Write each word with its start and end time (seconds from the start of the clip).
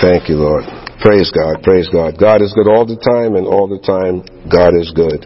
Thank 0.00 0.28
you, 0.28 0.36
Lord. 0.36 0.64
Praise 1.00 1.32
God. 1.32 1.62
Praise 1.62 1.88
God. 1.88 2.18
God 2.18 2.42
is 2.42 2.52
good 2.52 2.68
all 2.68 2.84
the 2.84 3.00
time, 3.00 3.36
and 3.36 3.46
all 3.46 3.68
the 3.68 3.80
time, 3.80 4.20
God 4.48 4.76
is 4.76 4.92
good. 4.92 5.24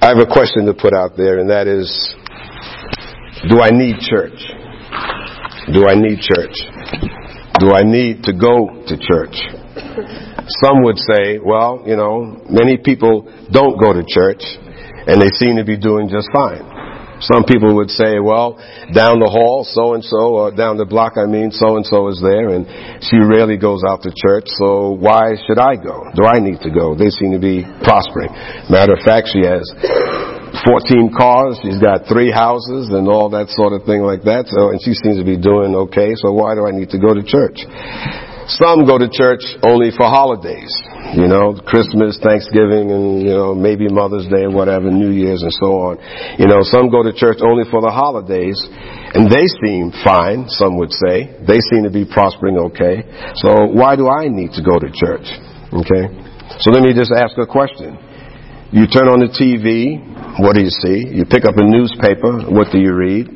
I 0.00 0.14
have 0.14 0.18
a 0.18 0.30
question 0.30 0.66
to 0.66 0.74
put 0.74 0.94
out 0.94 1.16
there, 1.16 1.38
and 1.38 1.50
that 1.50 1.66
is 1.66 1.90
Do 3.50 3.60
I 3.60 3.70
need 3.70 3.98
church? 3.98 4.38
Do 5.74 5.86
I 5.86 5.94
need 5.94 6.20
church? 6.22 6.54
Do 7.58 7.74
I 7.74 7.82
need 7.82 8.22
to 8.24 8.32
go 8.32 8.86
to 8.86 8.94
church? 8.96 9.34
Some 10.62 10.82
would 10.84 10.98
say, 10.98 11.38
well, 11.42 11.82
you 11.86 11.96
know, 11.96 12.40
many 12.48 12.78
people 12.78 13.26
don't 13.50 13.78
go 13.78 13.92
to 13.92 14.02
church 14.06 14.42
and 15.06 15.20
they 15.20 15.28
seem 15.34 15.56
to 15.56 15.64
be 15.64 15.76
doing 15.76 16.08
just 16.08 16.28
fine. 16.32 16.77
Some 17.20 17.42
people 17.44 17.74
would 17.76 17.90
say, 17.90 18.22
well, 18.22 18.58
down 18.94 19.18
the 19.18 19.26
hall, 19.26 19.66
so 19.66 19.94
and 19.94 20.04
so, 20.04 20.38
or 20.38 20.54
down 20.54 20.78
the 20.78 20.86
block, 20.86 21.18
I 21.18 21.26
mean, 21.26 21.50
so 21.50 21.76
and 21.76 21.86
so 21.86 22.08
is 22.08 22.22
there, 22.22 22.54
and 22.54 22.62
she 23.02 23.18
rarely 23.18 23.58
goes 23.58 23.82
out 23.82 24.06
to 24.06 24.10
church, 24.14 24.46
so 24.62 24.94
why 24.94 25.34
should 25.46 25.58
I 25.58 25.74
go? 25.74 26.06
Do 26.14 26.24
I 26.24 26.38
need 26.38 26.62
to 26.62 26.70
go? 26.70 26.94
They 26.94 27.10
seem 27.10 27.34
to 27.34 27.42
be 27.42 27.66
prospering. 27.82 28.30
Matter 28.70 28.94
of 28.94 29.02
fact, 29.02 29.34
she 29.34 29.42
has 29.42 29.66
14 30.62 31.10
cars, 31.10 31.58
she's 31.62 31.82
got 31.82 32.06
three 32.06 32.30
houses, 32.30 32.86
and 32.94 33.10
all 33.10 33.30
that 33.34 33.50
sort 33.50 33.74
of 33.74 33.82
thing 33.82 34.06
like 34.06 34.22
that, 34.22 34.46
so, 34.46 34.70
and 34.70 34.78
she 34.78 34.94
seems 34.94 35.18
to 35.18 35.26
be 35.26 35.36
doing 35.36 35.74
okay, 35.90 36.14
so 36.14 36.30
why 36.30 36.54
do 36.54 36.66
I 36.66 36.70
need 36.70 36.94
to 36.94 36.98
go 37.02 37.14
to 37.14 37.22
church? 37.26 37.66
Some 38.48 38.88
go 38.88 38.96
to 38.96 39.12
church 39.12 39.44
only 39.60 39.92
for 39.92 40.08
holidays, 40.08 40.72
you 41.12 41.28
know, 41.28 41.52
Christmas, 41.68 42.16
Thanksgiving, 42.16 42.88
and, 42.88 43.20
you 43.20 43.36
know, 43.36 43.54
maybe 43.54 43.92
Mother's 43.92 44.24
Day 44.24 44.48
whatever, 44.48 44.88
New 44.88 45.12
Year's 45.12 45.44
and 45.44 45.52
so 45.52 45.68
on. 45.84 46.00
You 46.40 46.48
know, 46.48 46.64
some 46.64 46.88
go 46.88 47.04
to 47.04 47.12
church 47.12 47.44
only 47.44 47.68
for 47.68 47.84
the 47.84 47.92
holidays, 47.92 48.56
and 49.12 49.28
they 49.28 49.44
seem 49.60 49.92
fine, 50.00 50.48
some 50.48 50.80
would 50.80 50.96
say. 50.96 51.28
They 51.44 51.60
seem 51.68 51.84
to 51.84 51.92
be 51.92 52.08
prospering 52.08 52.56
okay. 52.72 53.04
So 53.36 53.68
why 53.68 53.96
do 54.00 54.08
I 54.08 54.32
need 54.32 54.56
to 54.56 54.64
go 54.64 54.80
to 54.80 54.88
church? 54.96 55.28
Okay? 55.84 56.08
So 56.64 56.72
let 56.72 56.80
me 56.80 56.96
just 56.96 57.12
ask 57.12 57.36
a 57.36 57.44
question. 57.44 58.00
You 58.72 58.88
turn 58.88 59.12
on 59.12 59.20
the 59.20 59.28
TV, 59.28 60.00
what 60.40 60.56
do 60.56 60.64
you 60.64 60.72
see? 60.72 61.04
You 61.04 61.28
pick 61.28 61.44
up 61.44 61.56
a 61.56 61.64
newspaper, 61.64 62.48
what 62.48 62.72
do 62.72 62.80
you 62.80 62.96
read? 62.96 63.28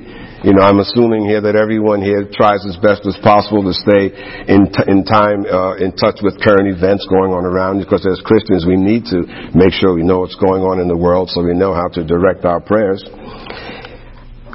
You 0.42 0.50
know, 0.50 0.66
I'm 0.66 0.82
assuming 0.82 1.22
here 1.22 1.38
that 1.38 1.54
everyone 1.54 2.02
here 2.02 2.26
tries 2.26 2.66
as 2.66 2.74
best 2.82 3.06
as 3.06 3.14
possible 3.22 3.62
to 3.62 3.70
stay 3.70 4.10
in, 4.50 4.74
t- 4.74 4.90
in 4.90 5.06
time, 5.06 5.46
uh, 5.46 5.78
in 5.78 5.94
touch 5.94 6.18
with 6.18 6.34
current 6.42 6.66
events 6.66 7.06
going 7.06 7.30
on 7.30 7.46
around 7.46 7.78
because 7.78 8.02
as 8.02 8.18
Christians 8.26 8.66
we 8.66 8.74
need 8.74 9.06
to 9.14 9.22
make 9.54 9.70
sure 9.70 9.94
we 9.94 10.02
know 10.02 10.26
what's 10.26 10.34
going 10.34 10.66
on 10.66 10.82
in 10.82 10.90
the 10.90 10.98
world 10.98 11.30
so 11.30 11.46
we 11.46 11.54
know 11.54 11.70
how 11.70 11.86
to 11.94 12.02
direct 12.02 12.42
our 12.42 12.58
prayers. 12.58 13.06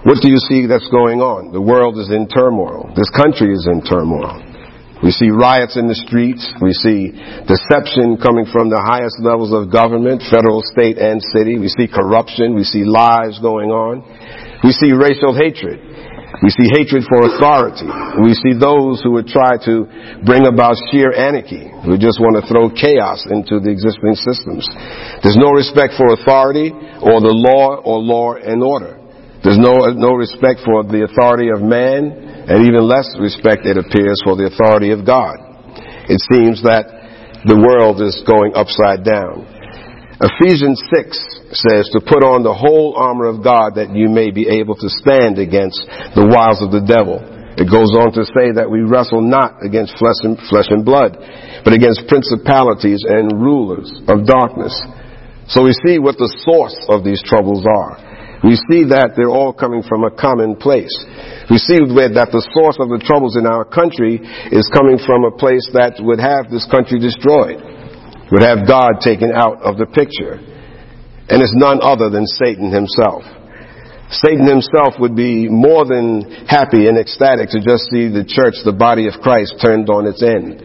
What 0.04 0.20
do 0.20 0.28
you 0.28 0.44
see 0.52 0.68
that's 0.68 0.92
going 0.92 1.24
on? 1.24 1.56
The 1.56 1.64
world 1.64 1.96
is 2.04 2.12
in 2.12 2.28
turmoil. 2.28 2.92
This 2.92 3.08
country 3.16 3.56
is 3.56 3.64
in 3.64 3.80
turmoil. 3.80 4.44
We 5.00 5.16
see 5.16 5.32
riots 5.32 5.80
in 5.80 5.88
the 5.88 5.96
streets. 5.96 6.44
We 6.60 6.76
see 6.76 7.16
deception 7.48 8.20
coming 8.20 8.44
from 8.52 8.68
the 8.68 8.84
highest 8.84 9.24
levels 9.24 9.56
of 9.56 9.72
government, 9.72 10.20
federal, 10.28 10.68
state, 10.68 11.00
and 11.00 11.24
city. 11.32 11.56
We 11.56 11.72
see 11.72 11.88
corruption. 11.88 12.60
We 12.60 12.68
see 12.68 12.84
lies 12.84 13.40
going 13.40 13.72
on. 13.72 14.04
We 14.64 14.72
see 14.74 14.94
racial 14.94 15.38
hatred. 15.38 15.80
We 16.44 16.54
see 16.54 16.70
hatred 16.70 17.02
for 17.10 17.34
authority. 17.34 17.90
We 18.22 18.38
see 18.38 18.54
those 18.54 19.02
who 19.02 19.18
would 19.18 19.26
try 19.26 19.58
to 19.66 19.90
bring 20.22 20.46
about 20.46 20.78
sheer 20.92 21.10
anarchy, 21.10 21.66
who 21.82 21.98
just 21.98 22.22
want 22.22 22.38
to 22.38 22.46
throw 22.46 22.70
chaos 22.70 23.26
into 23.26 23.58
the 23.58 23.74
existing 23.74 24.14
systems. 24.22 24.70
There's 25.26 25.40
no 25.40 25.50
respect 25.50 25.98
for 25.98 26.14
authority 26.14 26.70
or 27.02 27.18
the 27.26 27.34
law 27.34 27.82
or 27.82 27.98
law 27.98 28.38
and 28.38 28.62
order. 28.62 29.02
There's 29.42 29.58
no, 29.58 29.90
no 29.98 30.14
respect 30.14 30.62
for 30.66 30.86
the 30.86 31.10
authority 31.10 31.50
of 31.50 31.62
man, 31.62 32.12
and 32.50 32.66
even 32.66 32.86
less 32.86 33.10
respect, 33.18 33.66
it 33.66 33.78
appears, 33.78 34.22
for 34.22 34.36
the 34.38 34.50
authority 34.50 34.92
of 34.94 35.06
God. 35.06 35.42
It 36.10 36.22
seems 36.30 36.62
that 36.66 36.86
the 37.46 37.58
world 37.58 38.02
is 38.02 38.22
going 38.26 38.54
upside 38.54 39.06
down. 39.06 39.46
Ephesians 40.22 40.82
6 40.94 41.37
says 41.58 41.90
to 41.94 42.00
put 42.00 42.22
on 42.22 42.46
the 42.46 42.54
whole 42.54 42.94
armor 42.94 43.26
of 43.26 43.42
God 43.42 43.82
that 43.82 43.90
you 43.94 44.10
may 44.10 44.30
be 44.30 44.46
able 44.62 44.78
to 44.78 44.90
stand 44.90 45.42
against 45.42 45.82
the 46.14 46.30
wiles 46.30 46.62
of 46.62 46.70
the 46.70 46.86
devil. 46.86 47.18
It 47.58 47.66
goes 47.66 47.90
on 47.98 48.14
to 48.14 48.24
say 48.38 48.54
that 48.54 48.70
we 48.70 48.86
wrestle 48.86 49.26
not 49.26 49.66
against 49.66 49.98
flesh 49.98 50.22
and, 50.22 50.38
flesh 50.46 50.70
and 50.70 50.86
blood, 50.86 51.18
but 51.66 51.74
against 51.74 52.06
principalities 52.06 53.02
and 53.02 53.34
rulers 53.34 53.90
of 54.06 54.30
darkness. 54.30 54.78
So 55.50 55.66
we 55.66 55.74
see 55.82 55.98
what 55.98 56.22
the 56.22 56.30
source 56.46 56.78
of 56.86 57.02
these 57.02 57.24
troubles 57.26 57.66
are. 57.66 57.98
We 58.46 58.54
see 58.70 58.86
that 58.94 59.18
they're 59.18 59.34
all 59.34 59.50
coming 59.50 59.82
from 59.82 60.06
a 60.06 60.14
common 60.14 60.62
place. 60.62 60.94
We 61.50 61.58
see 61.58 61.82
that 61.82 62.30
the 62.30 62.46
source 62.54 62.78
of 62.78 62.94
the 62.94 63.02
troubles 63.02 63.34
in 63.34 63.50
our 63.50 63.66
country 63.66 64.22
is 64.54 64.70
coming 64.70 65.02
from 65.02 65.26
a 65.26 65.34
place 65.34 65.66
that 65.74 65.98
would 65.98 66.22
have 66.22 66.54
this 66.54 66.70
country 66.70 67.02
destroyed 67.02 67.58
would 68.30 68.44
have 68.44 68.68
God 68.68 69.00
taken 69.02 69.32
out 69.34 69.64
of 69.64 69.82
the 69.82 69.88
picture. 69.88 70.38
And 71.30 71.42
it's 71.42 71.56
none 71.56 71.80
other 71.82 72.10
than 72.10 72.26
Satan 72.26 72.72
himself. 72.72 73.24
Satan 74.10 74.48
himself 74.48 74.96
would 75.00 75.16
be 75.16 75.50
more 75.50 75.84
than 75.84 76.48
happy 76.48 76.88
and 76.88 76.98
ecstatic 76.98 77.50
to 77.52 77.60
just 77.60 77.92
see 77.92 78.08
the 78.08 78.24
church, 78.24 78.56
the 78.64 78.72
body 78.72 79.08
of 79.08 79.20
Christ, 79.20 79.60
turned 79.60 79.90
on 79.90 80.08
its 80.08 80.24
end. 80.24 80.64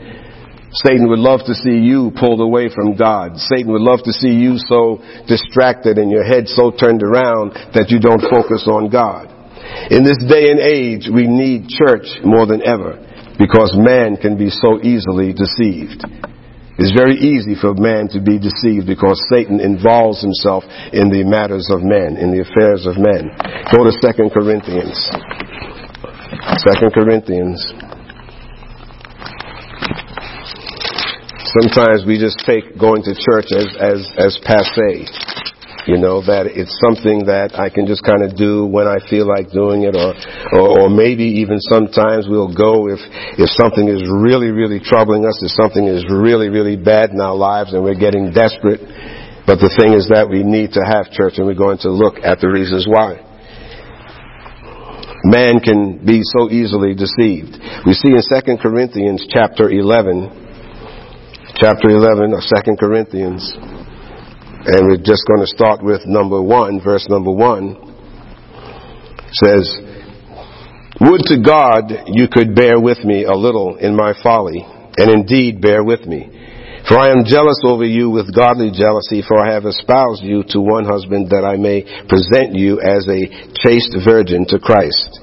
Satan 0.74 1.10
would 1.10 1.18
love 1.18 1.40
to 1.46 1.54
see 1.54 1.76
you 1.82 2.12
pulled 2.16 2.40
away 2.40 2.70
from 2.72 2.96
God. 2.96 3.36
Satan 3.36 3.72
would 3.72 3.82
love 3.82 4.00
to 4.04 4.12
see 4.12 4.32
you 4.32 4.56
so 4.56 5.02
distracted 5.28 5.98
and 5.98 6.10
your 6.10 6.24
head 6.24 6.48
so 6.48 6.70
turned 6.70 7.02
around 7.02 7.52
that 7.74 7.90
you 7.90 7.98
don't 7.98 8.22
focus 8.30 8.64
on 8.70 8.88
God. 8.88 9.28
In 9.90 10.04
this 10.04 10.22
day 10.24 10.50
and 10.50 10.60
age, 10.60 11.10
we 11.12 11.26
need 11.26 11.68
church 11.68 12.06
more 12.24 12.46
than 12.46 12.62
ever 12.64 12.96
because 13.38 13.74
man 13.76 14.16
can 14.16 14.38
be 14.38 14.48
so 14.48 14.80
easily 14.80 15.34
deceived. 15.34 16.06
It's 16.82 16.91
very 16.98 17.15
easy 17.15 17.54
for 17.54 17.78
man 17.78 18.10
to 18.10 18.19
be 18.19 18.43
deceived 18.43 18.91
because 18.91 19.15
Satan 19.31 19.60
involves 19.60 20.19
himself 20.19 20.65
in 20.91 21.15
the 21.15 21.22
matters 21.22 21.70
of 21.70 21.78
men, 21.78 22.19
in 22.19 22.34
the 22.34 22.43
affairs 22.43 22.91
of 22.91 22.98
men. 22.98 23.31
Go 23.70 23.87
to 23.87 23.94
2 23.94 24.34
Corinthians. 24.34 24.98
2 26.59 26.91
Corinthians. 26.91 27.62
Sometimes 31.54 32.03
we 32.03 32.19
just 32.19 32.42
take 32.42 32.75
going 32.75 33.06
to 33.06 33.15
church 33.15 33.54
as, 33.54 33.71
as, 33.78 34.03
as 34.19 34.34
passe. 34.42 35.06
You 35.82 35.98
know, 35.98 36.22
that 36.22 36.47
it's 36.47 36.70
something 36.78 37.26
that 37.26 37.59
I 37.59 37.66
can 37.66 37.91
just 37.91 38.06
kind 38.06 38.22
of 38.22 38.38
do 38.38 38.62
when 38.62 38.87
I 38.87 39.03
feel 39.10 39.26
like 39.26 39.50
doing 39.50 39.82
it 39.82 39.98
or, 39.98 40.15
or, 40.54 40.66
or 40.78 40.87
maybe 40.87 41.43
even 41.43 41.59
sometimes 41.59 42.31
we'll 42.31 42.54
go 42.54 42.87
if, 42.87 43.03
if 43.34 43.50
something 43.59 43.91
is 43.91 43.98
really, 44.06 44.54
really 44.54 44.78
troubling 44.78 45.26
us, 45.26 45.42
if 45.42 45.50
something 45.59 45.82
is 45.91 46.06
really, 46.06 46.54
really 46.54 46.78
bad 46.78 47.10
in 47.10 47.19
our 47.19 47.34
lives 47.34 47.75
and 47.75 47.82
we're 47.82 47.98
getting 47.98 48.31
desperate. 48.31 48.78
But 49.42 49.59
the 49.59 49.75
thing 49.75 49.98
is 49.98 50.06
that 50.15 50.31
we 50.31 50.47
need 50.47 50.78
to 50.78 50.82
have 50.87 51.10
church 51.10 51.42
and 51.42 51.50
we're 51.50 51.59
going 51.59 51.82
to 51.82 51.91
look 51.91 52.22
at 52.22 52.38
the 52.38 52.47
reasons 52.47 52.87
why. 52.87 53.19
Man 55.26 55.59
can 55.59 55.98
be 56.04 56.22
so 56.22 56.50
easily 56.50 56.94
deceived. 56.94 57.59
We 57.87 57.94
see 57.94 58.15
in 58.15 58.22
2 58.22 58.59
Corinthians 58.62 59.26
chapter 59.31 59.71
11, 59.71 61.54
chapter 61.59 61.91
11 61.91 62.34
of 62.34 62.42
2 62.42 62.76
Corinthians, 62.78 63.42
and 64.64 64.86
we're 64.86 65.02
just 65.02 65.26
going 65.26 65.40
to 65.40 65.46
start 65.46 65.82
with 65.82 66.06
number 66.06 66.40
one, 66.40 66.80
verse 66.80 67.06
number 67.08 67.32
one. 67.32 67.74
It 69.26 69.34
says, 69.34 69.66
Would 71.00 71.22
to 71.26 71.42
God 71.42 71.90
you 72.06 72.28
could 72.30 72.54
bear 72.54 72.78
with 72.78 73.02
me 73.04 73.24
a 73.24 73.34
little 73.34 73.76
in 73.76 73.96
my 73.96 74.14
folly, 74.22 74.64
and 74.96 75.10
indeed 75.10 75.60
bear 75.60 75.82
with 75.82 76.06
me. 76.06 76.30
For 76.86 76.98
I 76.98 77.10
am 77.10 77.24
jealous 77.24 77.58
over 77.64 77.84
you 77.84 78.10
with 78.10 78.34
godly 78.34 78.70
jealousy, 78.70 79.22
for 79.26 79.38
I 79.38 79.52
have 79.52 79.66
espoused 79.66 80.22
you 80.22 80.44
to 80.48 80.60
one 80.60 80.84
husband 80.84 81.30
that 81.30 81.44
I 81.44 81.56
may 81.56 81.82
present 82.06 82.54
you 82.54 82.80
as 82.80 83.06
a 83.10 83.26
chaste 83.62 83.94
virgin 84.04 84.46
to 84.46 84.58
Christ. 84.58 85.20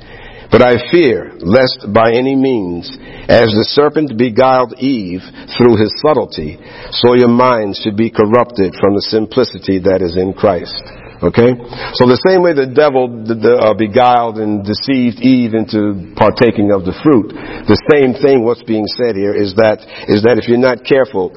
But 0.51 0.65
I 0.65 0.81
fear, 0.89 1.37
lest 1.37 1.85
by 1.93 2.09
any 2.09 2.35
means, 2.35 2.89
as 3.29 3.53
the 3.53 3.69
serpent 3.69 4.17
beguiled 4.17 4.73
Eve 4.81 5.21
through 5.53 5.77
his 5.77 5.93
subtlety, 6.01 6.57
so 6.89 7.13
your 7.13 7.29
minds 7.29 7.77
should 7.77 7.95
be 7.95 8.09
corrupted 8.09 8.73
from 8.73 8.97
the 8.97 9.05
simplicity 9.13 9.77
that 9.85 10.01
is 10.01 10.17
in 10.17 10.33
Christ. 10.33 10.81
Okay? 11.21 11.53
So 11.99 12.09
the 12.09 12.17
same 12.25 12.41
way 12.41 12.57
the 12.57 12.71
devil 12.71 13.11
uh, 13.11 13.77
beguiled 13.77 14.41
and 14.41 14.65
deceived 14.65 15.21
Eve 15.21 15.53
into 15.53 16.15
partaking 16.17 16.73
of 16.73 16.81
the 16.81 16.97
fruit, 17.05 17.29
the 17.69 17.77
same 17.93 18.17
thing 18.17 18.41
what's 18.41 18.63
being 18.65 18.87
said 18.87 19.13
here 19.13 19.35
is 19.35 19.53
that, 19.61 19.85
is 20.09 20.25
that 20.25 20.41
if 20.41 20.49
you're 20.49 20.57
not 20.57 20.81
careful, 20.81 21.35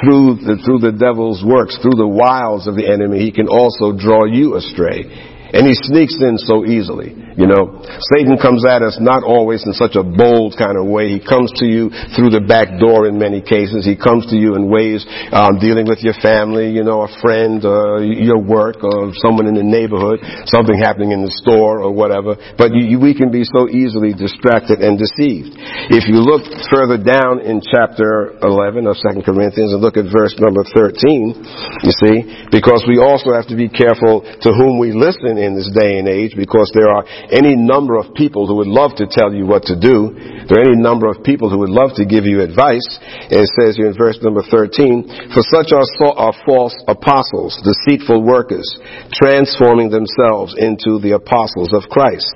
through 0.00 0.40
the, 0.40 0.56
through 0.64 0.80
the 0.80 0.96
devil's 0.96 1.44
works, 1.44 1.76
through 1.84 2.00
the 2.00 2.08
wiles 2.08 2.64
of 2.64 2.80
the 2.80 2.88
enemy, 2.88 3.20
he 3.20 3.28
can 3.28 3.50
also 3.50 3.92
draw 3.92 4.24
you 4.24 4.56
astray 4.56 5.33
And 5.54 5.70
he 5.70 5.74
sneaks 5.78 6.18
in 6.18 6.34
so 6.36 6.66
easily. 6.66 7.14
You 7.38 7.46
know, 7.50 7.82
Satan 8.14 8.38
comes 8.38 8.66
at 8.66 8.82
us 8.82 8.98
not 8.98 9.22
always 9.22 9.62
in 9.66 9.74
such 9.74 9.94
a 9.94 10.02
bold 10.02 10.54
kind 10.58 10.74
of 10.74 10.86
way. 10.86 11.14
He 11.14 11.22
comes 11.22 11.50
to 11.62 11.66
you 11.66 11.90
through 12.14 12.34
the 12.34 12.42
back 12.42 12.78
door 12.78 13.06
in 13.06 13.18
many 13.18 13.42
cases. 13.42 13.86
He 13.86 13.94
comes 13.94 14.26
to 14.30 14.36
you 14.38 14.54
in 14.54 14.70
ways 14.70 15.06
um, 15.34 15.58
dealing 15.58 15.86
with 15.86 16.02
your 16.02 16.14
family, 16.18 16.70
you 16.70 16.82
know, 16.82 17.06
a 17.06 17.10
friend, 17.22 17.62
uh, 17.62 18.02
your 18.02 18.38
work, 18.38 18.82
or 18.82 19.14
someone 19.22 19.46
in 19.46 19.54
the 19.54 19.66
neighborhood, 19.66 20.22
something 20.46 20.74
happening 20.74 21.10
in 21.10 21.26
the 21.26 21.34
store 21.42 21.82
or 21.82 21.90
whatever. 21.90 22.34
But 22.58 22.74
you, 22.74 22.94
you, 22.94 22.98
we 23.02 23.14
can 23.14 23.30
be 23.34 23.42
so 23.46 23.66
easily 23.66 24.14
distracted 24.14 24.82
and 24.82 24.98
deceived. 24.98 25.54
If 25.90 26.06
you 26.06 26.22
look 26.22 26.46
further 26.70 26.98
down 26.98 27.42
in 27.42 27.62
chapter 27.62 28.38
11 28.42 28.86
of 28.86 28.94
2 28.98 29.22
Corinthians 29.22 29.74
and 29.74 29.82
look 29.82 29.98
at 29.98 30.06
verse 30.06 30.34
number 30.38 30.62
13, 30.66 31.82
you 31.82 31.94
see, 31.94 32.46
because 32.50 32.86
we 32.86 33.02
also 33.02 33.34
have 33.34 33.50
to 33.50 33.58
be 33.58 33.66
careful 33.66 34.22
to 34.22 34.50
whom 34.54 34.78
we 34.78 34.94
listen 34.94 35.43
in 35.44 35.54
this 35.54 35.70
day 35.70 35.98
and 35.98 36.08
age 36.08 36.32
because 36.36 36.70
there 36.74 36.88
are 36.88 37.04
any 37.30 37.54
number 37.54 37.96
of 37.96 38.14
people 38.14 38.46
who 38.46 38.56
would 38.56 38.72
love 38.72 38.96
to 38.96 39.06
tell 39.06 39.32
you 39.32 39.46
what 39.46 39.64
to 39.70 39.78
do. 39.78 40.16
There 40.48 40.58
are 40.58 40.68
any 40.72 40.80
number 40.80 41.06
of 41.06 41.22
people 41.22 41.48
who 41.48 41.58
would 41.60 41.70
love 41.72 41.94
to 41.96 42.04
give 42.04 42.24
you 42.24 42.40
advice. 42.40 42.84
And 43.30 43.44
it 43.44 43.50
says 43.60 43.76
here 43.76 43.86
in 43.86 43.96
verse 43.96 44.18
number 44.22 44.42
13, 44.42 45.30
for 45.32 45.42
such 45.52 45.72
are, 45.72 45.86
are 46.16 46.34
false 46.44 46.74
apostles, 46.88 47.60
deceitful 47.62 48.24
workers, 48.24 48.66
transforming 49.12 49.90
themselves 49.90 50.56
into 50.58 50.98
the 50.98 51.14
apostles 51.14 51.72
of 51.72 51.88
Christ. 51.92 52.32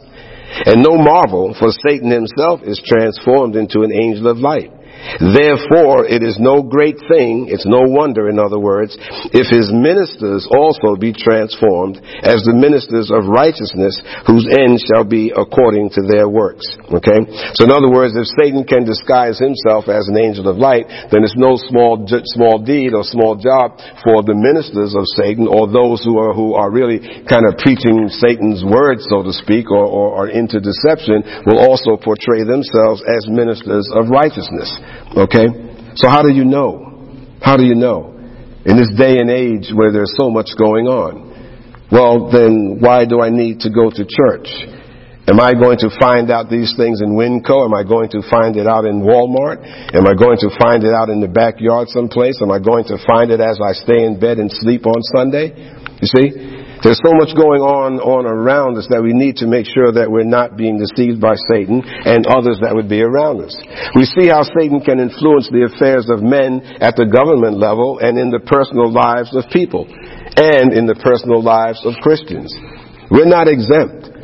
And 0.65 0.83
no 0.83 0.97
marvel, 0.97 1.55
for 1.59 1.69
Satan 1.71 2.11
himself 2.11 2.61
is 2.65 2.81
transformed 2.85 3.55
into 3.57 3.83
an 3.83 3.93
angel 3.93 4.29
of 4.29 4.39
light. 4.39 4.73
Therefore, 5.19 6.07
it 6.07 6.23
is 6.23 6.39
no 6.39 6.63
great 6.63 6.99
thing, 7.09 7.49
it's 7.51 7.67
no 7.67 7.87
wonder, 7.87 8.29
in 8.29 8.39
other 8.39 8.59
words, 8.59 8.97
if 9.33 9.47
his 9.49 9.71
ministers 9.73 10.47
also 10.51 10.95
be 10.99 11.15
transformed 11.15 11.99
as 12.23 12.43
the 12.45 12.55
ministers 12.55 13.11
of 13.11 13.27
righteousness, 13.27 13.99
whose 14.27 14.47
end 14.47 14.79
shall 14.79 15.07
be 15.07 15.33
according 15.35 15.91
to 15.97 16.03
their 16.07 16.29
works. 16.29 16.67
Okay? 16.91 17.25
So 17.57 17.65
in 17.67 17.73
other 17.73 17.91
words, 17.91 18.15
if 18.19 18.27
Satan 18.39 18.67
can 18.67 18.85
disguise 18.85 19.39
himself 19.39 19.89
as 19.89 20.07
an 20.11 20.19
angel 20.19 20.47
of 20.47 20.59
light, 20.59 20.87
then 21.11 21.25
it's 21.25 21.39
no 21.39 21.57
small, 21.57 21.99
small 22.35 22.61
deed 22.63 22.95
or 22.95 23.03
small 23.03 23.39
job 23.39 23.79
for 24.03 24.23
the 24.23 24.37
ministers 24.37 24.95
of 24.95 25.07
Satan 25.19 25.49
or 25.49 25.71
those 25.71 26.03
who 26.05 26.19
are, 26.19 26.35
who 26.35 26.55
are 26.55 26.71
really 26.71 27.01
kind 27.27 27.47
of 27.47 27.59
preaching 27.59 28.11
Satan's 28.11 28.63
word, 28.67 29.01
so 29.03 29.23
to 29.23 29.33
speak, 29.33 29.71
or, 29.71 29.87
or, 29.87 30.09
or 30.15 30.25
into 30.29 30.61
deception, 30.61 31.23
will 31.47 31.59
also 31.59 31.97
portray 31.97 32.45
themselves 32.45 33.03
as 33.07 33.27
ministers 33.31 33.89
of 33.95 34.11
righteousness. 34.11 34.71
Okay? 35.17 35.47
So 35.95 36.09
how 36.09 36.23
do 36.23 36.31
you 36.33 36.45
know? 36.45 36.89
How 37.41 37.57
do 37.57 37.65
you 37.65 37.75
know? 37.75 38.15
In 38.65 38.77
this 38.77 38.91
day 38.99 39.19
and 39.19 39.31
age 39.31 39.71
where 39.75 39.93
there's 39.93 40.13
so 40.17 40.31
much 40.31 40.51
going 40.59 40.87
on. 40.87 41.29
Well, 41.91 42.31
then 42.31 42.79
why 42.81 43.07
do 43.07 43.21
I 43.21 43.31
need 43.31 43.61
to 43.61 43.71
go 43.71 43.89
to 43.89 44.05
church? 44.05 44.49
Am 45.29 45.41
I 45.41 45.53
going 45.53 45.77
to 45.85 45.93
find 46.01 46.31
out 46.31 46.49
these 46.49 46.73
things 46.77 47.01
in 47.01 47.13
Winco? 47.13 47.65
Am 47.65 47.75
I 47.77 47.85
going 47.85 48.09
to 48.17 48.25
find 48.31 48.57
it 48.57 48.67
out 48.67 48.85
in 48.85 49.05
Walmart? 49.05 49.61
Am 49.93 50.07
I 50.09 50.17
going 50.17 50.41
to 50.41 50.49
find 50.57 50.85
it 50.85 50.93
out 50.93 51.09
in 51.09 51.21
the 51.21 51.29
backyard 51.29 51.89
someplace? 51.89 52.41
Am 52.41 52.51
I 52.51 52.59
going 52.59 52.85
to 52.89 52.97
find 53.05 53.31
it 53.31 53.41
as 53.41 53.61
I 53.61 53.73
stay 53.77 54.05
in 54.05 54.19
bed 54.19 54.39
and 54.39 54.49
sleep 54.49 54.87
on 54.87 55.01
Sunday? 55.13 55.53
You 56.01 56.09
see? 56.09 56.58
There's 56.83 57.01
so 57.03 57.11
much 57.11 57.35
going 57.35 57.59
on, 57.59 57.99
on 57.99 58.23
around 58.23 58.79
us 58.79 58.87
that 58.91 59.03
we 59.03 59.11
need 59.11 59.43
to 59.43 59.51
make 59.51 59.67
sure 59.67 59.91
that 59.91 60.07
we're 60.07 60.29
not 60.29 60.55
being 60.55 60.79
deceived 60.79 61.19
by 61.19 61.35
Satan 61.51 61.83
and 61.83 62.23
others 62.31 62.63
that 62.63 62.71
would 62.71 62.89
be 62.89 63.03
around 63.03 63.43
us. 63.43 63.55
We 63.99 64.07
see 64.07 64.31
how 64.31 64.47
Satan 64.47 64.79
can 64.79 65.03
influence 65.03 65.51
the 65.51 65.67
affairs 65.67 66.07
of 66.07 66.23
men 66.23 66.63
at 66.79 66.95
the 66.95 67.11
government 67.11 67.59
level 67.59 67.99
and 67.99 68.15
in 68.15 68.31
the 68.31 68.39
personal 68.39 68.91
lives 68.91 69.35
of 69.35 69.51
people 69.51 69.91
and 70.39 70.71
in 70.71 70.87
the 70.87 70.95
personal 71.03 71.43
lives 71.43 71.83
of 71.83 71.99
Christians. 71.99 72.55
We're 73.11 73.27
not 73.27 73.51
exempt. 73.51 74.18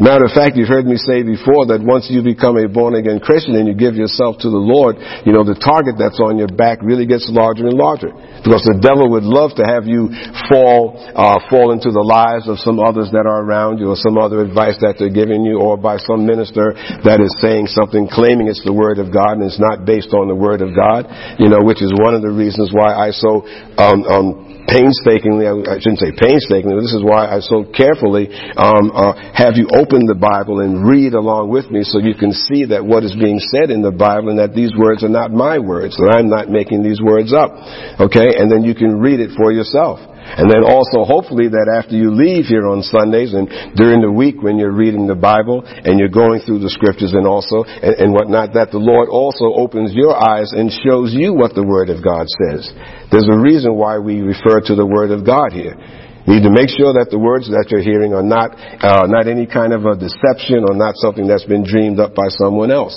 Matter 0.00 0.24
of 0.24 0.32
fact, 0.32 0.56
you've 0.56 0.72
heard 0.72 0.88
me 0.88 0.96
say 0.96 1.20
before 1.20 1.68
that 1.68 1.84
once 1.84 2.08
you 2.08 2.24
become 2.24 2.56
a 2.56 2.64
born 2.64 2.96
again 2.96 3.20
Christian 3.20 3.52
and 3.60 3.68
you 3.68 3.76
give 3.76 4.00
yourself 4.00 4.40
to 4.40 4.48
the 4.48 4.56
Lord, 4.56 4.96
you 5.28 5.36
know, 5.36 5.44
the 5.44 5.60
target 5.60 6.00
that's 6.00 6.16
on 6.24 6.40
your 6.40 6.48
back 6.48 6.80
really 6.80 7.04
gets 7.04 7.28
larger 7.28 7.68
and 7.68 7.76
larger. 7.76 8.08
Because 8.40 8.64
the 8.64 8.80
devil 8.80 9.12
would 9.12 9.28
love 9.28 9.52
to 9.60 9.64
have 9.68 9.84
you 9.84 10.08
fall, 10.48 10.96
uh, 10.96 11.44
fall 11.52 11.76
into 11.76 11.92
the 11.92 12.00
lives 12.00 12.48
of 12.48 12.56
some 12.64 12.80
others 12.80 13.12
that 13.12 13.28
are 13.28 13.44
around 13.44 13.76
you 13.76 13.92
or 13.92 13.98
some 14.00 14.16
other 14.16 14.40
advice 14.40 14.80
that 14.80 14.96
they're 14.96 15.12
giving 15.12 15.44
you 15.44 15.60
or 15.60 15.76
by 15.76 16.00
some 16.00 16.24
minister 16.24 16.72
that 17.04 17.20
is 17.20 17.36
saying 17.44 17.68
something 17.68 18.08
claiming 18.08 18.48
it's 18.48 18.64
the 18.64 18.72
word 18.72 18.96
of 18.96 19.12
God 19.12 19.36
and 19.36 19.44
it's 19.44 19.60
not 19.60 19.84
based 19.84 20.16
on 20.16 20.32
the 20.32 20.38
word 20.38 20.64
of 20.64 20.72
God, 20.72 21.12
you 21.36 21.52
know, 21.52 21.60
which 21.60 21.84
is 21.84 21.92
one 21.92 22.16
of 22.16 22.24
the 22.24 22.32
reasons 22.32 22.72
why 22.72 22.96
I 22.96 23.12
so, 23.12 23.44
um, 23.76 24.00
um, 24.08 24.59
painstakingly, 24.70 25.50
I 25.50 25.82
shouldn't 25.82 25.98
say 25.98 26.14
painstakingly, 26.14 26.78
but 26.78 26.86
this 26.86 26.94
is 26.94 27.02
why 27.02 27.26
I 27.26 27.42
so 27.42 27.66
carefully 27.66 28.30
um, 28.54 28.94
uh, 28.94 29.18
have 29.34 29.58
you 29.58 29.66
open 29.74 30.06
the 30.06 30.14
Bible 30.14 30.62
and 30.62 30.86
read 30.86 31.18
along 31.18 31.50
with 31.50 31.66
me 31.74 31.82
so 31.82 31.98
you 31.98 32.14
can 32.14 32.30
see 32.30 32.70
that 32.70 32.86
what 32.86 33.02
is 33.02 33.18
being 33.18 33.42
said 33.42 33.74
in 33.74 33.82
the 33.82 33.90
Bible 33.90 34.30
and 34.30 34.38
that 34.38 34.54
these 34.54 34.70
words 34.78 35.02
are 35.02 35.10
not 35.10 35.34
my 35.34 35.58
words, 35.58 35.98
that 35.98 36.14
I'm 36.14 36.30
not 36.30 36.48
making 36.48 36.86
these 36.86 37.02
words 37.02 37.34
up. 37.34 37.50
Okay? 37.98 38.38
And 38.38 38.46
then 38.46 38.62
you 38.62 38.78
can 38.78 39.02
read 39.02 39.18
it 39.18 39.34
for 39.34 39.50
yourself. 39.50 39.98
And 40.36 40.50
then 40.50 40.62
also, 40.62 41.02
hopefully, 41.02 41.48
that 41.48 41.66
after 41.66 41.96
you 41.96 42.14
leave 42.14 42.46
here 42.46 42.68
on 42.70 42.82
Sundays 42.82 43.34
and 43.34 43.50
during 43.74 44.00
the 44.00 44.12
week 44.12 44.38
when 44.42 44.58
you're 44.58 44.74
reading 44.74 45.06
the 45.06 45.18
Bible 45.18 45.66
and 45.66 45.98
you're 45.98 46.12
going 46.12 46.40
through 46.46 46.60
the 46.60 46.70
scriptures 46.70 47.12
and 47.12 47.26
also, 47.26 47.66
and, 47.66 47.94
and 47.98 48.08
whatnot, 48.12 48.54
that 48.54 48.70
the 48.70 48.82
Lord 48.82 49.10
also 49.10 49.50
opens 49.50 49.90
your 49.92 50.14
eyes 50.14 50.52
and 50.54 50.70
shows 50.70 51.10
you 51.10 51.34
what 51.34 51.54
the 51.54 51.66
Word 51.66 51.90
of 51.90 52.04
God 52.04 52.30
says. 52.46 52.70
There's 53.10 53.28
a 53.30 53.38
reason 53.38 53.74
why 53.74 53.98
we 53.98 54.22
refer 54.22 54.62
to 54.70 54.74
the 54.74 54.86
Word 54.86 55.10
of 55.10 55.26
God 55.26 55.50
here. 55.50 55.74
You 56.26 56.36
need 56.36 56.46
to 56.46 56.52
make 56.52 56.70
sure 56.70 56.94
that 56.94 57.08
the 57.10 57.18
words 57.18 57.48
that 57.50 57.72
you're 57.72 57.82
hearing 57.82 58.14
are 58.14 58.22
not, 58.22 58.52
uh, 58.54 59.08
not 59.08 59.26
any 59.26 59.50
kind 59.50 59.72
of 59.72 59.82
a 59.88 59.96
deception 59.96 60.62
or 60.62 60.76
not 60.76 60.94
something 61.00 61.26
that's 61.26 61.48
been 61.48 61.64
dreamed 61.64 61.98
up 61.98 62.14
by 62.14 62.28
someone 62.38 62.70
else. 62.70 62.94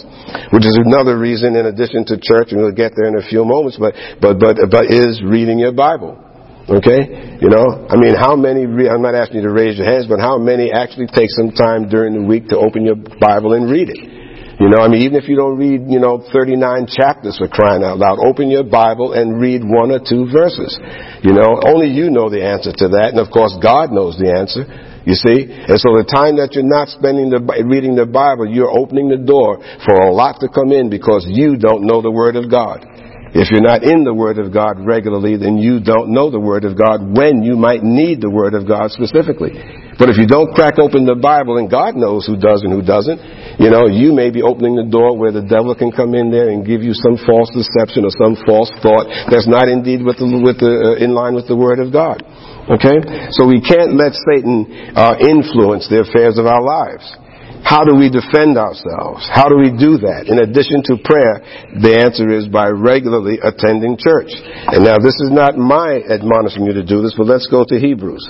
Which 0.52 0.68
is 0.68 0.78
another 0.78 1.18
reason 1.18 1.56
in 1.56 1.66
addition 1.66 2.06
to 2.14 2.20
church, 2.22 2.52
and 2.52 2.62
we'll 2.62 2.76
get 2.76 2.94
there 2.94 3.08
in 3.10 3.18
a 3.18 3.26
few 3.26 3.42
moments, 3.42 3.80
but, 3.80 3.96
but, 4.22 4.38
but, 4.38 4.60
but 4.70 4.86
is 4.92 5.24
reading 5.26 5.58
your 5.58 5.74
Bible. 5.74 6.23
Okay? 6.70 7.40
You 7.44 7.50
know, 7.52 7.88
I 7.92 8.00
mean, 8.00 8.16
how 8.16 8.36
many, 8.36 8.66
re- 8.66 8.88
I'm 8.88 9.02
not 9.02 9.16
asking 9.16 9.44
you 9.44 9.48
to 9.48 9.52
raise 9.52 9.78
your 9.78 9.90
hands, 9.90 10.08
but 10.08 10.20
how 10.20 10.38
many 10.38 10.72
actually 10.72 11.08
take 11.08 11.30
some 11.30 11.52
time 11.52 11.90
during 11.90 12.14
the 12.16 12.24
week 12.24 12.48
to 12.50 12.58
open 12.58 12.86
your 12.86 12.96
Bible 12.96 13.54
and 13.54 13.70
read 13.70 13.90
it? 13.92 14.00
You 14.64 14.70
know, 14.70 14.80
I 14.80 14.88
mean, 14.88 15.02
even 15.02 15.20
if 15.20 15.28
you 15.28 15.36
don't 15.36 15.58
read, 15.58 15.92
you 15.92 16.00
know, 16.00 16.24
39 16.32 16.88
chapters 16.88 17.36
for 17.36 17.50
crying 17.50 17.84
out 17.84 17.98
loud, 17.98 18.24
open 18.24 18.48
your 18.48 18.64
Bible 18.64 19.12
and 19.12 19.42
read 19.42 19.60
one 19.66 19.92
or 19.92 20.00
two 20.00 20.30
verses. 20.32 20.78
You 21.20 21.34
know, 21.34 21.60
only 21.68 21.90
you 21.90 22.08
know 22.14 22.30
the 22.30 22.46
answer 22.46 22.72
to 22.72 22.88
that, 22.96 23.12
and 23.12 23.20
of 23.20 23.34
course 23.34 23.58
God 23.60 23.92
knows 23.92 24.16
the 24.16 24.32
answer. 24.32 24.64
You 25.04 25.20
see? 25.20 25.52
And 25.52 25.76
so 25.76 26.00
the 26.00 26.08
time 26.08 26.40
that 26.40 26.56
you're 26.56 26.64
not 26.64 26.88
spending 26.88 27.28
the, 27.28 27.44
reading 27.68 28.00
the 28.00 28.08
Bible, 28.08 28.48
you're 28.48 28.72
opening 28.72 29.12
the 29.12 29.20
door 29.20 29.60
for 29.84 30.00
a 30.08 30.14
lot 30.14 30.40
to 30.40 30.48
come 30.48 30.72
in 30.72 30.88
because 30.88 31.28
you 31.28 31.58
don't 31.60 31.84
know 31.84 32.00
the 32.00 32.12
Word 32.12 32.40
of 32.40 32.48
God. 32.48 32.88
If 33.34 33.50
you're 33.50 33.66
not 33.66 33.82
in 33.82 34.06
the 34.06 34.14
Word 34.14 34.38
of 34.38 34.54
God 34.54 34.78
regularly, 34.78 35.42
then 35.42 35.58
you 35.58 35.82
don't 35.82 36.14
know 36.14 36.30
the 36.30 36.40
Word 36.40 36.70
of 36.70 36.78
God 36.78 37.02
when 37.02 37.42
you 37.42 37.58
might 37.58 37.82
need 37.82 38.22
the 38.22 38.30
Word 38.30 38.54
of 38.54 38.70
God 38.70 38.94
specifically. 38.94 39.58
But 39.98 40.14
if 40.14 40.22
you 40.22 40.30
don't 40.30 40.54
crack 40.54 40.78
open 40.78 41.10
the 41.10 41.18
Bible, 41.18 41.58
and 41.58 41.66
God 41.66 41.98
knows 41.98 42.30
who 42.30 42.38
does 42.38 42.62
and 42.62 42.70
who 42.70 42.86
doesn't, 42.86 43.18
you 43.58 43.74
know, 43.74 43.90
you 43.90 44.14
may 44.14 44.30
be 44.30 44.46
opening 44.46 44.78
the 44.78 44.86
door 44.86 45.18
where 45.18 45.34
the 45.34 45.42
devil 45.42 45.74
can 45.74 45.90
come 45.90 46.14
in 46.14 46.30
there 46.30 46.54
and 46.54 46.62
give 46.62 46.86
you 46.86 46.94
some 46.94 47.18
false 47.26 47.50
deception 47.54 48.06
or 48.06 48.14
some 48.14 48.38
false 48.46 48.70
thought 48.86 49.10
that's 49.30 49.50
not 49.50 49.66
indeed 49.66 50.06
with 50.06 50.22
the, 50.22 50.30
with 50.30 50.62
the, 50.62 50.94
uh, 50.94 51.04
in 51.04 51.18
line 51.18 51.34
with 51.34 51.50
the 51.50 51.58
Word 51.58 51.82
of 51.82 51.90
God. 51.90 52.22
Okay? 52.70 53.02
So 53.34 53.50
we 53.50 53.66
can't 53.66 53.98
let 53.98 54.14
Satan 54.14 54.94
uh, 54.94 55.18
influence 55.18 55.90
the 55.90 56.06
affairs 56.06 56.38
of 56.38 56.46
our 56.46 56.62
lives. 56.62 57.06
How 57.64 57.88
do 57.88 57.96
we 57.96 58.12
defend 58.12 58.60
ourselves? 58.60 59.24
How 59.32 59.48
do 59.48 59.56
we 59.56 59.72
do 59.72 59.96
that? 60.04 60.28
In 60.28 60.44
addition 60.44 60.84
to 60.92 61.00
prayer, 61.00 61.40
the 61.80 61.96
answer 61.96 62.28
is 62.28 62.52
by 62.52 62.68
regularly 62.68 63.40
attending 63.40 63.96
church. 63.96 64.36
And 64.68 64.84
now 64.84 65.00
this 65.00 65.16
is 65.24 65.32
not 65.32 65.56
my 65.56 66.04
admonishing 66.12 66.68
you 66.68 66.76
to 66.76 66.84
do 66.84 67.02
this, 67.02 67.16
but 67.16 67.26
let's 67.26 67.48
go 67.48 67.64
to 67.64 67.80
Hebrews. 67.80 68.24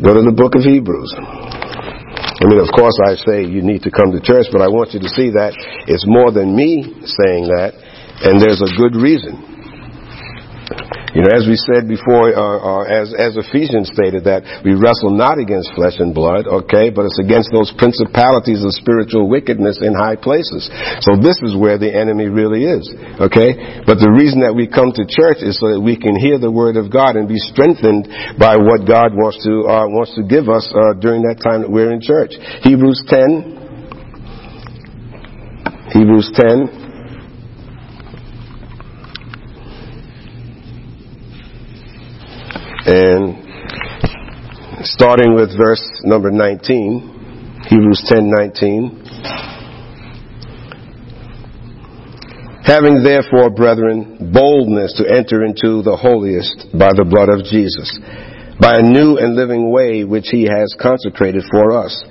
Go 0.00 0.16
to 0.16 0.24
the 0.24 0.32
book 0.34 0.56
of 0.56 0.64
Hebrews. 0.64 1.12
I 1.14 2.44
mean, 2.48 2.58
of 2.58 2.72
course 2.72 2.96
I 3.04 3.14
say 3.28 3.44
you 3.44 3.60
need 3.60 3.84
to 3.84 3.92
come 3.92 4.10
to 4.10 4.20
church, 4.24 4.48
but 4.50 4.64
I 4.64 4.72
want 4.72 4.96
you 4.96 5.00
to 5.04 5.10
see 5.12 5.30
that 5.36 5.54
it's 5.86 6.08
more 6.08 6.32
than 6.32 6.56
me 6.56 6.82
saying 7.04 7.46
that, 7.52 7.76
and 8.24 8.40
there's 8.40 8.64
a 8.64 8.72
good 8.80 8.96
reason. 8.96 9.36
You 11.14 11.22
know, 11.22 11.30
as 11.30 11.46
we 11.46 11.54
said 11.54 11.86
before, 11.86 12.34
uh, 12.34 12.42
uh, 12.42 12.82
as, 12.90 13.14
as 13.14 13.38
Ephesians 13.38 13.86
stated, 13.94 14.26
that 14.26 14.66
we 14.66 14.74
wrestle 14.74 15.14
not 15.14 15.38
against 15.38 15.70
flesh 15.78 16.02
and 16.02 16.10
blood, 16.10 16.50
okay, 16.50 16.90
but 16.90 17.06
it's 17.06 17.22
against 17.22 17.54
those 17.54 17.70
principalities 17.78 18.66
of 18.66 18.74
spiritual 18.74 19.30
wickedness 19.30 19.78
in 19.78 19.94
high 19.94 20.18
places. 20.18 20.66
So 21.06 21.14
this 21.14 21.38
is 21.46 21.54
where 21.54 21.78
the 21.78 21.86
enemy 21.86 22.26
really 22.26 22.66
is, 22.66 22.90
okay? 23.22 23.86
But 23.86 24.02
the 24.02 24.10
reason 24.10 24.42
that 24.42 24.58
we 24.58 24.66
come 24.66 24.90
to 24.90 25.06
church 25.06 25.38
is 25.38 25.54
so 25.62 25.70
that 25.70 25.78
we 25.78 25.94
can 25.94 26.18
hear 26.18 26.42
the 26.42 26.50
word 26.50 26.74
of 26.74 26.90
God 26.90 27.14
and 27.14 27.30
be 27.30 27.38
strengthened 27.38 28.10
by 28.34 28.58
what 28.58 28.82
God 28.82 29.14
wants 29.14 29.38
to, 29.46 29.70
uh, 29.70 29.86
wants 29.86 30.18
to 30.18 30.26
give 30.26 30.50
us 30.50 30.66
uh, 30.74 30.98
during 30.98 31.22
that 31.30 31.38
time 31.38 31.62
that 31.62 31.70
we're 31.70 31.94
in 31.94 32.02
church. 32.02 32.34
Hebrews 32.66 33.06
10. 33.06 35.94
Hebrews 35.94 36.34
10. 36.34 36.90
And 42.86 43.38
starting 44.82 45.34
with 45.34 45.56
verse 45.56 45.82
number 46.04 46.30
19, 46.30 47.62
Hebrews 47.68 48.04
10:19. 48.06 49.00
Having 52.64 53.02
therefore, 53.02 53.50
brethren, 53.50 54.30
boldness 54.32 54.94
to 54.94 55.08
enter 55.08 55.44
into 55.44 55.82
the 55.82 55.96
holiest 55.96 56.66
by 56.72 56.90
the 56.96 57.04
blood 57.04 57.28
of 57.28 57.44
Jesus, 57.44 57.98
by 58.60 58.76
a 58.78 58.82
new 58.82 59.16
and 59.16 59.34
living 59.34 59.70
way 59.70 60.04
which 60.04 60.28
he 60.30 60.44
has 60.44 60.74
consecrated 60.80 61.44
for 61.50 61.72
us, 61.72 62.04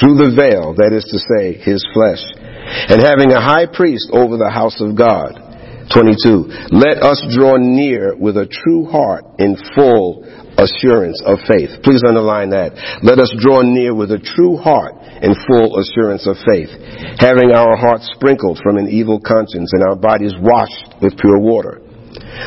through 0.00 0.16
the 0.16 0.32
veil, 0.36 0.74
that 0.76 0.92
is 0.92 1.04
to 1.08 1.18
say, 1.18 1.56
his 1.56 1.84
flesh, 1.94 2.20
and 2.88 3.00
having 3.00 3.32
a 3.32 3.40
high 3.40 3.64
priest 3.64 4.10
over 4.12 4.36
the 4.36 4.50
house 4.50 4.80
of 4.80 4.94
God. 4.96 5.47
22. 5.92 6.74
Let 6.74 7.00
us 7.00 7.22
draw 7.32 7.56
near 7.56 8.16
with 8.16 8.36
a 8.36 8.46
true 8.46 8.84
heart 8.86 9.24
in 9.38 9.56
full 9.74 10.24
assurance 10.58 11.22
of 11.24 11.38
faith. 11.46 11.70
Please 11.86 12.02
underline 12.04 12.50
that. 12.50 12.74
Let 13.06 13.22
us 13.22 13.30
draw 13.38 13.62
near 13.62 13.94
with 13.94 14.10
a 14.10 14.18
true 14.18 14.58
heart 14.58 14.98
in 15.22 15.32
full 15.46 15.78
assurance 15.78 16.26
of 16.26 16.36
faith, 16.44 16.70
having 17.22 17.54
our 17.54 17.78
hearts 17.78 18.10
sprinkled 18.14 18.60
from 18.62 18.76
an 18.76 18.90
evil 18.90 19.22
conscience 19.22 19.70
and 19.72 19.86
our 19.86 19.96
bodies 19.96 20.34
washed 20.38 20.98
with 21.00 21.16
pure 21.16 21.38
water. 21.38 21.80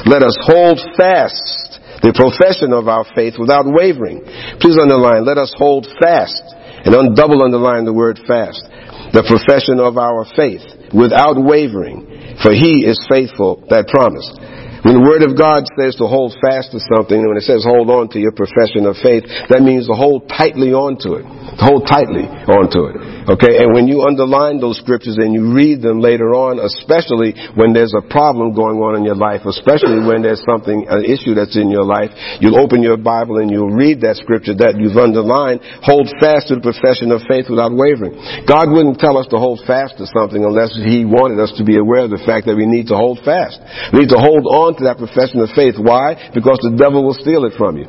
Let 0.05 0.23
us 0.23 0.35
hold 0.43 0.79
fast 0.99 1.79
the 2.03 2.13
profession 2.17 2.73
of 2.73 2.89
our 2.89 3.05
faith 3.15 3.37
without 3.37 3.65
wavering. 3.69 4.25
Please 4.59 4.77
underline, 4.77 5.23
let 5.23 5.37
us 5.37 5.53
hold 5.55 5.87
fast, 6.01 6.41
and 6.83 7.15
double 7.15 7.45
underline 7.45 7.85
the 7.85 7.93
word 7.93 8.19
fast, 8.27 8.65
the 9.13 9.23
profession 9.23 9.79
of 9.79 9.97
our 9.97 10.25
faith 10.35 10.65
without 10.91 11.39
wavering, 11.39 12.10
for 12.41 12.53
he 12.53 12.85
is 12.85 12.97
faithful 13.09 13.63
that 13.69 13.87
promised. 13.87 14.39
When 14.81 14.97
the 14.97 15.05
Word 15.05 15.21
of 15.21 15.37
God 15.37 15.69
says 15.77 15.93
to 16.01 16.09
hold 16.09 16.33
fast 16.41 16.73
to 16.73 16.81
something, 16.81 17.21
when 17.21 17.37
it 17.37 17.45
says 17.45 17.61
hold 17.61 17.93
on 17.93 18.09
to 18.13 18.19
your 18.19 18.33
profession 18.33 18.89
of 18.89 18.97
faith, 18.97 19.29
that 19.53 19.61
means 19.61 19.85
to 19.85 19.93
hold 19.93 20.25
tightly 20.25 20.73
onto 20.73 21.21
it. 21.21 21.25
To 21.61 21.63
hold 21.69 21.85
tightly 21.85 22.25
onto 22.25 22.89
it. 22.89 22.97
Okay? 23.29 23.61
And 23.61 23.77
when 23.77 23.85
you 23.85 24.01
underline 24.01 24.57
those 24.57 24.81
scriptures 24.81 25.21
and 25.21 25.37
you 25.37 25.53
read 25.53 25.85
them 25.85 26.01
later 26.01 26.33
on, 26.33 26.57
especially 26.57 27.37
when 27.53 27.77
there's 27.77 27.93
a 27.93 28.01
problem 28.01 28.57
going 28.57 28.81
on 28.81 28.97
in 28.97 29.05
your 29.05 29.19
life, 29.19 29.45
especially 29.45 30.01
when 30.01 30.25
there's 30.25 30.41
something, 30.49 30.89
an 30.89 31.05
issue 31.05 31.37
that's 31.37 31.53
in 31.53 31.69
your 31.69 31.85
life, 31.85 32.09
you'll 32.41 32.57
open 32.57 32.81
your 32.81 32.97
Bible 32.97 33.37
and 33.37 33.53
you'll 33.53 33.69
read 33.69 34.01
that 34.01 34.17
scripture 34.17 34.57
that 34.57 34.81
you've 34.81 34.97
underlined, 34.97 35.61
hold 35.85 36.09
fast 36.17 36.49
to 36.49 36.57
the 36.57 36.65
profession 36.65 37.13
of 37.13 37.21
faith 37.29 37.45
without 37.53 37.69
wavering. 37.69 38.17
God 38.49 38.73
wouldn't 38.73 38.97
tell 38.97 39.21
us 39.21 39.29
to 39.29 39.37
hold 39.37 39.61
fast 39.69 40.01
to 40.01 40.09
something 40.09 40.41
unless 40.41 40.73
He 40.73 41.05
wanted 41.05 41.37
us 41.37 41.53
to 41.61 41.63
be 41.63 41.77
aware 41.77 42.09
of 42.09 42.11
the 42.11 42.23
fact 42.25 42.49
that 42.49 42.57
we 42.57 42.65
need 42.65 42.89
to 42.89 42.97
hold 42.97 43.21
fast. 43.21 43.61
We 43.93 44.09
need 44.09 44.13
to 44.17 44.21
hold 44.21 44.49
on 44.49 44.70
to 44.77 44.83
that 44.85 44.97
profession 44.97 45.39
of 45.41 45.49
faith. 45.55 45.75
Why? 45.75 46.31
Because 46.33 46.59
the 46.63 46.75
devil 46.77 47.03
will 47.03 47.17
steal 47.17 47.45
it 47.45 47.53
from 47.57 47.77
you. 47.77 47.87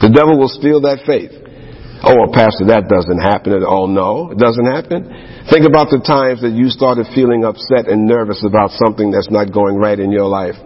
The 0.00 0.12
devil 0.12 0.38
will 0.38 0.50
steal 0.50 0.80
that 0.88 1.04
faith. 1.04 1.32
Oh, 2.00 2.16
well, 2.16 2.32
Pastor, 2.32 2.72
that 2.72 2.88
doesn't 2.88 3.20
happen 3.20 3.52
at 3.52 3.60
all. 3.60 3.84
No, 3.84 4.32
it 4.32 4.40
doesn't 4.40 4.64
happen. 4.64 5.04
Think 5.52 5.68
about 5.68 5.92
the 5.92 6.00
times 6.00 6.40
that 6.40 6.56
you 6.56 6.72
started 6.72 7.04
feeling 7.12 7.44
upset 7.44 7.92
and 7.92 8.08
nervous 8.08 8.40
about 8.40 8.72
something 8.80 9.12
that's 9.12 9.28
not 9.28 9.52
going 9.52 9.76
right 9.76 10.00
in 10.00 10.08
your 10.08 10.24
life. 10.24 10.56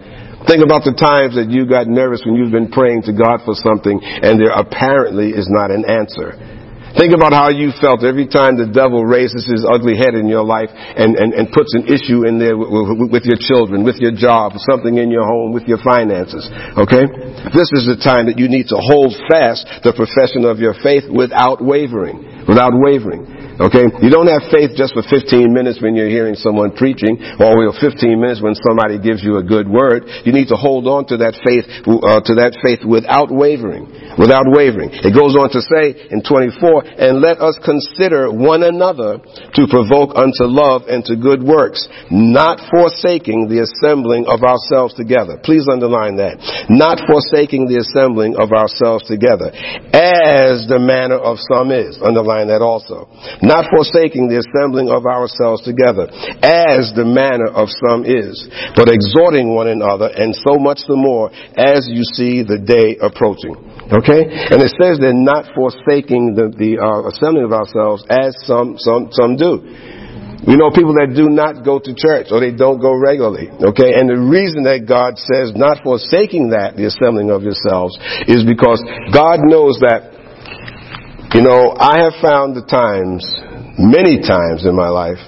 Think 0.46 0.62
about 0.62 0.86
the 0.86 0.94
times 0.94 1.34
that 1.34 1.50
you 1.50 1.66
got 1.66 1.90
nervous 1.90 2.22
when 2.22 2.38
you've 2.38 2.54
been 2.54 2.70
praying 2.70 3.08
to 3.10 3.16
God 3.16 3.42
for 3.42 3.58
something 3.58 3.98
and 3.98 4.38
there 4.38 4.54
apparently 4.54 5.34
is 5.34 5.50
not 5.50 5.74
an 5.74 5.82
answer. 5.88 6.53
Think 6.94 7.10
about 7.10 7.34
how 7.34 7.50
you 7.50 7.74
felt 7.82 8.06
every 8.06 8.30
time 8.30 8.54
the 8.54 8.70
devil 8.70 9.02
raises 9.02 9.42
his 9.42 9.66
ugly 9.66 9.98
head 9.98 10.14
in 10.14 10.30
your 10.30 10.46
life 10.46 10.70
and, 10.70 11.18
and, 11.18 11.34
and 11.34 11.50
puts 11.50 11.74
an 11.74 11.90
issue 11.90 12.22
in 12.22 12.38
there 12.38 12.54
with, 12.54 12.70
with, 13.10 13.26
your 13.26 13.38
children, 13.38 13.82
with 13.82 13.98
your 13.98 14.14
job, 14.14 14.54
something 14.70 14.94
in 14.98 15.10
your 15.10 15.26
home, 15.26 15.50
with 15.50 15.66
your 15.66 15.82
finances. 15.82 16.46
Okay? 16.78 17.02
This 17.50 17.66
is 17.74 17.90
the 17.90 17.98
time 17.98 18.30
that 18.30 18.38
you 18.38 18.46
need 18.46 18.70
to 18.70 18.78
hold 18.78 19.10
fast 19.26 19.66
the 19.82 19.90
profession 19.90 20.46
of 20.46 20.62
your 20.62 20.78
faith 20.86 21.02
without 21.10 21.58
wavering. 21.58 22.46
Without 22.46 22.70
wavering. 22.78 23.43
Okay? 23.60 23.86
You 24.02 24.10
don't 24.10 24.26
have 24.26 24.50
faith 24.50 24.74
just 24.74 24.94
for 24.94 25.02
15 25.06 25.54
minutes 25.54 25.78
when 25.78 25.94
you're 25.94 26.10
hearing 26.10 26.34
someone 26.34 26.74
preaching, 26.74 27.18
or 27.38 27.70
15 27.70 28.18
minutes 28.18 28.42
when 28.42 28.54
somebody 28.58 28.98
gives 28.98 29.22
you 29.22 29.38
a 29.38 29.44
good 29.44 29.70
word. 29.70 30.06
You 30.26 30.32
need 30.34 30.50
to 30.50 30.58
hold 30.58 30.86
on 30.90 31.06
to 31.14 31.16
that 31.22 31.38
faith, 31.46 31.66
uh, 31.86 32.18
to 32.26 32.32
that 32.42 32.58
faith 32.62 32.82
without 32.82 33.30
wavering. 33.30 33.86
Without 34.18 34.46
wavering. 34.50 34.90
It 34.90 35.14
goes 35.14 35.38
on 35.38 35.50
to 35.54 35.62
say 35.62 36.10
in 36.10 36.22
24, 36.22 36.98
and 36.98 37.22
let 37.22 37.38
us 37.38 37.58
consider 37.62 38.30
one 38.30 38.62
another 38.62 39.22
to 39.22 39.62
provoke 39.70 40.18
unto 40.18 40.46
love 40.50 40.90
and 40.90 41.04
to 41.06 41.14
good 41.14 41.42
works, 41.42 41.86
not 42.10 42.58
forsaking 42.70 43.46
the 43.46 43.62
assembling 43.62 44.26
of 44.26 44.42
ourselves 44.42 44.94
together. 44.94 45.38
Please 45.42 45.66
underline 45.70 46.18
that. 46.18 46.42
Not 46.70 47.02
forsaking 47.06 47.70
the 47.70 47.82
assembling 47.82 48.34
of 48.34 48.50
ourselves 48.50 49.06
together, 49.06 49.54
as 49.94 50.66
the 50.66 50.82
manner 50.82 51.18
of 51.18 51.38
some 51.38 51.70
is. 51.70 51.98
Underline 52.02 52.48
that 52.48 52.62
also 52.62 53.06
not 53.44 53.68
forsaking 53.70 54.28
the 54.32 54.40
assembling 54.40 54.88
of 54.88 55.06
ourselves 55.06 55.62
together, 55.62 56.08
as 56.42 56.90
the 56.96 57.04
manner 57.04 57.48
of 57.52 57.68
some 57.84 58.08
is, 58.08 58.40
but 58.74 58.88
exhorting 58.88 59.52
one 59.52 59.68
another, 59.68 60.08
and 60.08 60.34
so 60.34 60.56
much 60.56 60.80
the 60.88 60.96
more 60.96 61.30
as 61.56 61.86
you 61.86 62.02
see 62.16 62.42
the 62.42 62.58
day 62.58 62.96
approaching. 62.98 63.54
Okay? 63.92 64.24
And 64.50 64.64
it 64.64 64.72
says 64.80 64.96
they're 64.98 65.12
not 65.12 65.52
forsaking 65.52 66.34
the, 66.34 66.48
the 66.48 66.80
uh, 66.80 67.12
assembling 67.12 67.44
of 67.44 67.52
ourselves 67.52 68.04
as 68.08 68.32
some, 68.48 68.80
some, 68.80 69.12
some 69.12 69.36
do. 69.36 69.60
We 70.44 70.60
know 70.60 70.68
people 70.68 70.92
that 71.00 71.16
do 71.16 71.32
not 71.32 71.64
go 71.64 71.80
to 71.80 71.90
church 71.96 72.28
or 72.28 72.40
they 72.40 72.52
don't 72.52 72.76
go 72.76 72.92
regularly. 72.92 73.48
Okay? 73.48 73.96
And 73.96 74.12
the 74.12 74.20
reason 74.20 74.68
that 74.68 74.84
God 74.84 75.16
says 75.16 75.56
not 75.56 75.80
forsaking 75.80 76.52
that, 76.52 76.76
the 76.76 76.92
assembling 76.92 77.32
of 77.32 77.40
yourselves, 77.40 77.96
is 78.28 78.44
because 78.44 78.84
God 79.08 79.40
knows 79.40 79.80
that 79.80 80.13
you 81.34 81.42
know, 81.42 81.74
I 81.74 82.06
have 82.06 82.14
found 82.22 82.54
the 82.54 82.62
times, 82.62 83.26
many 83.74 84.22
times 84.22 84.62
in 84.64 84.74
my 84.74 84.88
life, 84.88 85.18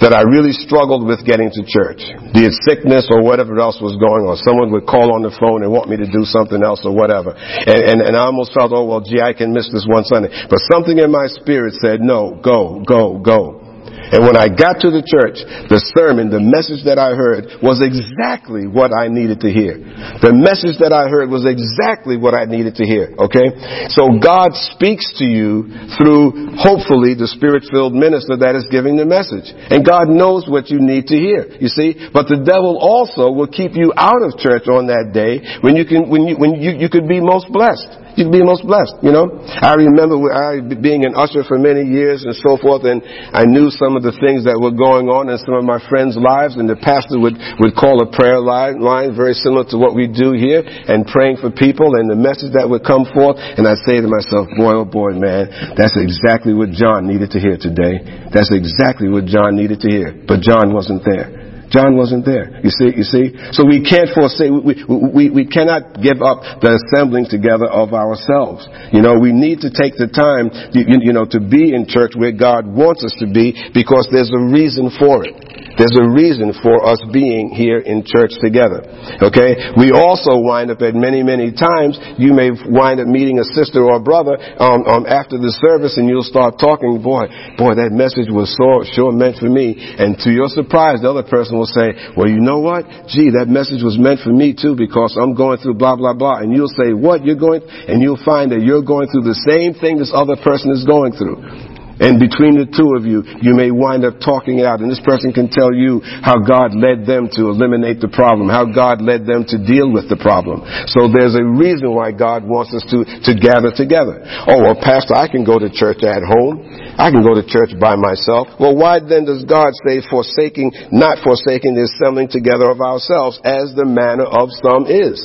that 0.00 0.16
I 0.16 0.24
really 0.24 0.56
struggled 0.56 1.04
with 1.04 1.20
getting 1.28 1.52
to 1.52 1.62
church. 1.68 2.00
Be 2.32 2.48
it 2.48 2.56
sickness 2.64 3.04
or 3.12 3.20
whatever 3.20 3.60
else 3.60 3.76
was 3.84 4.00
going 4.00 4.24
on. 4.24 4.40
Someone 4.40 4.72
would 4.72 4.88
call 4.88 5.12
on 5.12 5.20
the 5.20 5.28
phone 5.36 5.60
and 5.60 5.68
want 5.68 5.92
me 5.92 6.00
to 6.00 6.08
do 6.08 6.24
something 6.24 6.64
else 6.64 6.88
or 6.88 6.96
whatever. 6.96 7.36
And, 7.36 7.84
and, 7.84 7.98
and 8.00 8.16
I 8.16 8.24
almost 8.24 8.56
felt, 8.56 8.72
oh 8.72 8.88
well, 8.88 9.04
gee, 9.04 9.20
I 9.20 9.36
can 9.36 9.52
miss 9.52 9.68
this 9.68 9.84
one 9.84 10.08
Sunday. 10.08 10.32
But 10.48 10.64
something 10.72 10.96
in 10.96 11.12
my 11.12 11.28
spirit 11.28 11.76
said, 11.84 12.00
no, 12.00 12.32
go, 12.40 12.80
go, 12.80 13.20
go. 13.20 13.69
And 14.10 14.26
when 14.26 14.34
I 14.34 14.50
got 14.50 14.82
to 14.82 14.90
the 14.90 15.06
church, 15.06 15.38
the 15.70 15.78
sermon, 15.94 16.34
the 16.34 16.42
message 16.42 16.82
that 16.84 16.98
I 16.98 17.14
heard 17.14 17.62
was 17.62 17.78
exactly 17.78 18.66
what 18.66 18.90
I 18.90 19.06
needed 19.06 19.46
to 19.46 19.50
hear. 19.50 19.78
The 20.18 20.34
message 20.34 20.82
that 20.82 20.90
I 20.90 21.06
heard 21.06 21.30
was 21.30 21.46
exactly 21.46 22.18
what 22.18 22.34
I 22.34 22.50
needed 22.50 22.74
to 22.82 22.84
hear, 22.84 23.14
okay? 23.30 23.54
So 23.94 24.18
God 24.18 24.58
speaks 24.74 25.06
to 25.22 25.26
you 25.26 25.70
through, 25.94 26.58
hopefully, 26.58 27.14
the 27.14 27.30
spirit-filled 27.30 27.94
minister 27.94 28.34
that 28.42 28.58
is 28.58 28.66
giving 28.66 28.98
the 28.98 29.06
message. 29.06 29.46
And 29.70 29.86
God 29.86 30.10
knows 30.10 30.50
what 30.50 30.74
you 30.74 30.82
need 30.82 31.06
to 31.14 31.16
hear, 31.16 31.46
you 31.62 31.70
see? 31.70 32.10
But 32.10 32.26
the 32.26 32.42
devil 32.42 32.82
also 32.82 33.30
will 33.30 33.50
keep 33.50 33.78
you 33.78 33.94
out 33.94 34.26
of 34.26 34.34
church 34.42 34.66
on 34.66 34.90
that 34.90 35.14
day 35.14 35.38
when 35.62 35.78
you 35.78 35.86
can, 35.86 36.10
when 36.10 36.26
you, 36.26 36.34
when 36.34 36.58
you, 36.58 36.74
you 36.74 36.90
could 36.90 37.06
be 37.06 37.22
most 37.22 37.46
blessed 37.54 38.09
you 38.16 38.26
would 38.26 38.34
be 38.34 38.42
most 38.42 38.66
blessed, 38.66 38.98
you 39.02 39.12
know. 39.12 39.30
I 39.62 39.74
remember 39.78 40.18
I 40.30 40.60
being 40.62 41.06
an 41.06 41.14
usher 41.14 41.46
for 41.46 41.58
many 41.58 41.86
years 41.86 42.26
and 42.26 42.34
so 42.34 42.58
forth, 42.58 42.82
and 42.84 43.02
I 43.32 43.46
knew 43.46 43.70
some 43.70 43.94
of 43.94 44.02
the 44.02 44.14
things 44.18 44.44
that 44.44 44.58
were 44.58 44.74
going 44.74 45.10
on 45.10 45.30
in 45.30 45.38
some 45.42 45.54
of 45.54 45.64
my 45.64 45.78
friends' 45.88 46.18
lives, 46.18 46.58
and 46.58 46.68
the 46.68 46.78
pastor 46.78 47.18
would, 47.18 47.38
would 47.62 47.74
call 47.78 48.02
a 48.02 48.08
prayer 48.10 48.40
line, 48.40 48.82
line 48.82 49.14
very 49.14 49.34
similar 49.34 49.64
to 49.70 49.76
what 49.78 49.94
we 49.94 50.10
do 50.10 50.34
here, 50.34 50.62
and 50.64 51.06
praying 51.06 51.38
for 51.38 51.50
people, 51.50 51.94
and 51.96 52.10
the 52.10 52.18
message 52.18 52.52
that 52.54 52.66
would 52.66 52.82
come 52.82 53.06
forth, 53.10 53.38
and 53.38 53.66
I'd 53.66 53.82
say 53.86 54.02
to 54.02 54.08
myself, 54.10 54.50
boy, 54.58 54.84
oh 54.84 54.88
boy, 54.88 55.16
man, 55.16 55.74
that's 55.78 55.96
exactly 55.96 56.52
what 56.52 56.70
John 56.70 57.06
needed 57.06 57.30
to 57.32 57.38
hear 57.38 57.56
today. 57.56 58.02
That's 58.34 58.52
exactly 58.52 59.08
what 59.08 59.26
John 59.26 59.56
needed 59.56 59.80
to 59.86 59.88
hear. 59.88 60.12
But 60.26 60.40
John 60.44 60.74
wasn't 60.74 61.02
there. 61.04 61.39
John 61.70 61.96
wasn't 61.96 62.26
there. 62.26 62.58
You 62.62 62.70
see, 62.70 62.90
you 62.98 63.06
see? 63.06 63.30
So 63.54 63.62
we 63.62 63.86
can't 63.86 64.10
forsake, 64.10 64.50
we, 64.50 64.74
we, 64.90 65.24
we 65.30 65.44
cannot 65.46 66.02
give 66.02 66.18
up 66.18 66.42
the 66.58 66.74
assembling 66.82 67.30
together 67.30 67.70
of 67.70 67.94
ourselves. 67.94 68.66
You 68.90 69.00
know, 69.02 69.18
we 69.18 69.30
need 69.30 69.62
to 69.62 69.70
take 69.70 69.94
the 69.94 70.10
time, 70.10 70.50
you, 70.74 70.98
you 70.98 71.14
know, 71.14 71.24
to 71.30 71.38
be 71.38 71.70
in 71.70 71.86
church 71.86 72.18
where 72.18 72.34
God 72.34 72.66
wants 72.66 73.06
us 73.06 73.14
to 73.22 73.30
be 73.30 73.54
because 73.70 74.10
there's 74.10 74.34
a 74.34 74.42
reason 74.50 74.90
for 74.98 75.22
it. 75.22 75.38
There's 75.78 75.94
a 75.94 76.10
reason 76.10 76.52
for 76.60 76.82
us 76.84 76.98
being 77.08 77.54
here 77.54 77.78
in 77.78 78.02
church 78.02 78.34
together. 78.42 78.82
Okay? 79.22 79.72
We 79.78 79.94
also 79.94 80.42
wind 80.42 80.74
up 80.74 80.82
at 80.82 80.98
many, 80.98 81.22
many 81.22 81.54
times, 81.54 81.96
you 82.18 82.34
may 82.34 82.50
wind 82.50 82.98
up 82.98 83.06
meeting 83.06 83.38
a 83.38 83.46
sister 83.54 83.86
or 83.86 83.96
a 83.96 84.02
brother 84.02 84.36
um, 84.58 84.84
um, 84.84 85.06
after 85.06 85.38
the 85.38 85.54
service 85.62 85.96
and 85.96 86.04
you'll 86.04 86.26
start 86.26 86.58
talking, 86.58 86.98
boy, 87.00 87.30
boy, 87.56 87.78
that 87.78 87.94
message 87.94 88.28
was 88.28 88.50
so 88.58 88.82
sure 88.92 89.14
meant 89.14 89.38
for 89.38 89.48
me. 89.48 89.78
And 89.78 90.18
to 90.26 90.34
your 90.34 90.50
surprise, 90.50 91.00
the 91.00 91.08
other 91.14 91.24
person 91.24 91.56
will 91.60 91.68
say, 91.68 91.92
well, 92.16 92.28
you 92.28 92.40
know 92.40 92.58
what? 92.58 92.88
Gee, 93.12 93.36
that 93.36 93.52
message 93.52 93.84
was 93.84 94.00
meant 94.00 94.24
for 94.24 94.32
me 94.32 94.56
too 94.56 94.74
because 94.74 95.12
I'm 95.20 95.36
going 95.36 95.60
through 95.60 95.76
blah, 95.76 95.94
blah, 95.96 96.16
blah. 96.16 96.40
And 96.40 96.56
you'll 96.56 96.72
say, 96.72 96.96
what? 96.96 97.24
You're 97.24 97.38
going, 97.38 97.60
and 97.68 98.00
you'll 98.00 98.20
find 98.24 98.50
that 98.52 98.64
you're 98.64 98.82
going 98.82 99.12
through 99.12 99.28
the 99.28 99.38
same 99.44 99.76
thing 99.76 100.00
this 100.00 100.12
other 100.16 100.40
person 100.40 100.72
is 100.72 100.88
going 100.88 101.12
through. 101.12 101.69
And 102.00 102.16
between 102.16 102.56
the 102.56 102.64
two 102.64 102.96
of 102.96 103.04
you, 103.04 103.20
you 103.44 103.52
may 103.52 103.68
wind 103.68 104.08
up 104.08 104.16
talking 104.24 104.58
it 104.58 104.64
out. 104.64 104.80
And 104.80 104.88
this 104.88 105.04
person 105.04 105.36
can 105.36 105.52
tell 105.52 105.68
you 105.76 106.00
how 106.00 106.40
God 106.40 106.72
led 106.72 107.04
them 107.04 107.28
to 107.36 107.52
eliminate 107.52 108.00
the 108.00 108.08
problem, 108.08 108.48
how 108.48 108.64
God 108.64 109.04
led 109.04 109.28
them 109.28 109.44
to 109.52 109.60
deal 109.60 109.92
with 109.92 110.08
the 110.08 110.16
problem. 110.16 110.64
So 110.88 111.12
there's 111.12 111.36
a 111.36 111.44
reason 111.44 111.92
why 111.92 112.16
God 112.16 112.48
wants 112.48 112.72
us 112.72 112.88
to, 112.88 113.04
to 113.04 113.32
gather 113.36 113.68
together. 113.68 114.24
Oh, 114.48 114.64
well, 114.64 114.80
Pastor, 114.80 115.12
I 115.12 115.28
can 115.28 115.44
go 115.44 115.60
to 115.60 115.68
church 115.68 116.00
at 116.00 116.24
home. 116.24 116.64
I 116.96 117.12
can 117.12 117.20
go 117.20 117.36
to 117.36 117.44
church 117.44 117.76
by 117.76 118.00
myself. 118.00 118.48
Well, 118.56 118.72
why 118.76 119.04
then 119.04 119.28
does 119.28 119.44
God 119.44 119.76
say 119.84 120.00
forsaking, 120.08 120.72
not 120.92 121.20
forsaking 121.20 121.76
the 121.76 121.84
assembling 121.84 122.32
together 122.32 122.72
of 122.72 122.80
ourselves 122.80 123.36
as 123.44 123.76
the 123.76 123.84
manner 123.84 124.24
of 124.24 124.48
some 124.64 124.88
is? 124.88 125.20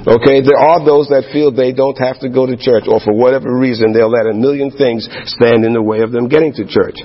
Okay, 0.00 0.40
there 0.40 0.56
are 0.56 0.80
those 0.80 1.12
that 1.12 1.28
feel 1.28 1.52
they 1.52 1.76
don't 1.76 1.98
have 2.00 2.16
to 2.24 2.32
go 2.32 2.48
to 2.48 2.56
church, 2.56 2.88
or 2.88 3.04
for 3.04 3.12
whatever 3.12 3.52
reason, 3.52 3.92
they'll 3.92 4.08
let 4.08 4.24
a 4.24 4.32
million 4.32 4.72
things 4.72 5.04
stand 5.28 5.60
in 5.60 5.76
the 5.76 5.82
way 5.84 6.00
of 6.00 6.08
them 6.08 6.24
getting 6.24 6.56
to 6.56 6.64
church. 6.64 6.96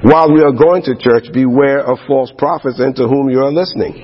While 0.00 0.32
we 0.32 0.40
are 0.40 0.56
going 0.56 0.80
to 0.88 0.96
church, 0.96 1.28
beware 1.28 1.84
of 1.84 2.00
false 2.08 2.32
prophets 2.40 2.80
and 2.80 2.96
to 2.96 3.04
whom 3.04 3.28
you 3.28 3.44
are 3.44 3.52
listening. 3.52 4.00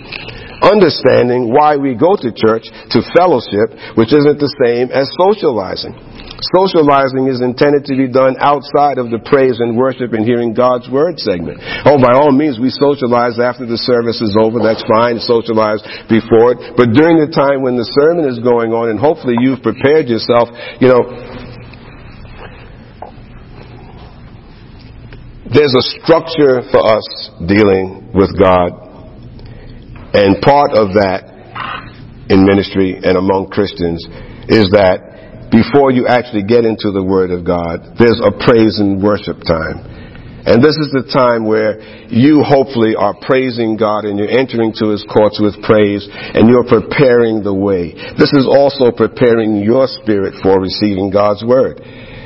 Understanding 0.60 1.56
why 1.56 1.80
we 1.80 1.96
go 1.96 2.20
to 2.20 2.28
church, 2.36 2.68
to 2.92 3.00
fellowship, 3.16 3.72
which 3.96 4.12
isn't 4.12 4.36
the 4.36 4.52
same 4.60 4.92
as 4.92 5.08
socializing. 5.16 5.96
Socializing 6.42 7.30
is 7.30 7.40
intended 7.40 7.86
to 7.86 7.94
be 7.94 8.10
done 8.10 8.34
outside 8.42 8.98
of 8.98 9.10
the 9.10 9.22
praise 9.22 9.62
and 9.62 9.78
worship 9.78 10.12
and 10.12 10.26
hearing 10.26 10.52
God's 10.52 10.90
word 10.90 11.18
segment. 11.18 11.62
Oh, 11.86 11.94
by 11.94 12.10
all 12.18 12.32
means, 12.34 12.58
we 12.58 12.74
socialize 12.74 13.38
after 13.38 13.64
the 13.64 13.78
service 13.78 14.18
is 14.18 14.34
over. 14.34 14.58
That's 14.58 14.82
fine. 14.90 15.22
Socialize 15.22 15.80
before 16.10 16.58
it. 16.58 16.74
But 16.74 16.90
during 16.90 17.22
the 17.22 17.30
time 17.30 17.62
when 17.62 17.78
the 17.78 17.86
sermon 17.86 18.26
is 18.26 18.42
going 18.42 18.74
on 18.74 18.90
and 18.90 18.98
hopefully 18.98 19.38
you've 19.38 19.62
prepared 19.62 20.10
yourself, 20.10 20.50
you 20.82 20.90
know, 20.90 21.02
there's 25.54 25.74
a 25.78 25.86
structure 26.02 26.66
for 26.74 26.82
us 26.82 27.06
dealing 27.46 28.10
with 28.10 28.34
God. 28.34 28.74
And 30.18 30.42
part 30.42 30.74
of 30.74 30.98
that 30.98 31.30
in 32.28 32.42
ministry 32.42 32.98
and 32.98 33.16
among 33.16 33.50
Christians 33.54 34.02
is 34.48 34.66
that 34.74 35.13
before 35.54 35.94
you 35.94 36.10
actually 36.10 36.42
get 36.42 36.66
into 36.66 36.90
the 36.90 37.02
Word 37.02 37.30
of 37.30 37.46
God, 37.46 37.94
there's 37.94 38.18
a 38.18 38.34
praise 38.34 38.82
and 38.82 38.98
worship 38.98 39.38
time. 39.46 39.86
And 40.44 40.60
this 40.60 40.76
is 40.76 40.92
the 40.92 41.08
time 41.08 41.46
where 41.46 41.80
you 42.12 42.44
hopefully 42.44 42.92
are 42.98 43.16
praising 43.16 43.78
God 43.78 44.04
and 44.04 44.18
you're 44.18 44.28
entering 44.28 44.74
to 44.82 44.92
His 44.92 45.06
courts 45.08 45.40
with 45.40 45.56
praise 45.64 46.04
and 46.10 46.50
you're 46.50 46.68
preparing 46.68 47.40
the 47.40 47.54
way. 47.54 47.96
This 48.18 48.34
is 48.34 48.44
also 48.44 48.92
preparing 48.92 49.62
your 49.64 49.88
spirit 49.88 50.36
for 50.42 50.60
receiving 50.60 51.08
God's 51.08 51.46
Word. 51.46 51.80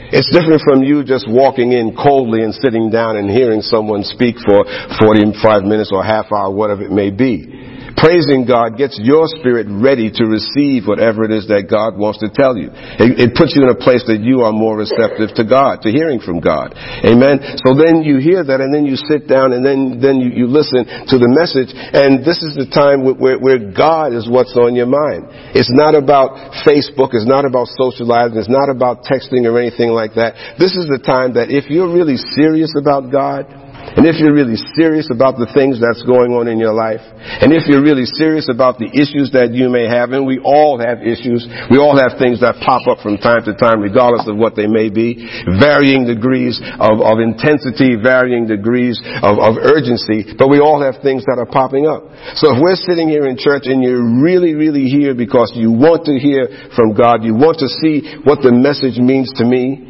It's 0.08 0.32
different 0.32 0.64
from 0.64 0.82
you 0.82 1.04
just 1.04 1.28
walking 1.28 1.76
in 1.76 1.92
coldly 1.94 2.42
and 2.42 2.56
sitting 2.56 2.88
down 2.88 3.20
and 3.20 3.28
hearing 3.28 3.61
someone 3.61 4.02
speak 4.08 4.40
for 4.40 4.64
45 4.99 5.68
minutes 5.68 5.92
or 5.92 6.00
half 6.02 6.32
hour, 6.32 6.50
whatever 6.50 6.82
it 6.82 6.90
may 6.90 7.12
be. 7.12 7.67
Praising 7.98 8.46
God 8.46 8.78
gets 8.78 8.94
your 9.02 9.26
spirit 9.26 9.66
ready 9.66 10.06
to 10.06 10.24
receive 10.30 10.86
whatever 10.86 11.26
it 11.26 11.34
is 11.34 11.50
that 11.50 11.66
God 11.66 11.98
wants 11.98 12.22
to 12.22 12.30
tell 12.30 12.54
you. 12.54 12.70
It, 12.70 13.18
it, 13.18 13.30
puts 13.34 13.58
you 13.58 13.66
in 13.66 13.74
a 13.74 13.78
place 13.78 14.06
that 14.06 14.22
you 14.22 14.46
are 14.46 14.54
more 14.54 14.78
receptive 14.78 15.34
to 15.34 15.42
God, 15.42 15.82
to 15.82 15.90
hearing 15.90 16.22
from 16.22 16.38
God. 16.38 16.78
Amen. 17.02 17.58
So 17.66 17.74
then 17.74 18.06
you 18.06 18.22
hear 18.22 18.46
that 18.46 18.62
and 18.62 18.70
then 18.70 18.86
you 18.86 18.94
sit 18.94 19.26
down 19.26 19.50
and 19.50 19.66
then, 19.66 19.98
then 19.98 20.22
you, 20.22 20.30
you 20.30 20.46
listen 20.46 20.86
to 20.86 21.16
the 21.18 21.26
message 21.26 21.74
and 21.74 22.22
this 22.22 22.38
is 22.46 22.54
the 22.54 22.70
time 22.70 23.02
where, 23.02 23.34
where 23.34 23.58
God 23.58 24.14
is 24.14 24.30
what's 24.30 24.54
on 24.54 24.78
your 24.78 24.86
mind. 24.86 25.26
It's 25.58 25.74
not 25.74 25.98
about 25.98 26.54
Facebook, 26.62 27.18
it's 27.18 27.26
not 27.26 27.42
about 27.42 27.66
socializing, 27.74 28.38
it's 28.38 28.52
not 28.52 28.70
about 28.70 29.02
texting 29.10 29.42
or 29.42 29.58
anything 29.58 29.90
like 29.90 30.14
that. 30.14 30.54
This 30.54 30.78
is 30.78 30.86
the 30.86 31.02
time 31.02 31.34
that 31.34 31.50
if 31.50 31.66
you're 31.66 31.90
really 31.90 32.16
serious 32.38 32.70
about 32.78 33.10
God, 33.10 33.67
and 33.97 34.04
if 34.04 34.21
you're 34.21 34.35
really 34.35 34.59
serious 34.76 35.09
about 35.09 35.40
the 35.40 35.49
things 35.57 35.80
that's 35.80 36.04
going 36.04 36.37
on 36.37 36.49
in 36.50 36.61
your 36.61 36.76
life, 36.76 37.00
and 37.40 37.54
if 37.54 37.64
you're 37.64 37.83
really 37.83 38.04
serious 38.04 38.50
about 38.50 38.76
the 38.76 38.90
issues 38.92 39.33
that 39.33 39.57
you 39.57 39.73
may 39.73 39.88
have, 39.88 40.12
and 40.12 40.28
we 40.28 40.37
all 40.45 40.76
have 40.76 41.00
issues, 41.00 41.49
we 41.73 41.80
all 41.80 41.97
have 41.97 42.21
things 42.21 42.45
that 42.45 42.61
pop 42.61 42.85
up 42.90 43.00
from 43.00 43.16
time 43.16 43.47
to 43.49 43.57
time, 43.57 43.80
regardless 43.80 44.28
of 44.28 44.37
what 44.37 44.52
they 44.52 44.66
may 44.66 44.92
be, 44.92 45.25
varying 45.57 46.04
degrees 46.04 46.61
of, 46.76 47.00
of 47.00 47.23
intensity, 47.23 47.97
varying 47.97 48.45
degrees 48.45 49.00
of, 49.25 49.40
of 49.40 49.57
urgency, 49.57 50.37
but 50.37 50.52
we 50.52 50.61
all 50.61 50.83
have 50.83 51.00
things 51.00 51.25
that 51.25 51.40
are 51.40 51.49
popping 51.49 51.88
up. 51.88 52.04
So 52.37 52.52
if 52.52 52.59
we're 52.61 52.78
sitting 52.78 53.09
here 53.09 53.25
in 53.25 53.40
church 53.40 53.64
and 53.71 53.80
you're 53.80 54.04
really, 54.21 54.52
really 54.52 54.90
here 54.90 55.14
because 55.14 55.52
you 55.54 55.73
want 55.73 56.04
to 56.07 56.18
hear 56.21 56.49
from 56.76 56.92
God, 56.92 57.25
you 57.25 57.33
want 57.33 57.59
to 57.64 57.68
see 57.68 58.21
what 58.26 58.45
the 58.45 58.52
message 58.52 59.00
means 59.00 59.33
to 59.40 59.45
me, 59.45 59.88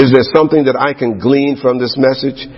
is 0.00 0.08
there 0.12 0.24
something 0.32 0.64
that 0.64 0.80
I 0.80 0.96
can 0.96 1.18
glean 1.20 1.60
from 1.60 1.76
this 1.76 1.92
message? 2.00 2.48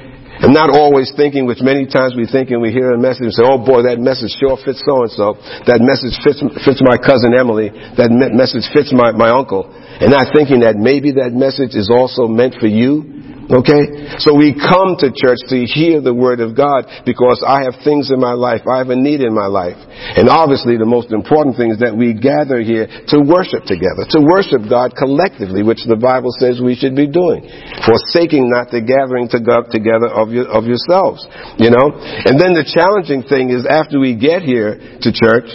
And 0.41 0.55
not 0.55 0.71
always 0.71 1.12
thinking, 1.15 1.45
which 1.45 1.61
many 1.61 1.87
times 1.87 2.17
we 2.17 2.27
think 2.27 2.51
and 2.51 2.61
we 2.61 2.73
hear 2.73 2.93
a 2.93 2.99
message 2.99 3.29
and 3.29 3.35
say, 3.35 3.45
oh 3.45 3.61
boy, 3.61 3.85
that 3.85 4.01
message 4.01 4.33
sure 4.41 4.57
fits 4.57 4.81
so 4.81 5.05
and 5.05 5.12
so. 5.12 5.37
That 5.69 5.85
message 5.85 6.17
fits, 6.25 6.41
fits 6.65 6.81
my 6.81 6.97
cousin 6.97 7.37
Emily. 7.37 7.69
That 8.01 8.09
me- 8.09 8.33
message 8.33 8.64
fits 8.73 8.90
my, 8.97 9.12
my 9.12 9.29
uncle. 9.29 9.68
And 9.68 10.11
not 10.11 10.33
thinking 10.35 10.64
that 10.66 10.75
maybe 10.81 11.12
that 11.21 11.37
message 11.37 11.77
is 11.77 11.92
also 11.92 12.27
meant 12.27 12.57
for 12.59 12.66
you 12.66 13.22
Okay? 13.50 14.18
So 14.22 14.35
we 14.37 14.55
come 14.55 14.94
to 15.02 15.11
church 15.11 15.42
to 15.50 15.66
hear 15.66 16.00
the 16.00 16.14
Word 16.14 16.40
of 16.40 16.55
God 16.55 16.87
because 17.05 17.42
I 17.42 17.66
have 17.66 17.83
things 17.83 18.11
in 18.11 18.20
my 18.20 18.33
life. 18.33 18.62
I 18.68 18.78
have 18.78 18.90
a 18.90 18.98
need 18.98 19.20
in 19.20 19.35
my 19.35 19.46
life. 19.46 19.78
And 19.78 20.28
obviously 20.28 20.78
the 20.78 20.88
most 20.88 21.11
important 21.11 21.57
thing 21.57 21.70
is 21.74 21.78
that 21.83 21.94
we 21.94 22.14
gather 22.14 22.62
here 22.62 22.87
to 22.87 23.18
worship 23.20 23.66
together, 23.66 24.07
to 24.14 24.20
worship 24.22 24.66
God 24.68 24.94
collectively, 24.94 25.62
which 25.66 25.83
the 25.85 25.98
Bible 25.98 26.31
says 26.38 26.62
we 26.62 26.78
should 26.78 26.94
be 26.94 27.11
doing. 27.11 27.42
Forsaking 27.83 28.46
not 28.46 28.70
the 28.70 28.83
gathering 28.83 29.26
to 29.35 29.38
together 29.42 30.09
of, 30.09 30.31
your, 30.31 30.46
of 30.48 30.64
yourselves. 30.64 31.26
You 31.59 31.70
know? 31.70 31.92
And 31.98 32.38
then 32.38 32.55
the 32.55 32.64
challenging 32.64 33.26
thing 33.26 33.50
is 33.50 33.66
after 33.66 33.98
we 33.98 34.14
get 34.16 34.42
here 34.42 34.78
to 34.78 35.09
church, 35.11 35.50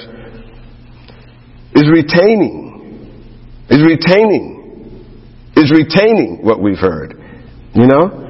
is 1.73 1.87
retaining. 1.89 2.67
Is 3.69 3.83
retaining. 3.83 4.57
Is 5.55 5.71
retaining 5.71 6.39
what 6.41 6.61
we've 6.61 6.77
heard. 6.77 7.16
You 7.77 7.85
know? 7.85 8.27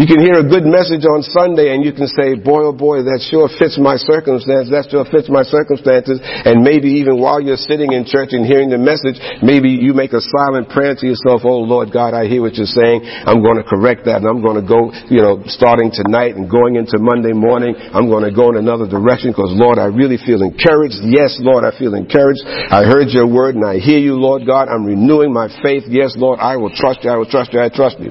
You 0.00 0.08
can 0.08 0.24
hear 0.24 0.40
a 0.40 0.48
good 0.48 0.64
message 0.64 1.04
on 1.04 1.20
Sunday 1.20 1.76
and 1.76 1.84
you 1.84 1.92
can 1.92 2.08
say, 2.08 2.32
boy, 2.40 2.64
oh 2.64 2.72
boy, 2.72 3.04
that 3.04 3.20
sure 3.28 3.44
fits 3.60 3.76
my 3.76 4.00
circumstance. 4.00 4.72
That 4.72 4.88
sure 4.88 5.04
fits 5.04 5.28
my 5.28 5.44
circumstances. 5.44 6.16
And 6.24 6.64
maybe 6.64 7.04
even 7.04 7.20
while 7.20 7.44
you're 7.44 7.60
sitting 7.60 7.92
in 7.92 8.08
church 8.08 8.32
and 8.32 8.48
hearing 8.48 8.72
the 8.72 8.80
message, 8.80 9.20
maybe 9.44 9.68
you 9.68 9.92
make 9.92 10.16
a 10.16 10.24
silent 10.24 10.72
prayer 10.72 10.96
to 10.96 11.04
yourself, 11.04 11.44
oh 11.44 11.60
Lord 11.60 11.92
God, 11.92 12.16
I 12.16 12.24
hear 12.24 12.40
what 12.40 12.56
you're 12.56 12.72
saying. 12.72 13.04
I'm 13.04 13.44
going 13.44 13.60
to 13.60 13.66
correct 13.68 14.08
that 14.08 14.24
and 14.24 14.26
I'm 14.26 14.40
going 14.40 14.56
to 14.56 14.64
go, 14.64 14.90
you 15.12 15.20
know, 15.20 15.44
starting 15.52 15.92
tonight 15.92 16.40
and 16.40 16.48
going 16.48 16.80
into 16.80 16.96
Monday 16.96 17.36
morning, 17.36 17.76
I'm 17.76 18.08
going 18.08 18.24
to 18.24 18.32
go 18.32 18.48
in 18.48 18.56
another 18.56 18.88
direction 18.88 19.36
because 19.36 19.52
Lord, 19.52 19.76
I 19.76 19.92
really 19.92 20.16
feel 20.16 20.40
encouraged. 20.40 21.04
Yes, 21.04 21.36
Lord, 21.36 21.68
I 21.68 21.76
feel 21.76 21.92
encouraged. 21.92 22.42
I 22.48 22.88
heard 22.88 23.12
your 23.12 23.28
word 23.28 23.60
and 23.60 23.62
I 23.68 23.76
hear 23.76 24.00
you, 24.00 24.16
Lord 24.16 24.48
God. 24.48 24.72
I'm 24.72 24.88
renewing 24.88 25.36
my 25.36 25.52
faith. 25.60 25.84
Yes, 25.92 26.16
Lord, 26.16 26.40
I 26.40 26.56
will 26.56 26.72
trust 26.72 27.04
you. 27.04 27.12
I 27.12 27.20
will 27.20 27.28
trust 27.28 27.52
you. 27.52 27.60
I 27.60 27.68
trust 27.68 28.00
you. 28.00 28.10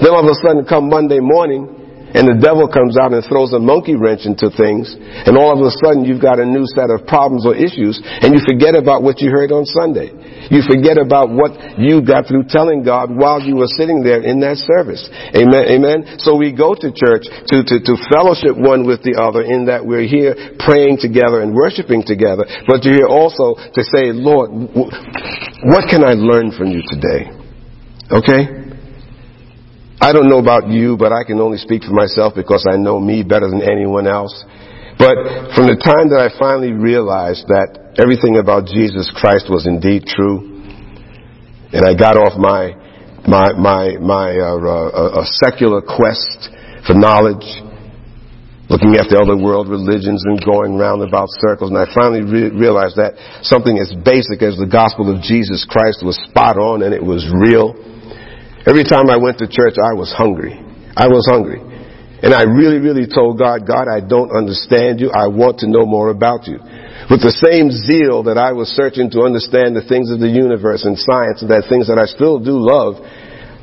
Then 0.00 0.10
all 0.12 0.24
of 0.24 0.30
a 0.30 0.38
sudden 0.42 0.64
come 0.64 0.88
Monday 0.88 1.20
morning, 1.20 1.86
and 2.16 2.24
the 2.24 2.38
devil 2.40 2.64
comes 2.64 2.96
out 2.96 3.12
and 3.12 3.20
throws 3.28 3.52
a 3.52 3.60
monkey 3.60 3.92
wrench 3.92 4.24
into 4.24 4.48
things, 4.48 4.88
and 4.96 5.36
all 5.36 5.52
of 5.52 5.60
a 5.60 5.68
sudden 5.84 6.08
you've 6.08 6.22
got 6.22 6.40
a 6.40 6.48
new 6.48 6.64
set 6.72 6.88
of 6.88 7.04
problems 7.04 7.44
or 7.44 7.52
issues, 7.52 8.00
and 8.00 8.32
you 8.32 8.40
forget 8.40 8.72
about 8.72 9.04
what 9.04 9.20
you 9.20 9.28
heard 9.28 9.52
on 9.52 9.68
Sunday. 9.68 10.14
You 10.48 10.64
forget 10.64 10.96
about 10.96 11.28
what 11.28 11.52
you 11.76 12.00
got 12.00 12.24
through 12.24 12.48
telling 12.48 12.86
God 12.86 13.12
while 13.12 13.42
you 13.42 13.60
were 13.60 13.68
sitting 13.68 14.00
there 14.00 14.24
in 14.24 14.40
that 14.40 14.56
service. 14.64 15.04
Amen. 15.36 15.66
Amen. 15.68 15.98
So 16.22 16.38
we 16.38 16.56
go 16.56 16.72
to 16.72 16.88
church 16.94 17.28
to, 17.52 17.56
to, 17.60 17.76
to 17.84 17.94
fellowship 18.08 18.56
one 18.56 18.86
with 18.86 19.02
the 19.02 19.20
other 19.20 19.44
in 19.44 19.66
that 19.66 19.84
we're 19.84 20.08
here 20.08 20.56
praying 20.62 21.02
together 21.02 21.42
and 21.44 21.52
worshiping 21.52 22.00
together, 22.06 22.48
but 22.64 22.80
you're 22.86 23.04
here 23.04 23.12
also 23.12 23.60
to 23.60 23.82
say, 23.82 24.14
Lord, 24.16 24.54
what 25.68 25.84
can 25.90 26.00
I 26.00 26.14
learn 26.16 26.54
from 26.56 26.72
you 26.72 26.80
today? 26.86 27.28
Okay? 28.08 28.65
I 30.00 30.12
don't 30.12 30.28
know 30.28 30.38
about 30.38 30.68
you, 30.68 30.96
but 30.96 31.12
I 31.12 31.24
can 31.24 31.40
only 31.40 31.56
speak 31.56 31.82
for 31.82 31.92
myself 31.92 32.34
because 32.36 32.66
I 32.68 32.76
know 32.76 33.00
me 33.00 33.22
better 33.22 33.48
than 33.48 33.62
anyone 33.62 34.06
else. 34.06 34.44
But 34.98 35.52
from 35.56 35.68
the 35.68 35.76
time 35.80 36.08
that 36.12 36.20
I 36.20 36.32
finally 36.36 36.72
realized 36.72 37.48
that 37.48 37.96
everything 38.00 38.36
about 38.36 38.68
Jesus 38.68 39.08
Christ 39.12 39.48
was 39.48 39.64
indeed 39.64 40.04
true, 40.08 40.56
and 41.72 41.84
I 41.84 41.96
got 41.96 42.16
off 42.16 42.36
my 42.36 42.76
my 43.24 43.52
my 43.56 43.96
my 44.00 44.28
uh, 44.36 45.20
uh, 45.20 45.24
secular 45.44 45.80
quest 45.80 46.48
for 46.88 46.96
knowledge, 46.96 47.44
looking 48.68 48.96
at 48.96 49.08
the 49.12 49.20
other 49.20 49.36
world 49.36 49.68
religions 49.68 50.24
and 50.24 50.40
going 50.44 50.76
round 50.76 51.04
about 51.04 51.28
circles, 51.44 51.72
and 51.72 51.76
I 51.80 51.88
finally 51.92 52.24
re- 52.24 52.52
realized 52.52 52.96
that 52.96 53.16
something 53.44 53.76
as 53.76 53.92
basic 54.04 54.40
as 54.40 54.56
the 54.56 54.68
gospel 54.68 55.12
of 55.12 55.20
Jesus 55.20 55.64
Christ 55.68 56.00
was 56.04 56.16
spot 56.28 56.56
on 56.56 56.84
and 56.84 56.92
it 56.92 57.04
was 57.04 57.24
real. 57.32 57.95
Every 58.66 58.82
time 58.82 59.08
I 59.08 59.16
went 59.16 59.38
to 59.38 59.46
church, 59.46 59.78
I 59.78 59.94
was 59.94 60.10
hungry. 60.10 60.58
I 60.96 61.06
was 61.06 61.22
hungry. 61.30 61.62
And 62.22 62.34
I 62.34 62.42
really, 62.42 62.82
really 62.82 63.06
told 63.06 63.38
God, 63.38 63.62
God, 63.62 63.86
I 63.86 64.02
don't 64.02 64.34
understand 64.34 64.98
you. 64.98 65.14
I 65.14 65.28
want 65.28 65.62
to 65.62 65.70
know 65.70 65.86
more 65.86 66.10
about 66.10 66.50
you. 66.50 66.58
With 67.06 67.22
the 67.22 67.30
same 67.30 67.70
zeal 67.70 68.26
that 68.26 68.34
I 68.34 68.50
was 68.50 68.72
searching 68.74 69.12
to 69.14 69.22
understand 69.22 69.76
the 69.78 69.86
things 69.86 70.10
of 70.10 70.18
the 70.18 70.26
universe 70.26 70.82
and 70.82 70.98
science 70.98 71.46
and 71.46 71.50
that 71.54 71.70
things 71.70 71.86
that 71.86 72.00
I 72.00 72.10
still 72.10 72.42
do 72.42 72.58
love, 72.58 72.98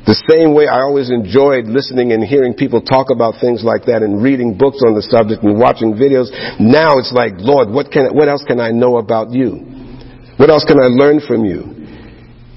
The 0.04 0.20
same 0.28 0.52
way 0.52 0.68
I 0.68 0.84
always 0.84 1.08
enjoyed 1.08 1.64
listening 1.64 2.12
and 2.12 2.20
hearing 2.20 2.52
people 2.52 2.84
talk 2.84 3.08
about 3.08 3.40
things 3.40 3.64
like 3.64 3.88
that 3.88 4.04
and 4.04 4.20
reading 4.22 4.52
books 4.52 4.84
on 4.84 4.92
the 4.92 5.00
subject 5.00 5.40
and 5.42 5.56
watching 5.56 5.96
videos. 5.96 6.28
Now 6.60 7.00
it's 7.00 7.12
like, 7.12 7.40
Lord, 7.40 7.72
what 7.72 7.88
can, 7.90 8.12
what 8.12 8.28
else 8.28 8.44
can 8.44 8.60
I 8.60 8.68
know 8.68 9.00
about 9.00 9.32
you? 9.32 9.64
What 10.36 10.52
else 10.52 10.64
can 10.68 10.76
I 10.76 10.92
learn 10.92 11.24
from 11.24 11.48
you? 11.48 11.73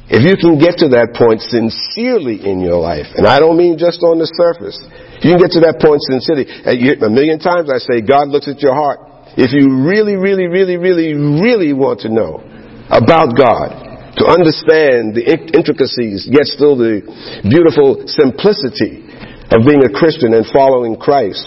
If 0.07 0.23
you 0.23 0.39
can 0.39 0.55
get 0.55 0.79
to 0.79 0.95
that 0.95 1.19
point 1.19 1.43
sincerely 1.43 2.39
in 2.39 2.63
your 2.63 2.79
life, 2.79 3.11
and 3.19 3.27
I 3.27 3.43
don't 3.43 3.59
mean 3.59 3.75
just 3.75 3.99
on 4.07 4.23
the 4.23 4.29
surface, 4.39 4.79
you 5.19 5.35
can 5.35 5.39
get 5.43 5.51
to 5.59 5.61
that 5.67 5.83
point 5.83 5.99
sincerely. 6.07 6.47
Uh, 6.47 7.03
a 7.03 7.11
million 7.11 7.43
times 7.43 7.67
I 7.67 7.83
say 7.83 7.99
God 7.99 8.31
looks 8.31 8.47
at 8.47 8.63
your 8.63 8.71
heart. 8.71 9.03
If 9.35 9.51
you 9.51 9.83
really, 9.83 10.15
really, 10.15 10.47
really, 10.47 10.79
really, 10.79 11.11
really 11.11 11.75
want 11.75 12.07
to 12.07 12.09
know 12.09 12.39
about 12.87 13.35
God, 13.35 13.87
to 14.17 14.25
understand 14.25 15.13
the 15.13 15.27
intricacies, 15.53 16.25
yet 16.25 16.49
still 16.49 16.73
the 16.73 17.05
beautiful 17.45 18.07
simplicity 18.07 19.05
of 19.51 19.61
being 19.67 19.83
a 19.85 19.91
Christian 19.93 20.33
and 20.33 20.47
following 20.49 20.97
Christ, 20.97 21.45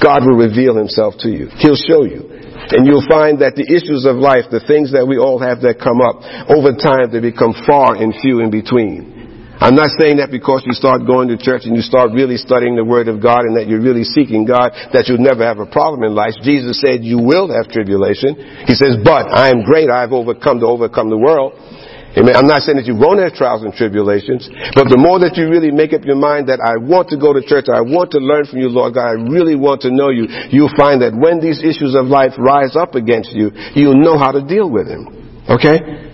God 0.00 0.24
will 0.24 0.40
reveal 0.40 0.78
himself 0.78 1.18
to 1.20 1.28
you. 1.28 1.52
He'll 1.60 1.76
show 1.76 2.08
you. 2.08 2.29
And 2.70 2.86
you'll 2.86 3.06
find 3.06 3.42
that 3.42 3.58
the 3.58 3.66
issues 3.66 4.06
of 4.06 4.16
life, 4.16 4.46
the 4.50 4.62
things 4.62 4.92
that 4.94 5.06
we 5.06 5.18
all 5.18 5.42
have 5.42 5.62
that 5.66 5.82
come 5.82 5.98
up, 5.98 6.22
over 6.46 6.74
time 6.74 7.10
they 7.10 7.18
become 7.18 7.54
far 7.66 7.98
and 7.98 8.14
few 8.22 8.40
in 8.40 8.50
between. 8.50 9.20
I'm 9.60 9.76
not 9.76 9.92
saying 10.00 10.24
that 10.24 10.32
because 10.32 10.64
you 10.64 10.72
start 10.72 11.04
going 11.04 11.28
to 11.28 11.36
church 11.36 11.68
and 11.68 11.76
you 11.76 11.84
start 11.84 12.16
really 12.16 12.40
studying 12.40 12.80
the 12.80 12.86
Word 12.86 13.12
of 13.12 13.20
God 13.20 13.44
and 13.44 13.60
that 13.60 13.68
you're 13.68 13.84
really 13.84 14.08
seeking 14.08 14.48
God, 14.48 14.72
that 14.96 15.04
you'll 15.04 15.20
never 15.20 15.44
have 15.44 15.60
a 15.60 15.68
problem 15.68 16.00
in 16.00 16.16
life. 16.16 16.32
Jesus 16.40 16.80
said 16.80 17.04
you 17.04 17.20
will 17.20 17.52
have 17.52 17.68
tribulation. 17.68 18.64
He 18.64 18.72
says, 18.72 18.96
but 19.04 19.28
I 19.28 19.52
am 19.52 19.60
great. 19.60 19.92
I've 19.92 20.16
overcome 20.16 20.64
to 20.64 20.66
overcome 20.66 21.12
the 21.12 21.20
world. 21.20 21.60
Amen. 22.10 22.34
I'm 22.34 22.50
not 22.50 22.66
saying 22.66 22.74
that 22.74 22.90
you 22.90 22.98
won't 22.98 23.22
have 23.22 23.38
trials 23.38 23.62
and 23.62 23.70
tribulations, 23.70 24.50
but 24.74 24.90
the 24.90 24.98
more 24.98 25.22
that 25.22 25.38
you 25.38 25.46
really 25.46 25.70
make 25.70 25.94
up 25.94 26.02
your 26.02 26.18
mind 26.18 26.50
that 26.50 26.58
I 26.58 26.74
want 26.74 27.06
to 27.14 27.16
go 27.16 27.30
to 27.30 27.38
church, 27.38 27.70
I 27.70 27.86
want 27.86 28.10
to 28.12 28.20
learn 28.20 28.50
from 28.50 28.58
you, 28.58 28.66
Lord 28.66 28.98
God, 28.98 29.14
I 29.14 29.16
really 29.30 29.54
want 29.54 29.86
to 29.86 29.94
know 29.94 30.10
you, 30.10 30.26
you'll 30.50 30.74
find 30.74 31.06
that 31.06 31.14
when 31.14 31.38
these 31.38 31.62
issues 31.62 31.94
of 31.94 32.10
life 32.10 32.34
rise 32.34 32.74
up 32.74 32.98
against 32.98 33.30
you, 33.30 33.54
you'll 33.78 34.02
know 34.02 34.18
how 34.18 34.34
to 34.34 34.42
deal 34.42 34.66
with 34.66 34.90
them. 34.90 35.06
Okay? 35.46 36.10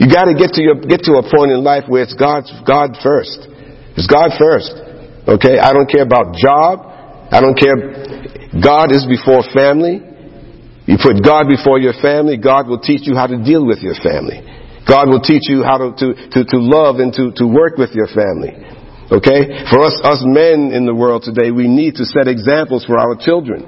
You 0.00 0.08
gotta 0.08 0.32
get 0.32 0.56
to 0.56 0.64
your, 0.64 0.80
get 0.80 1.04
to 1.04 1.20
a 1.20 1.24
point 1.28 1.52
in 1.52 1.60
life 1.60 1.84
where 1.92 2.08
it's 2.08 2.16
God's, 2.16 2.48
God 2.64 2.96
first. 3.04 3.52
It's 4.00 4.08
God 4.08 4.32
first. 4.40 4.72
Okay? 5.28 5.60
I 5.60 5.76
don't 5.76 5.92
care 5.92 6.08
about 6.08 6.32
job. 6.40 6.88
I 7.28 7.44
don't 7.44 7.52
care. 7.52 8.00
God 8.56 8.96
is 8.96 9.04
before 9.04 9.44
family. 9.52 10.00
You 10.88 10.96
put 10.96 11.20
God 11.20 11.52
before 11.52 11.78
your 11.78 11.94
family, 12.00 12.36
God 12.36 12.66
will 12.66 12.80
teach 12.80 13.06
you 13.06 13.14
how 13.14 13.28
to 13.28 13.38
deal 13.38 13.64
with 13.64 13.84
your 13.84 13.94
family. 14.00 14.51
God 14.92 15.08
will 15.08 15.24
teach 15.24 15.48
you 15.48 15.64
how 15.64 15.80
to, 15.80 15.96
to, 15.96 16.08
to, 16.36 16.40
to 16.44 16.58
love 16.60 17.00
and 17.00 17.16
to, 17.16 17.32
to 17.40 17.48
work 17.48 17.80
with 17.80 17.96
your 17.96 18.12
family. 18.12 18.52
Okay? 19.08 19.64
For 19.72 19.80
us, 19.88 19.96
us 20.04 20.20
men 20.20 20.68
in 20.68 20.84
the 20.84 20.92
world 20.92 21.24
today, 21.24 21.48
we 21.48 21.64
need 21.64 21.96
to 21.96 22.04
set 22.04 22.28
examples 22.28 22.84
for 22.84 23.00
our 23.00 23.16
children. 23.16 23.64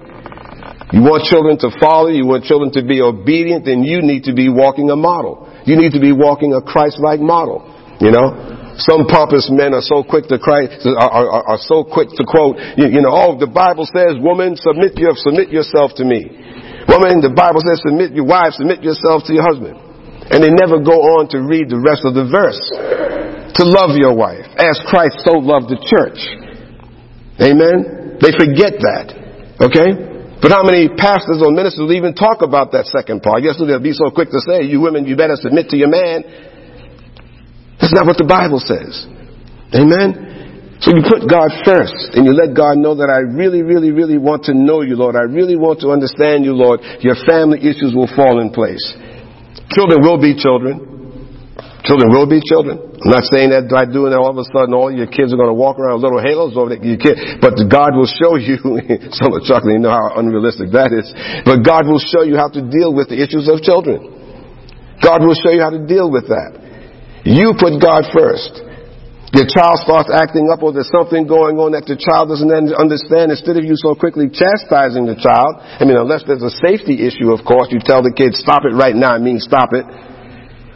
You 0.93 1.01
want 1.01 1.25
children 1.25 1.57
to 1.65 1.73
follow, 1.81 2.13
you 2.13 2.29
want 2.29 2.45
children 2.45 2.77
to 2.77 2.85
be 2.85 3.01
obedient, 3.01 3.65
then 3.65 3.89
you 3.89 4.05
need 4.05 4.29
to 4.29 4.37
be 4.37 4.53
walking 4.53 4.93
a 4.93 5.01
model. 5.01 5.49
You 5.65 5.81
need 5.81 5.97
to 5.97 6.01
be 6.01 6.13
walking 6.13 6.53
a 6.53 6.61
Christ-like 6.61 7.25
model. 7.25 7.65
You 8.05 8.13
know? 8.13 8.77
Some 8.77 9.09
pompous 9.09 9.49
men 9.49 9.73
are 9.73 9.87
so 9.87 10.05
quick 10.05 10.29
to 10.29 10.37
cry, 10.37 10.69
are, 10.69 11.09
are, 11.09 11.57
are 11.57 11.63
so 11.65 11.89
quick 11.89 12.13
to 12.21 12.23
quote, 12.29 12.61
you, 12.77 12.91
you 12.91 13.01
know, 13.01 13.17
oh, 13.17 13.41
the 13.41 13.49
Bible 13.49 13.89
says, 13.89 14.21
woman, 14.21 14.61
submit, 14.61 15.01
your, 15.01 15.17
submit 15.17 15.49
yourself 15.49 15.97
to 15.97 16.05
me. 16.05 16.29
Woman, 16.85 17.25
the 17.25 17.33
Bible 17.33 17.65
says, 17.65 17.81
submit 17.81 18.13
your 18.13 18.29
wife, 18.29 18.61
submit 18.61 18.85
yourself 18.85 19.25
to 19.25 19.33
your 19.33 19.47
husband. 19.47 19.84
And 20.31 20.41
they 20.41 20.51
never 20.51 20.81
go 20.81 21.21
on 21.21 21.29
to 21.37 21.45
read 21.45 21.69
the 21.69 21.81
rest 21.81 22.05
of 22.09 22.17
the 22.17 22.25
verse. 22.25 22.61
To 23.61 23.63
love 23.63 23.95
your 23.95 24.17
wife, 24.17 24.47
as 24.59 24.81
Christ 24.91 25.23
so 25.23 25.39
loved 25.39 25.71
the 25.71 25.79
church. 25.79 26.19
Amen? 27.39 28.19
They 28.19 28.35
forget 28.35 28.75
that. 28.83 29.07
Okay? 29.63 30.15
But 30.43 30.51
how 30.51 30.67
many 30.67 30.91
pastors 30.91 31.41
or 31.41 31.55
ministers 31.55 31.89
even 31.95 32.13
talk 32.13 32.43
about 32.43 32.73
that 32.73 32.91
second 32.91 33.23
part? 33.23 33.41
Yes, 33.47 33.57
they'll 33.57 33.81
be 33.81 33.95
so 33.95 34.11
quick 34.11 34.29
to 34.35 34.41
say, 34.43 34.67
you 34.67 34.81
women, 34.81 35.07
you 35.07 35.17
better 35.17 35.37
submit 35.39 35.71
to 35.71 35.77
your 35.77 35.89
man. 35.89 36.27
That's 37.81 37.95
not 37.95 38.05
what 38.05 38.19
the 38.19 38.29
Bible 38.29 38.61
says. 38.61 39.07
Amen? 39.73 40.79
So 40.85 40.93
you 40.93 41.01
put 41.07 41.25
God 41.31 41.49
first 41.65 42.13
and 42.13 42.27
you 42.27 42.37
let 42.37 42.53
God 42.53 42.77
know 42.77 42.99
that 42.99 43.09
I 43.09 43.25
really, 43.25 43.63
really, 43.63 43.89
really 43.89 44.19
want 44.19 44.45
to 44.51 44.55
know 44.55 44.83
you, 44.83 44.97
Lord. 45.01 45.17
I 45.17 45.25
really 45.25 45.57
want 45.57 45.81
to 45.81 45.95
understand 45.95 46.45
you, 46.45 46.53
Lord. 46.53 46.81
Your 47.01 47.17
family 47.25 47.63
issues 47.65 47.95
will 47.95 48.11
fall 48.13 48.43
in 48.43 48.51
place. 48.53 48.83
Children 49.71 50.03
will 50.03 50.21
be 50.21 50.35
children. 50.35 50.95
Children 51.85 52.09
will 52.09 52.25
be 52.25 52.41
children. 52.41 52.81
I'm 52.81 53.13
not 53.13 53.29
saying 53.29 53.53
that 53.53 53.69
by 53.69 53.85
doing 53.85 54.17
that 54.17 54.19
all 54.19 54.33
of 54.33 54.41
a 54.41 54.49
sudden 54.49 54.73
all 54.73 54.89
your 54.89 55.05
kids 55.05 55.37
are 55.37 55.37
going 55.37 55.53
to 55.53 55.57
walk 55.57 55.77
around 55.77 56.01
with 56.01 56.09
little 56.09 56.25
halos 56.25 56.57
over 56.57 56.73
your 56.73 56.97
kid, 56.97 57.45
but 57.45 57.61
God 57.69 57.93
will 57.93 58.09
show 58.09 58.41
you, 58.41 58.57
some 59.21 59.37
are 59.37 59.45
chuckling, 59.45 59.85
you 59.85 59.85
know 59.85 59.93
how 59.93 60.17
unrealistic 60.17 60.73
that 60.73 60.97
is, 60.97 61.13
but 61.45 61.61
God 61.61 61.85
will 61.85 62.01
show 62.01 62.25
you 62.25 62.41
how 62.41 62.49
to 62.49 62.65
deal 62.65 62.97
with 62.97 63.13
the 63.13 63.21
issues 63.21 63.53
of 63.53 63.61
children. 63.61 64.01
God 65.05 65.21
will 65.21 65.37
show 65.37 65.53
you 65.53 65.61
how 65.61 65.77
to 65.77 65.85
deal 65.85 66.09
with 66.09 66.33
that. 66.33 66.57
You 67.29 67.53
put 67.61 67.77
God 67.77 68.09
first. 68.17 68.65
Your 69.35 69.51
child 69.51 69.83
starts 69.83 70.15
acting 70.15 70.47
up 70.47 70.63
or 70.63 70.71
there's 70.71 70.95
something 70.95 71.27
going 71.27 71.59
on 71.59 71.75
that 71.75 71.91
the 71.91 71.99
child 71.99 72.31
doesn't 72.31 72.55
understand. 72.55 73.35
Instead 73.35 73.59
of 73.59 73.67
you 73.67 73.75
so 73.75 73.99
quickly 73.99 74.31
chastising 74.31 75.11
the 75.11 75.19
child, 75.19 75.59
I 75.59 75.83
mean, 75.83 75.99
unless 75.99 76.23
there's 76.23 76.47
a 76.47 76.55
safety 76.63 77.03
issue, 77.03 77.35
of 77.35 77.43
course, 77.43 77.75
you 77.75 77.83
tell 77.83 77.99
the 77.99 78.15
kid, 78.15 78.39
stop 78.39 78.63
it 78.63 78.79
right 78.79 78.95
now. 78.95 79.11
I 79.11 79.19
mean, 79.19 79.43
stop 79.43 79.75
it. 79.75 79.83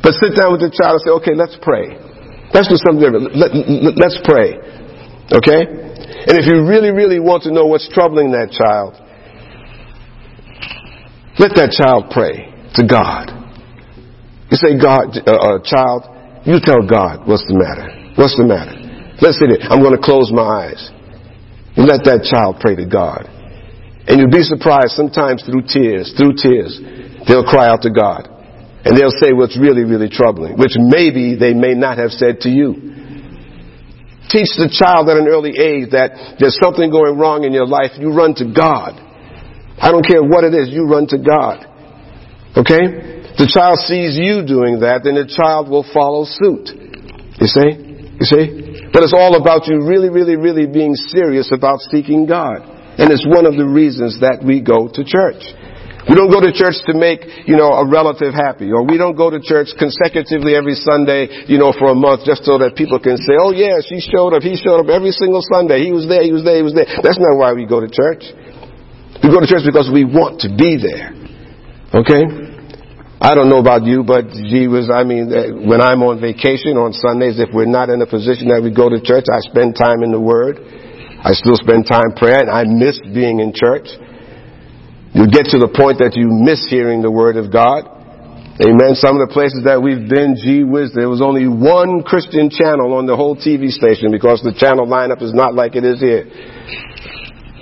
But 0.02 0.18
sit 0.18 0.34
down 0.34 0.50
with 0.50 0.66
the 0.66 0.74
child 0.74 0.98
and 0.98 1.02
say, 1.06 1.14
okay, 1.22 1.34
let's 1.38 1.54
pray. 1.62 2.02
Let's 2.50 2.66
do 2.66 2.74
something 2.82 2.98
different. 2.98 3.38
Let, 3.38 3.54
let's 3.94 4.18
pray. 4.26 4.58
Okay? 5.30 5.62
And 6.26 6.34
if 6.34 6.50
you 6.50 6.66
really, 6.66 6.90
really 6.90 7.22
want 7.22 7.46
to 7.46 7.54
know 7.54 7.70
what's 7.70 7.86
troubling 7.86 8.34
that 8.34 8.50
child, 8.50 8.98
let 11.38 11.54
that 11.54 11.70
child 11.78 12.10
pray 12.10 12.50
to 12.74 12.82
God. 12.82 13.30
You 14.50 14.58
say, 14.58 14.74
God, 14.74 15.14
uh, 15.14 15.30
uh, 15.30 15.62
child, 15.62 16.10
you 16.42 16.58
tell 16.58 16.82
God 16.82 17.22
what's 17.22 17.46
the 17.46 17.54
matter. 17.54 17.97
What's 18.18 18.34
the 18.34 18.42
matter? 18.42 18.74
Let's 19.22 19.38
sit 19.38 19.62
I'm 19.70 19.78
going 19.78 19.94
to 19.94 20.02
close 20.02 20.34
my 20.34 20.42
eyes. 20.42 20.82
And 21.78 21.86
let 21.86 22.02
that 22.10 22.26
child 22.26 22.58
pray 22.58 22.74
to 22.74 22.82
God. 22.82 23.30
And 24.10 24.18
you'll 24.18 24.34
be 24.34 24.42
surprised 24.42 24.98
sometimes 24.98 25.46
through 25.46 25.70
tears, 25.70 26.10
through 26.18 26.34
tears, 26.34 26.74
they'll 27.30 27.46
cry 27.46 27.70
out 27.70 27.86
to 27.86 27.94
God. 27.94 28.26
And 28.82 28.98
they'll 28.98 29.14
say 29.22 29.30
what's 29.30 29.54
really, 29.54 29.86
really 29.86 30.10
troubling, 30.10 30.58
which 30.58 30.74
maybe 30.74 31.38
they 31.38 31.54
may 31.54 31.78
not 31.78 32.02
have 32.02 32.10
said 32.10 32.42
to 32.42 32.50
you. 32.50 32.74
Teach 34.26 34.50
the 34.58 34.66
child 34.66 35.06
at 35.06 35.14
an 35.14 35.30
early 35.30 35.54
age 35.54 35.94
that 35.94 36.42
there's 36.42 36.58
something 36.58 36.90
going 36.90 37.14
wrong 37.22 37.46
in 37.46 37.54
your 37.54 37.70
life, 37.70 37.94
you 38.02 38.10
run 38.10 38.34
to 38.42 38.50
God. 38.50 38.98
I 39.78 39.94
don't 39.94 40.02
care 40.02 40.26
what 40.26 40.42
it 40.42 40.58
is, 40.58 40.74
you 40.74 40.90
run 40.90 41.06
to 41.14 41.18
God. 41.22 41.62
Okay? 42.58 43.30
The 43.38 43.46
child 43.46 43.78
sees 43.86 44.18
you 44.18 44.42
doing 44.42 44.82
that, 44.82 45.06
then 45.06 45.14
the 45.14 45.30
child 45.30 45.70
will 45.70 45.86
follow 45.94 46.26
suit. 46.26 46.74
You 47.38 47.46
see? 47.46 47.87
You 48.18 48.26
see? 48.26 48.90
But 48.92 49.06
it's 49.06 49.14
all 49.14 49.38
about 49.38 49.70
you 49.70 49.86
really, 49.86 50.10
really, 50.10 50.34
really 50.34 50.66
being 50.66 50.94
serious 50.94 51.50
about 51.54 51.78
seeking 51.90 52.26
God. 52.26 52.66
And 52.98 53.14
it's 53.14 53.22
one 53.22 53.46
of 53.46 53.54
the 53.54 53.66
reasons 53.66 54.18
that 54.20 54.42
we 54.42 54.58
go 54.58 54.90
to 54.90 55.06
church. 55.06 55.38
We 56.08 56.16
don't 56.16 56.32
go 56.32 56.40
to 56.40 56.50
church 56.50 56.80
to 56.88 56.96
make, 56.96 57.20
you 57.44 57.54
know, 57.54 57.68
a 57.78 57.84
relative 57.84 58.32
happy, 58.32 58.72
or 58.72 58.80
we 58.80 58.96
don't 58.96 59.14
go 59.14 59.28
to 59.28 59.38
church 59.44 59.70
consecutively 59.76 60.56
every 60.56 60.74
Sunday, 60.74 61.44
you 61.46 61.60
know, 61.60 61.70
for 61.70 61.92
a 61.92 61.98
month 61.98 62.24
just 62.24 62.48
so 62.48 62.56
that 62.58 62.74
people 62.80 62.96
can 62.96 63.20
say, 63.20 63.36
oh 63.36 63.52
yeah, 63.52 63.78
she 63.84 64.00
showed 64.00 64.32
up, 64.32 64.40
he 64.40 64.56
showed 64.56 64.80
up 64.80 64.88
every 64.88 65.12
single 65.12 65.44
Sunday, 65.44 65.84
he 65.84 65.92
was 65.92 66.08
there, 66.08 66.24
he 66.24 66.32
was 66.32 66.42
there, 66.42 66.56
he 66.56 66.64
was 66.64 66.72
there. 66.72 66.88
That's 67.04 67.20
not 67.20 67.36
why 67.36 67.52
we 67.52 67.68
go 67.68 67.84
to 67.84 67.92
church. 67.92 68.24
We 69.20 69.28
go 69.28 69.44
to 69.44 69.46
church 69.46 69.68
because 69.68 69.92
we 69.92 70.08
want 70.08 70.40
to 70.42 70.48
be 70.48 70.80
there. 70.80 71.12
Okay? 71.92 72.47
I 73.18 73.34
don't 73.34 73.50
know 73.50 73.58
about 73.58 73.82
you, 73.82 74.06
but 74.06 74.30
gee 74.30 74.70
was, 74.70 74.86
I 74.94 75.02
mean, 75.02 75.26
uh, 75.34 75.50
when 75.66 75.82
I'm 75.82 76.06
on 76.06 76.22
vacation 76.22 76.78
on 76.78 76.94
Sundays, 76.94 77.42
if 77.42 77.50
we're 77.50 77.66
not 77.66 77.90
in 77.90 77.98
a 77.98 78.06
position 78.06 78.54
that 78.54 78.62
we 78.62 78.70
go 78.70 78.86
to 78.86 79.02
church, 79.02 79.26
I 79.26 79.42
spend 79.50 79.74
time 79.74 80.06
in 80.06 80.14
the 80.14 80.22
Word. 80.22 80.62
I 81.18 81.34
still 81.34 81.58
spend 81.58 81.90
time 81.90 82.14
praying. 82.14 82.46
I 82.46 82.62
miss 82.62 83.02
being 83.02 83.42
in 83.42 83.50
church. 83.50 83.90
You 85.18 85.26
get 85.26 85.50
to 85.50 85.58
the 85.58 85.66
point 85.66 85.98
that 85.98 86.14
you 86.14 86.30
miss 86.30 86.62
hearing 86.70 87.02
the 87.02 87.10
Word 87.10 87.34
of 87.34 87.50
God. 87.50 87.90
Amen. 88.62 88.94
Some 88.94 89.18
of 89.18 89.26
the 89.26 89.34
places 89.34 89.66
that 89.66 89.82
we've 89.82 90.06
been, 90.06 90.38
gee 90.38 90.62
whiz, 90.62 90.94
there 90.94 91.10
was 91.10 91.18
only 91.18 91.50
one 91.50 92.06
Christian 92.06 92.50
channel 92.50 92.94
on 92.94 93.06
the 93.06 93.18
whole 93.18 93.34
TV 93.34 93.74
station 93.74 94.14
because 94.14 94.46
the 94.46 94.54
channel 94.54 94.86
lineup 94.86 95.26
is 95.26 95.34
not 95.34 95.58
like 95.58 95.74
it 95.74 95.82
is 95.82 95.98
here. 95.98 96.26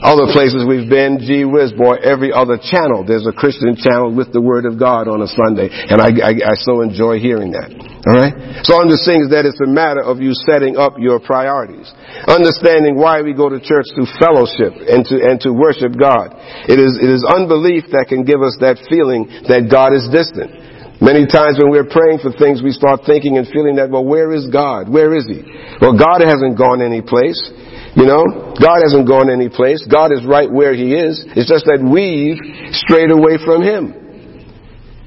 Other 0.03 0.29
places 0.29 0.69
we've 0.69 0.89
been, 0.89 1.17
gee 1.25 1.49
whiz, 1.49 1.73
boy, 1.73 1.97
every 2.05 2.29
other 2.29 2.61
channel, 2.61 3.01
there's 3.01 3.25
a 3.25 3.33
Christian 3.33 3.77
channel 3.77 4.13
with 4.13 4.29
the 4.33 4.41
Word 4.41 4.69
of 4.69 4.77
God 4.79 5.09
on 5.09 5.25
a 5.25 5.31
Sunday. 5.31 5.73
And 5.73 6.05
I, 6.05 6.13
I, 6.21 6.33
I 6.53 6.55
so 6.61 6.85
enjoy 6.85 7.17
hearing 7.17 7.57
that. 7.57 7.73
Alright? 8.05 8.65
So 8.69 8.77
I'm 8.77 8.93
just 8.93 9.09
saying 9.09 9.33
that 9.33 9.49
it's 9.49 9.61
a 9.65 9.67
matter 9.67 10.05
of 10.05 10.21
you 10.21 10.37
setting 10.45 10.77
up 10.77 11.01
your 11.01 11.17
priorities. 11.17 11.89
Understanding 12.29 13.01
why 13.01 13.25
we 13.25 13.33
go 13.33 13.49
to 13.49 13.57
church 13.57 13.89
to 13.97 14.05
fellowship 14.21 14.77
and 14.85 15.01
to, 15.09 15.17
and 15.17 15.41
to 15.49 15.51
worship 15.57 15.97
God. 15.97 16.37
It 16.69 16.77
is, 16.77 17.01
it 17.01 17.09
is 17.09 17.25
unbelief 17.25 17.89
that 17.97 18.13
can 18.13 18.29
give 18.29 18.45
us 18.45 18.55
that 18.61 18.77
feeling 18.93 19.27
that 19.49 19.73
God 19.73 19.97
is 19.97 20.05
distant 20.13 20.66
Many 20.97 21.29
times 21.29 21.61
when 21.61 21.69
we're 21.69 21.89
praying 21.89 22.25
for 22.25 22.33
things, 22.33 22.65
we 22.65 22.73
start 22.73 23.05
thinking 23.05 23.37
and 23.37 23.45
feeling 23.49 23.77
that, 23.77 23.93
well, 23.93 24.05
where 24.05 24.33
is 24.33 24.49
God? 24.49 24.89
Where 24.89 25.13
is 25.13 25.29
He? 25.29 25.45
Well, 25.77 25.93
God 25.93 26.25
hasn't 26.25 26.57
gone 26.57 26.81
any 26.81 27.05
place. 27.05 27.37
You 27.93 28.09
know, 28.09 28.25
God 28.57 28.81
hasn't 28.81 29.05
gone 29.05 29.29
any 29.29 29.53
place. 29.53 29.85
God 29.85 30.13
is 30.13 30.25
right 30.25 30.49
where 30.49 30.73
He 30.73 30.97
is. 30.97 31.21
It's 31.37 31.53
just 31.53 31.69
that 31.69 31.85
we've 31.85 32.41
strayed 32.73 33.13
away 33.13 33.37
from 33.45 33.61
Him. 33.61 33.93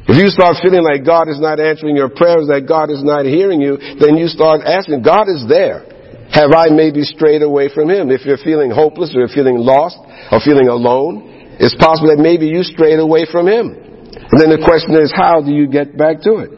If 0.05 0.17
you 0.17 0.29
start 0.29 0.57
feeling 0.61 0.85
like 0.85 1.05
God 1.05 1.29
is 1.29 1.41
not 1.41 1.57
answering 1.57 1.97
your 1.97 2.09
prayers, 2.09 2.49
that 2.49 2.65
God 2.69 2.89
is 2.89 3.01
not 3.01 3.25
hearing 3.25 3.61
you, 3.61 3.77
then 3.97 4.17
you 4.17 4.29
start 4.29 4.61
asking, 4.65 5.01
God 5.01 5.25
is 5.25 5.45
there. 5.49 5.85
Have 6.29 6.53
I 6.53 6.69
maybe 6.69 7.01
strayed 7.01 7.41
away 7.41 7.73
from 7.73 7.89
Him? 7.89 8.13
If 8.13 8.25
you're 8.25 8.41
feeling 8.41 8.69
hopeless 8.69 9.09
or 9.13 9.25
you're 9.25 9.33
feeling 9.33 9.57
lost 9.57 9.97
or 10.29 10.37
feeling 10.41 10.69
alone, 10.69 11.57
it's 11.57 11.73
possible 11.77 12.13
that 12.13 12.21
maybe 12.21 12.45
you 12.45 12.61
strayed 12.61 13.01
away 13.01 13.25
from 13.25 13.49
Him. 13.49 13.88
And 14.31 14.37
then 14.37 14.49
the 14.53 14.61
question 14.61 14.93
is, 15.01 15.09
how 15.09 15.41
do 15.41 15.49
you 15.49 15.65
get 15.65 15.97
back 15.97 16.21
to 16.21 16.45
it? 16.45 16.53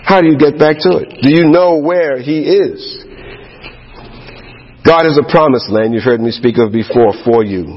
How 0.00 0.24
do 0.24 0.32
you 0.32 0.40
get 0.40 0.56
back 0.56 0.80
to 0.88 1.04
it? 1.04 1.20
Do 1.20 1.28
you 1.28 1.44
know 1.44 1.76
where 1.76 2.16
He 2.16 2.40
is? 2.40 2.80
God 4.80 5.04
is 5.04 5.20
a 5.20 5.26
promised 5.28 5.68
land 5.68 5.92
you've 5.92 6.08
heard 6.08 6.24
me 6.24 6.32
speak 6.32 6.56
of 6.56 6.72
before 6.72 7.12
for 7.20 7.44
you. 7.44 7.68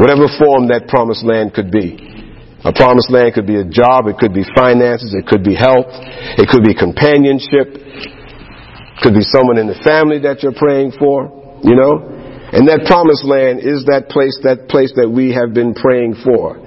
Whatever 0.00 0.32
form 0.40 0.72
that 0.72 0.88
promised 0.88 1.28
land 1.28 1.52
could 1.52 1.68
be. 1.68 2.00
A 2.64 2.72
promised 2.72 3.12
land 3.12 3.36
could 3.36 3.46
be 3.46 3.60
a 3.60 3.68
job, 3.68 4.08
it 4.08 4.16
could 4.16 4.32
be 4.32 4.42
finances, 4.56 5.14
it 5.14 5.28
could 5.28 5.44
be 5.44 5.54
health, 5.54 5.92
it 6.40 6.48
could 6.48 6.64
be 6.64 6.74
companionship, 6.74 7.76
it 7.78 8.98
could 9.04 9.14
be 9.14 9.22
someone 9.22 9.60
in 9.60 9.68
the 9.68 9.78
family 9.84 10.18
that 10.24 10.42
you're 10.42 10.56
praying 10.56 10.96
for, 10.98 11.30
you 11.62 11.76
know? 11.76 12.02
And 12.50 12.66
that 12.66 12.88
promised 12.88 13.22
land 13.28 13.60
is 13.60 13.84
that 13.86 14.08
place, 14.08 14.34
that 14.42 14.66
place 14.72 14.90
that 14.96 15.06
we 15.06 15.36
have 15.36 15.52
been 15.52 15.76
praying 15.76 16.16
for 16.24 16.58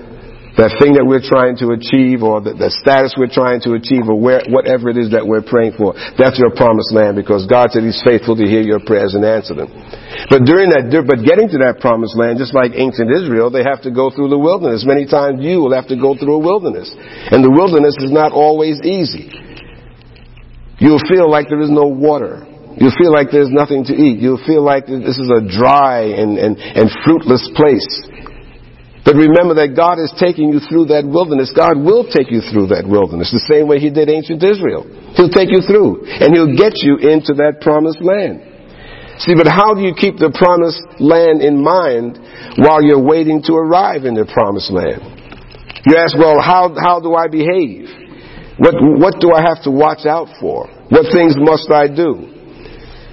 that 0.59 0.75
thing 0.83 0.99
that 0.99 1.07
we're 1.07 1.23
trying 1.23 1.55
to 1.63 1.71
achieve 1.71 2.19
or 2.19 2.43
the, 2.43 2.51
the 2.51 2.67
status 2.83 3.15
we're 3.15 3.31
trying 3.31 3.63
to 3.63 3.79
achieve 3.79 4.11
or 4.11 4.19
where, 4.19 4.43
whatever 4.51 4.91
it 4.91 4.99
is 4.99 5.15
that 5.15 5.23
we're 5.23 5.45
praying 5.45 5.79
for. 5.79 5.95
That's 6.19 6.35
your 6.35 6.51
promised 6.51 6.91
land 6.91 7.15
because 7.15 7.47
God 7.47 7.71
said 7.71 7.87
He's 7.87 8.03
faithful 8.03 8.35
to 8.35 8.43
hear 8.43 8.59
your 8.59 8.83
prayers 8.83 9.15
and 9.15 9.23
answer 9.23 9.55
them. 9.55 9.71
But 10.27 10.43
during 10.43 10.75
that, 10.75 10.91
but 10.91 11.23
getting 11.23 11.47
to 11.55 11.59
that 11.63 11.79
promised 11.79 12.19
land, 12.19 12.35
just 12.35 12.51
like 12.51 12.75
ancient 12.75 13.07
Israel, 13.07 13.47
they 13.47 13.63
have 13.63 13.79
to 13.87 13.91
go 13.95 14.11
through 14.11 14.27
the 14.27 14.39
wilderness. 14.39 14.83
Many 14.83 15.07
times 15.07 15.39
you 15.39 15.63
will 15.63 15.71
have 15.71 15.87
to 15.87 15.95
go 15.95 16.19
through 16.19 16.35
a 16.35 16.43
wilderness. 16.43 16.91
And 17.31 17.39
the 17.39 17.53
wilderness 17.53 17.95
is 18.03 18.11
not 18.11 18.35
always 18.35 18.83
easy. 18.83 19.31
You'll 20.83 21.03
feel 21.07 21.29
like 21.31 21.47
there 21.47 21.61
is 21.61 21.71
no 21.71 21.87
water. 21.87 22.43
You'll 22.75 22.95
feel 22.97 23.13
like 23.13 23.29
there's 23.31 23.51
nothing 23.51 23.85
to 23.85 23.93
eat. 23.93 24.19
You'll 24.19 24.41
feel 24.43 24.63
like 24.63 24.87
this 24.87 25.19
is 25.19 25.29
a 25.29 25.43
dry 25.43 26.11
and, 26.17 26.39
and, 26.39 26.57
and 26.57 26.89
fruitless 27.03 27.43
place. 27.53 27.87
But 29.01 29.17
remember 29.17 29.57
that 29.57 29.73
God 29.73 29.97
is 29.97 30.13
taking 30.21 30.53
you 30.53 30.61
through 30.61 30.93
that 30.93 31.01
wilderness. 31.01 31.49
God 31.49 31.81
will 31.81 32.05
take 32.05 32.29
you 32.29 32.45
through 32.45 32.69
that 32.69 32.85
wilderness 32.85 33.33
the 33.33 33.41
same 33.49 33.65
way 33.65 33.81
He 33.81 33.89
did 33.89 34.13
ancient 34.13 34.45
Israel. 34.45 34.85
He'll 35.17 35.33
take 35.33 35.49
you 35.49 35.65
through 35.65 36.05
and 36.05 36.29
He'll 36.29 36.53
get 36.53 36.77
you 36.85 37.01
into 37.01 37.33
that 37.41 37.65
promised 37.65 37.97
land. 37.97 38.45
See, 39.25 39.33
but 39.33 39.49
how 39.49 39.73
do 39.73 39.81
you 39.81 39.93
keep 39.97 40.21
the 40.21 40.33
promised 40.33 40.81
land 41.01 41.41
in 41.41 41.61
mind 41.61 42.17
while 42.61 42.81
you're 42.81 43.01
waiting 43.01 43.41
to 43.49 43.53
arrive 43.57 44.05
in 44.05 44.13
the 44.13 44.25
promised 44.25 44.69
land? 44.69 45.01
You 45.85 45.97
ask, 45.97 46.13
well, 46.13 46.37
how, 46.41 46.73
how 46.77 47.01
do 47.01 47.17
I 47.17 47.25
behave? 47.25 47.89
What, 48.61 48.77
what 48.77 49.17
do 49.17 49.33
I 49.33 49.41
have 49.41 49.65
to 49.65 49.73
watch 49.73 50.05
out 50.05 50.29
for? 50.37 50.69
What 50.89 51.09
things 51.09 51.33
must 51.37 51.69
I 51.73 51.89
do? 51.89 52.29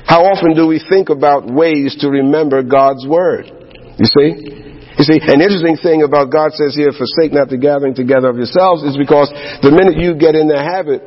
How 0.05 0.25
often 0.25 0.53
do 0.53 0.67
we 0.67 0.81
think 0.81 1.09
about 1.09 1.49
ways 1.49 1.97
to 2.01 2.09
remember 2.09 2.63
God's 2.63 3.07
Word? 3.09 3.49
You 3.97 4.05
see? 4.05 4.68
You 4.99 5.05
see, 5.07 5.23
an 5.23 5.39
interesting 5.39 5.79
thing 5.79 6.03
about 6.03 6.35
God 6.35 6.51
says 6.59 6.75
here, 6.75 6.91
forsake 6.91 7.31
not 7.31 7.47
the 7.47 7.57
gathering 7.57 7.95
together 7.95 8.27
of 8.27 8.37
yourselves, 8.37 8.83
is 8.83 8.99
because 8.99 9.31
the 9.63 9.71
minute 9.71 9.95
you 9.95 10.19
get 10.19 10.35
in 10.35 10.51
the 10.51 10.59
habit, 10.59 11.07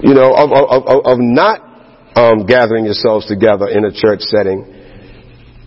you 0.00 0.16
know, 0.16 0.32
of, 0.32 0.48
of, 0.48 0.64
of, 0.88 0.98
of 1.04 1.16
not 1.20 1.60
um, 2.16 2.48
gathering 2.48 2.88
yourselves 2.88 3.28
together 3.28 3.68
in 3.68 3.84
a 3.84 3.92
church 3.92 4.24
setting, 4.32 4.64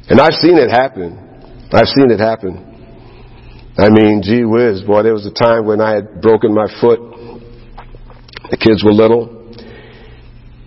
and 0.10 0.18
I've 0.18 0.34
seen 0.42 0.58
it 0.58 0.74
happen. 0.74 1.22
I've 1.70 1.88
seen 1.94 2.10
it 2.10 2.18
happen. 2.18 2.66
I 3.78 3.94
mean, 3.94 4.26
gee 4.26 4.44
whiz, 4.44 4.82
boy, 4.82 5.06
there 5.06 5.14
was 5.14 5.30
a 5.30 5.32
time 5.32 5.70
when 5.70 5.80
I 5.80 6.02
had 6.02 6.20
broken 6.20 6.58
my 6.58 6.66
foot. 6.82 7.00
The 8.50 8.58
kids 8.58 8.84
were 8.84 8.92
little. 8.92 9.38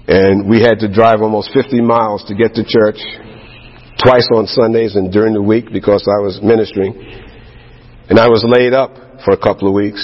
And 0.06 0.48
we 0.48 0.60
had 0.60 0.78
to 0.80 0.88
drive 0.92 1.22
almost 1.22 1.50
50 1.52 1.80
miles 1.80 2.24
to 2.28 2.34
get 2.34 2.54
to 2.54 2.62
church 2.62 3.00
twice 4.02 4.26
on 4.34 4.46
Sundays 4.46 4.96
and 4.96 5.12
during 5.12 5.34
the 5.34 5.42
week 5.42 5.70
because 5.72 6.06
I 6.08 6.20
was 6.22 6.40
ministering. 6.42 6.94
And 8.08 8.18
I 8.18 8.28
was 8.28 8.44
laid 8.46 8.72
up 8.72 9.22
for 9.24 9.32
a 9.32 9.40
couple 9.40 9.68
of 9.68 9.74
weeks. 9.74 10.02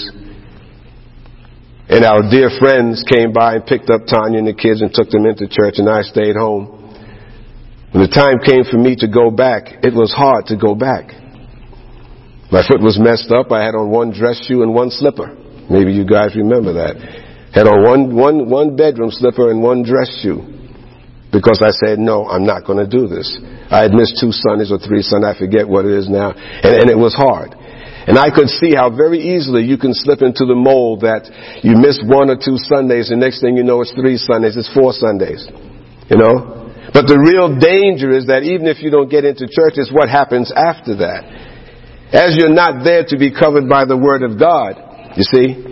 And 1.90 2.04
our 2.04 2.22
dear 2.30 2.50
friends 2.58 3.02
came 3.02 3.32
by 3.32 3.56
and 3.56 3.66
picked 3.66 3.90
up 3.90 4.06
Tanya 4.06 4.38
and 4.38 4.46
the 4.46 4.54
kids 4.54 4.80
and 4.80 4.94
took 4.94 5.10
them 5.10 5.26
into 5.26 5.50
church, 5.50 5.82
and 5.82 5.90
I 5.90 6.02
stayed 6.02 6.36
home. 6.36 6.78
When 7.90 8.06
the 8.06 8.12
time 8.14 8.38
came 8.46 8.62
for 8.62 8.78
me 8.78 8.94
to 9.02 9.08
go 9.10 9.30
back, 9.30 9.82
it 9.82 9.92
was 9.92 10.14
hard 10.14 10.46
to 10.46 10.56
go 10.56 10.76
back. 10.78 11.10
My 12.54 12.62
foot 12.62 12.80
was 12.80 12.98
messed 12.98 13.34
up. 13.34 13.50
I 13.50 13.66
had 13.66 13.74
on 13.74 13.90
one 13.90 14.14
dress 14.14 14.38
shoe 14.46 14.62
and 14.62 14.72
one 14.72 14.90
slipper. 14.90 15.34
Maybe 15.68 15.92
you 15.92 16.06
guys 16.06 16.34
remember 16.36 16.74
that. 16.74 16.94
Had 17.52 17.66
on 17.66 17.82
one, 17.82 18.14
one, 18.14 18.48
one 18.48 18.76
bedroom 18.76 19.10
slipper 19.10 19.50
and 19.50 19.60
one 19.60 19.82
dress 19.82 20.10
shoe 20.22 20.59
because 21.32 21.62
I 21.62 21.70
said, 21.70 21.98
no, 21.98 22.26
I'm 22.26 22.44
not 22.44 22.66
going 22.66 22.82
to 22.82 22.90
do 22.90 23.06
this. 23.06 23.38
I 23.70 23.86
had 23.86 23.94
missed 23.94 24.18
two 24.18 24.34
Sundays 24.34 24.74
or 24.74 24.78
three 24.78 25.02
Sundays, 25.02 25.36
I 25.36 25.38
forget 25.38 25.66
what 25.66 25.86
it 25.86 25.94
is 25.94 26.10
now, 26.10 26.34
and, 26.34 26.74
and 26.74 26.86
it 26.90 26.98
was 26.98 27.14
hard. 27.14 27.54
And 27.54 28.18
I 28.18 28.34
could 28.34 28.48
see 28.48 28.74
how 28.74 28.90
very 28.90 29.20
easily 29.20 29.62
you 29.62 29.78
can 29.78 29.94
slip 29.94 30.22
into 30.22 30.42
the 30.42 30.58
mold 30.58 31.06
that 31.06 31.30
you 31.62 31.78
miss 31.78 32.02
one 32.02 32.32
or 32.32 32.38
two 32.40 32.58
Sundays, 32.58 33.10
and 33.14 33.20
next 33.20 33.40
thing 33.40 33.54
you 33.56 33.62
know 33.62 33.82
it's 33.82 33.94
three 33.94 34.18
Sundays, 34.18 34.56
it's 34.56 34.72
four 34.74 34.90
Sundays. 34.90 35.46
You 36.10 36.18
know? 36.18 36.60
But 36.90 37.06
the 37.06 37.20
real 37.22 37.54
danger 37.54 38.10
is 38.10 38.26
that 38.26 38.42
even 38.42 38.66
if 38.66 38.82
you 38.82 38.90
don't 38.90 39.06
get 39.06 39.22
into 39.22 39.46
church, 39.46 39.78
it's 39.78 39.94
what 39.94 40.10
happens 40.10 40.50
after 40.50 40.98
that. 40.98 41.22
As 42.10 42.34
you're 42.34 42.50
not 42.50 42.82
there 42.82 43.06
to 43.06 43.16
be 43.16 43.30
covered 43.30 43.70
by 43.70 43.86
the 43.86 43.94
Word 43.94 44.26
of 44.26 44.34
God, 44.34 44.74
you 45.14 45.22
see, 45.22 45.69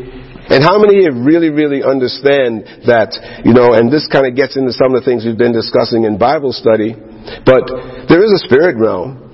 and 0.49 0.65
how 0.65 0.81
many 0.81 1.05
here 1.05 1.13
really, 1.13 1.53
really 1.53 1.85
understand 1.85 2.65
that, 2.89 3.13
you 3.45 3.53
know, 3.53 3.77
and 3.77 3.93
this 3.93 4.09
kind 4.09 4.25
of 4.25 4.33
gets 4.33 4.57
into 4.57 4.73
some 4.73 4.97
of 4.97 5.01
the 5.01 5.05
things 5.05 5.29
we've 5.29 5.37
been 5.37 5.53
discussing 5.53 6.09
in 6.09 6.17
Bible 6.17 6.57
study, 6.57 6.97
but 7.45 7.69
there 8.09 8.25
is 8.25 8.33
a 8.33 8.41
spirit 8.49 8.81
realm. 8.81 9.29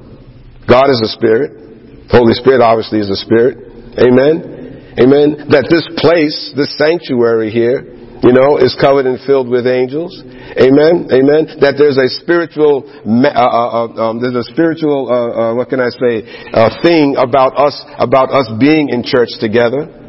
God 0.66 0.90
is 0.90 0.98
a 1.06 1.10
spirit. 1.14 2.10
Holy 2.10 2.34
Spirit 2.34 2.60
obviously 2.66 2.98
is 2.98 3.10
a 3.10 3.16
spirit. 3.16 3.62
Amen. 3.94 4.98
Amen. 4.98 5.54
That 5.54 5.70
this 5.70 5.86
place, 6.02 6.50
this 6.58 6.74
sanctuary 6.74 7.54
here, 7.54 7.94
you 8.26 8.32
know, 8.34 8.58
is 8.58 8.74
covered 8.74 9.06
and 9.06 9.22
filled 9.22 9.46
with 9.46 9.70
angels. 9.70 10.18
Amen. 10.58 11.14
Amen. 11.14 11.62
That 11.62 11.78
there's 11.78 11.98
a 12.00 12.10
spiritual, 12.22 12.90
uh, 12.90 13.30
uh, 13.30 13.86
uh, 13.86 14.10
um, 14.10 14.18
there's 14.18 14.34
a 14.34 14.46
spiritual, 14.50 15.06
uh, 15.06 15.14
uh, 15.14 15.54
what 15.54 15.70
can 15.70 15.78
I 15.78 15.94
say, 15.94 16.26
uh, 16.50 16.74
thing 16.82 17.14
about 17.14 17.54
us, 17.54 17.76
about 18.02 18.34
us 18.34 18.50
being 18.58 18.90
in 18.90 19.06
church 19.06 19.30
together 19.38 20.03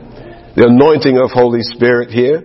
the 0.55 0.71
anointing 0.71 1.19
of 1.19 1.31
Holy 1.31 1.61
Spirit 1.61 2.09
here, 2.09 2.39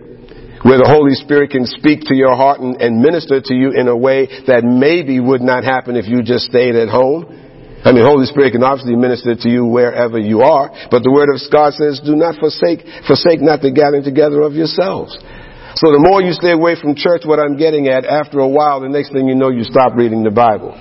where 0.67 0.77
the 0.77 0.91
Holy 0.91 1.15
Spirit 1.15 1.49
can 1.49 1.65
speak 1.65 2.05
to 2.11 2.15
your 2.15 2.35
heart 2.35 2.59
and, 2.59 2.77
and 2.77 3.01
minister 3.01 3.41
to 3.41 3.53
you 3.55 3.71
in 3.71 3.87
a 3.87 3.97
way 3.97 4.27
that 4.45 4.61
maybe 4.61 5.19
would 5.19 5.41
not 5.41 5.63
happen 5.63 5.95
if 5.95 6.05
you 6.05 6.21
just 6.21 6.45
stayed 6.45 6.75
at 6.75 6.91
home. 6.91 7.25
I 7.81 7.89
mean, 7.89 8.05
Holy 8.05 8.29
Spirit 8.29 8.53
can 8.53 8.61
obviously 8.61 8.93
minister 8.93 9.33
to 9.33 9.49
you 9.49 9.65
wherever 9.65 10.19
you 10.19 10.45
are, 10.45 10.69
but 10.93 11.01
the 11.01 11.09
Word 11.09 11.33
of 11.33 11.41
God 11.49 11.73
says, 11.73 11.97
do 12.05 12.13
not 12.13 12.37
forsake, 12.37 12.85
forsake 13.09 13.41
not 13.41 13.65
the 13.65 13.73
gathering 13.73 14.05
together 14.05 14.45
of 14.45 14.53
yourselves. 14.53 15.17
So 15.81 15.89
the 15.89 16.03
more 16.03 16.21
you 16.21 16.35
stay 16.35 16.51
away 16.51 16.77
from 16.77 16.93
church, 16.93 17.23
what 17.25 17.39
I'm 17.39 17.57
getting 17.57 17.87
at, 17.87 18.05
after 18.05 18.37
a 18.37 18.47
while, 18.47 18.81
the 18.85 18.91
next 18.91 19.15
thing 19.15 19.25
you 19.25 19.33
know, 19.33 19.49
you 19.49 19.63
stop 19.63 19.95
reading 19.95 20.21
the 20.21 20.29
Bible. 20.29 20.77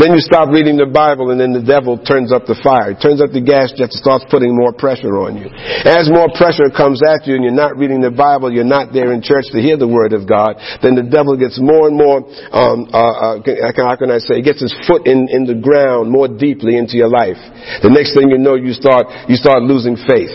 Then 0.00 0.16
you 0.16 0.24
stop 0.24 0.48
reading 0.48 0.80
the 0.80 0.88
Bible 0.88 1.28
and 1.28 1.36
then 1.36 1.52
the 1.52 1.60
devil 1.60 2.00
turns 2.00 2.32
up 2.32 2.48
the 2.48 2.56
fire. 2.64 2.96
He 2.96 2.98
turns 2.98 3.20
up 3.20 3.36
the 3.36 3.44
gas 3.44 3.76
jet 3.76 3.92
and 3.92 4.00
starts 4.00 4.24
putting 4.32 4.56
more 4.56 4.72
pressure 4.72 5.20
on 5.20 5.36
you. 5.36 5.52
As 5.84 6.08
more 6.08 6.32
pressure 6.32 6.72
comes 6.72 7.04
at 7.04 7.28
you 7.28 7.36
and 7.36 7.44
you're 7.44 7.52
not 7.52 7.76
reading 7.76 8.00
the 8.00 8.08
Bible, 8.08 8.48
you're 8.48 8.64
not 8.64 8.96
there 8.96 9.12
in 9.12 9.20
church 9.20 9.52
to 9.52 9.60
hear 9.60 9.76
the 9.76 9.88
Word 9.88 10.16
of 10.16 10.24
God, 10.24 10.56
then 10.80 10.96
the 10.96 11.04
devil 11.04 11.36
gets 11.36 11.60
more 11.60 11.92
and 11.92 12.00
more, 12.00 12.24
um, 12.48 12.88
uh, 12.88 13.44
uh, 13.44 13.76
how 13.76 13.96
can 14.00 14.08
I 14.08 14.24
say, 14.24 14.40
he 14.40 14.42
gets 14.42 14.64
his 14.64 14.72
foot 14.88 15.04
in, 15.04 15.28
in 15.28 15.44
the 15.44 15.60
ground 15.60 16.08
more 16.08 16.32
deeply 16.32 16.80
into 16.80 16.96
your 16.96 17.12
life. 17.12 17.38
The 17.84 17.92
next 17.92 18.16
thing 18.16 18.32
you 18.32 18.40
know, 18.40 18.56
you 18.56 18.72
start, 18.72 19.04
you 19.28 19.36
start 19.36 19.68
losing 19.68 20.00
faith. 20.08 20.32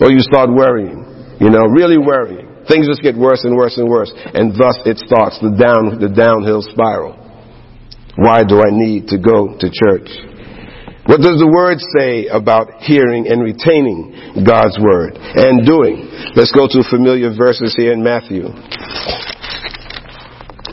Or 0.00 0.10
you 0.10 0.24
start 0.24 0.50
worrying. 0.50 1.36
You 1.38 1.52
know, 1.52 1.68
really 1.70 1.98
worrying. 2.00 2.48
Things 2.66 2.88
just 2.88 3.02
get 3.02 3.14
worse 3.14 3.44
and 3.44 3.54
worse 3.54 3.76
and 3.76 3.88
worse. 3.88 4.10
And 4.16 4.56
thus 4.56 4.80
it 4.88 4.98
starts 4.98 5.38
the 5.38 5.52
down, 5.54 6.00
the 6.00 6.08
downhill 6.08 6.62
spiral. 6.62 7.21
Why 8.16 8.44
do 8.44 8.60
I 8.60 8.70
need 8.70 9.08
to 9.08 9.18
go 9.18 9.56
to 9.58 9.66
church? 9.72 10.08
What 11.06 11.18
does 11.18 11.40
the 11.40 11.50
word 11.50 11.78
say 11.98 12.28
about 12.28 12.82
hearing 12.82 13.26
and 13.26 13.42
retaining 13.42 14.44
God's 14.46 14.78
word 14.78 15.16
and 15.16 15.66
doing? 15.66 16.06
Let's 16.36 16.52
go 16.52 16.68
to 16.68 16.84
familiar 16.88 17.34
verses 17.34 17.74
here 17.74 17.92
in 17.92 18.02
Matthew. 18.04 18.46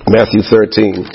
Matthew 0.06 0.42
13. 0.46 1.06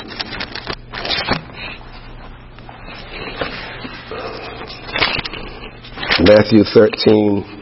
Matthew 6.27 6.65
13. 6.65 7.54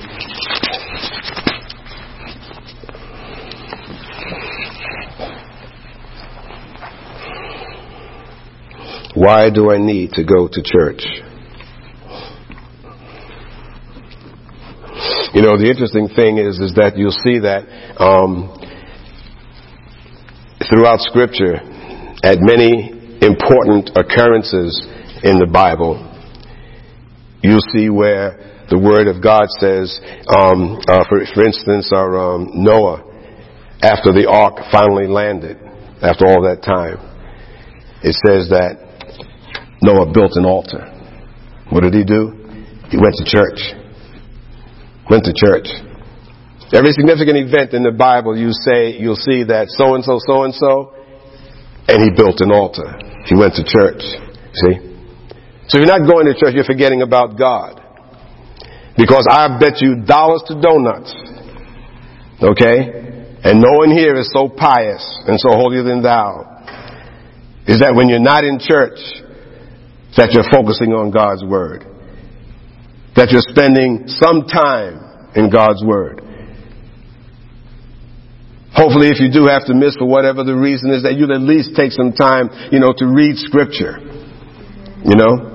Why 9.23 9.51
do 9.51 9.71
I 9.71 9.79
need 9.79 10.15
to 10.15 10.25
go 10.25 10.49
to 10.51 10.63
church? 10.65 11.07
You 15.33 15.43
know, 15.43 15.55
the 15.57 15.71
interesting 15.71 16.09
thing 16.09 16.39
is, 16.39 16.59
is 16.59 16.75
that 16.75 16.99
you'll 16.99 17.15
see 17.23 17.39
that 17.39 17.63
um, 18.03 18.51
throughout 20.69 20.99
Scripture, 21.07 21.63
at 22.25 22.43
many 22.43 22.91
important 23.23 23.95
occurrences 23.95 24.75
in 25.23 25.39
the 25.39 25.47
Bible, 25.47 26.03
you'll 27.45 27.63
see 27.71 27.91
where 27.91 28.67
the 28.71 28.79
Word 28.79 29.07
of 29.07 29.23
God 29.23 29.47
says, 29.63 30.01
um, 30.35 30.83
uh, 30.89 31.07
for, 31.09 31.23
for 31.33 31.45
instance, 31.47 31.93
our 31.95 32.19
um, 32.19 32.51
Noah, 32.55 33.07
after 33.83 34.11
the 34.11 34.27
ark 34.29 34.59
finally 34.73 35.07
landed, 35.07 35.59
after 36.03 36.27
all 36.27 36.43
that 36.43 36.67
time, 36.67 36.99
it 38.03 38.19
says 38.27 38.51
that 38.51 38.82
Noah 39.83 40.13
built 40.13 40.33
an 40.35 40.45
altar. 40.45 40.89
What 41.71 41.83
did 41.83 41.95
he 41.95 42.05
do? 42.05 42.39
He 42.91 42.97
went 42.97 43.15
to 43.17 43.25
church 43.25 43.83
went 45.13 45.29
to 45.29 45.35
church. 45.37 45.69
Every 46.73 46.97
significant 46.97 47.37
event 47.37 47.77
in 47.77 47.85
the 47.85 47.93
Bible, 47.93 48.33
you 48.33 48.49
say, 48.65 48.97
you'll 48.97 49.21
see 49.21 49.45
that 49.45 49.69
so 49.69 49.93
and 49.93 50.01
so, 50.01 50.17
so 50.25 50.49
and 50.49 50.55
so, 50.57 50.97
and 51.85 52.01
he 52.01 52.09
built 52.17 52.41
an 52.41 52.49
altar. 52.49 52.97
He 53.29 53.37
went 53.37 53.53
to 53.61 53.65
church. 53.67 54.01
See? 54.57 54.81
So 55.69 55.77
you're 55.77 55.91
not 55.91 56.09
going 56.09 56.25
to 56.33 56.35
church, 56.35 56.57
you're 56.57 56.65
forgetting 56.65 57.03
about 57.03 57.37
God. 57.37 57.77
Because 58.97 59.29
I 59.29 59.61
bet 59.61 59.85
you 59.85 60.01
dollars 60.01 60.49
to 60.49 60.57
donuts. 60.57 61.13
Okay? 62.41 63.37
And 63.45 63.61
no 63.61 63.85
one 63.85 63.93
here 63.93 64.17
is 64.17 64.33
so 64.33 64.49
pious 64.49 65.05
and 65.29 65.37
so 65.37 65.53
holier 65.53 65.83
than 65.83 66.01
thou. 66.01 66.49
Is 67.67 67.81
that 67.81 67.93
when 67.95 68.09
you're 68.09 68.23
not 68.23 68.45
in 68.45 68.59
church, 68.59 68.99
that 70.17 70.33
you're 70.33 70.49
focusing 70.51 70.93
on 70.93 71.11
God's 71.11 71.45
Word 71.45 71.93
that 73.17 73.29
you're 73.29 73.45
spending 73.45 74.09
some 74.09 74.49
time 74.49 75.29
in 75.37 75.53
God's 75.53 75.85
Word. 75.85 76.25
Hopefully, 78.73 79.13
if 79.13 79.21
you 79.21 79.29
do 79.29 79.53
have 79.53 79.69
to 79.69 79.77
miss 79.77 80.01
for 80.01 80.09
whatever 80.09 80.45
the 80.49 80.57
reason 80.57 80.89
is, 80.89 81.05
that 81.05 81.21
you'll 81.21 81.37
at 81.37 81.45
least 81.45 81.77
take 81.77 81.93
some 81.93 82.17
time, 82.17 82.49
you 82.73 82.81
know, 82.81 82.97
to 82.97 83.05
read 83.05 83.37
Scripture. 83.37 84.01
You 85.05 85.13
know? 85.13 85.53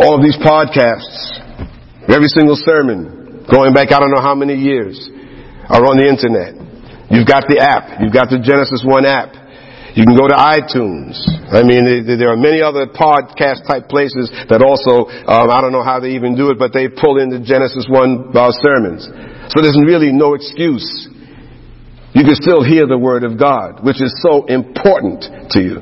All 0.00 0.16
of 0.16 0.24
these 0.24 0.40
podcasts, 0.40 1.36
every 2.08 2.32
single 2.32 2.56
sermon, 2.56 3.44
going 3.44 3.76
back 3.76 3.92
I 3.92 4.00
don't 4.00 4.16
know 4.16 4.24
how 4.24 4.34
many 4.34 4.56
years, 4.56 4.96
are 5.68 5.84
on 5.84 6.00
the 6.00 6.08
internet. 6.08 6.56
You've 7.12 7.28
got 7.28 7.44
the 7.52 7.60
app. 7.60 8.00
You've 8.00 8.16
got 8.16 8.32
the 8.32 8.40
Genesis 8.40 8.80
One 8.80 9.04
app. 9.04 9.36
You 9.94 10.06
can 10.06 10.14
go 10.14 10.30
to 10.30 10.38
iTunes. 10.38 11.18
I 11.50 11.66
mean, 11.66 12.06
there 12.06 12.30
are 12.30 12.38
many 12.38 12.62
other 12.62 12.86
podcast 12.86 13.66
type 13.66 13.90
places 13.90 14.30
that 14.46 14.62
also, 14.62 15.10
um, 15.10 15.50
I 15.50 15.58
don't 15.60 15.74
know 15.74 15.82
how 15.82 15.98
they 15.98 16.14
even 16.14 16.38
do 16.38 16.50
it, 16.54 16.58
but 16.58 16.70
they 16.70 16.86
pull 16.86 17.18
in 17.18 17.30
the 17.30 17.42
Genesis 17.42 17.90
1 17.90 18.30
uh, 18.30 18.54
sermons. 18.62 19.02
So 19.50 19.58
there's 19.58 19.78
really 19.82 20.14
no 20.14 20.38
excuse. 20.38 20.86
You 22.14 22.22
can 22.22 22.38
still 22.38 22.62
hear 22.62 22.86
the 22.86 22.98
Word 22.98 23.26
of 23.26 23.38
God, 23.38 23.82
which 23.82 23.98
is 23.98 24.14
so 24.22 24.46
important 24.46 25.50
to 25.54 25.58
you. 25.58 25.78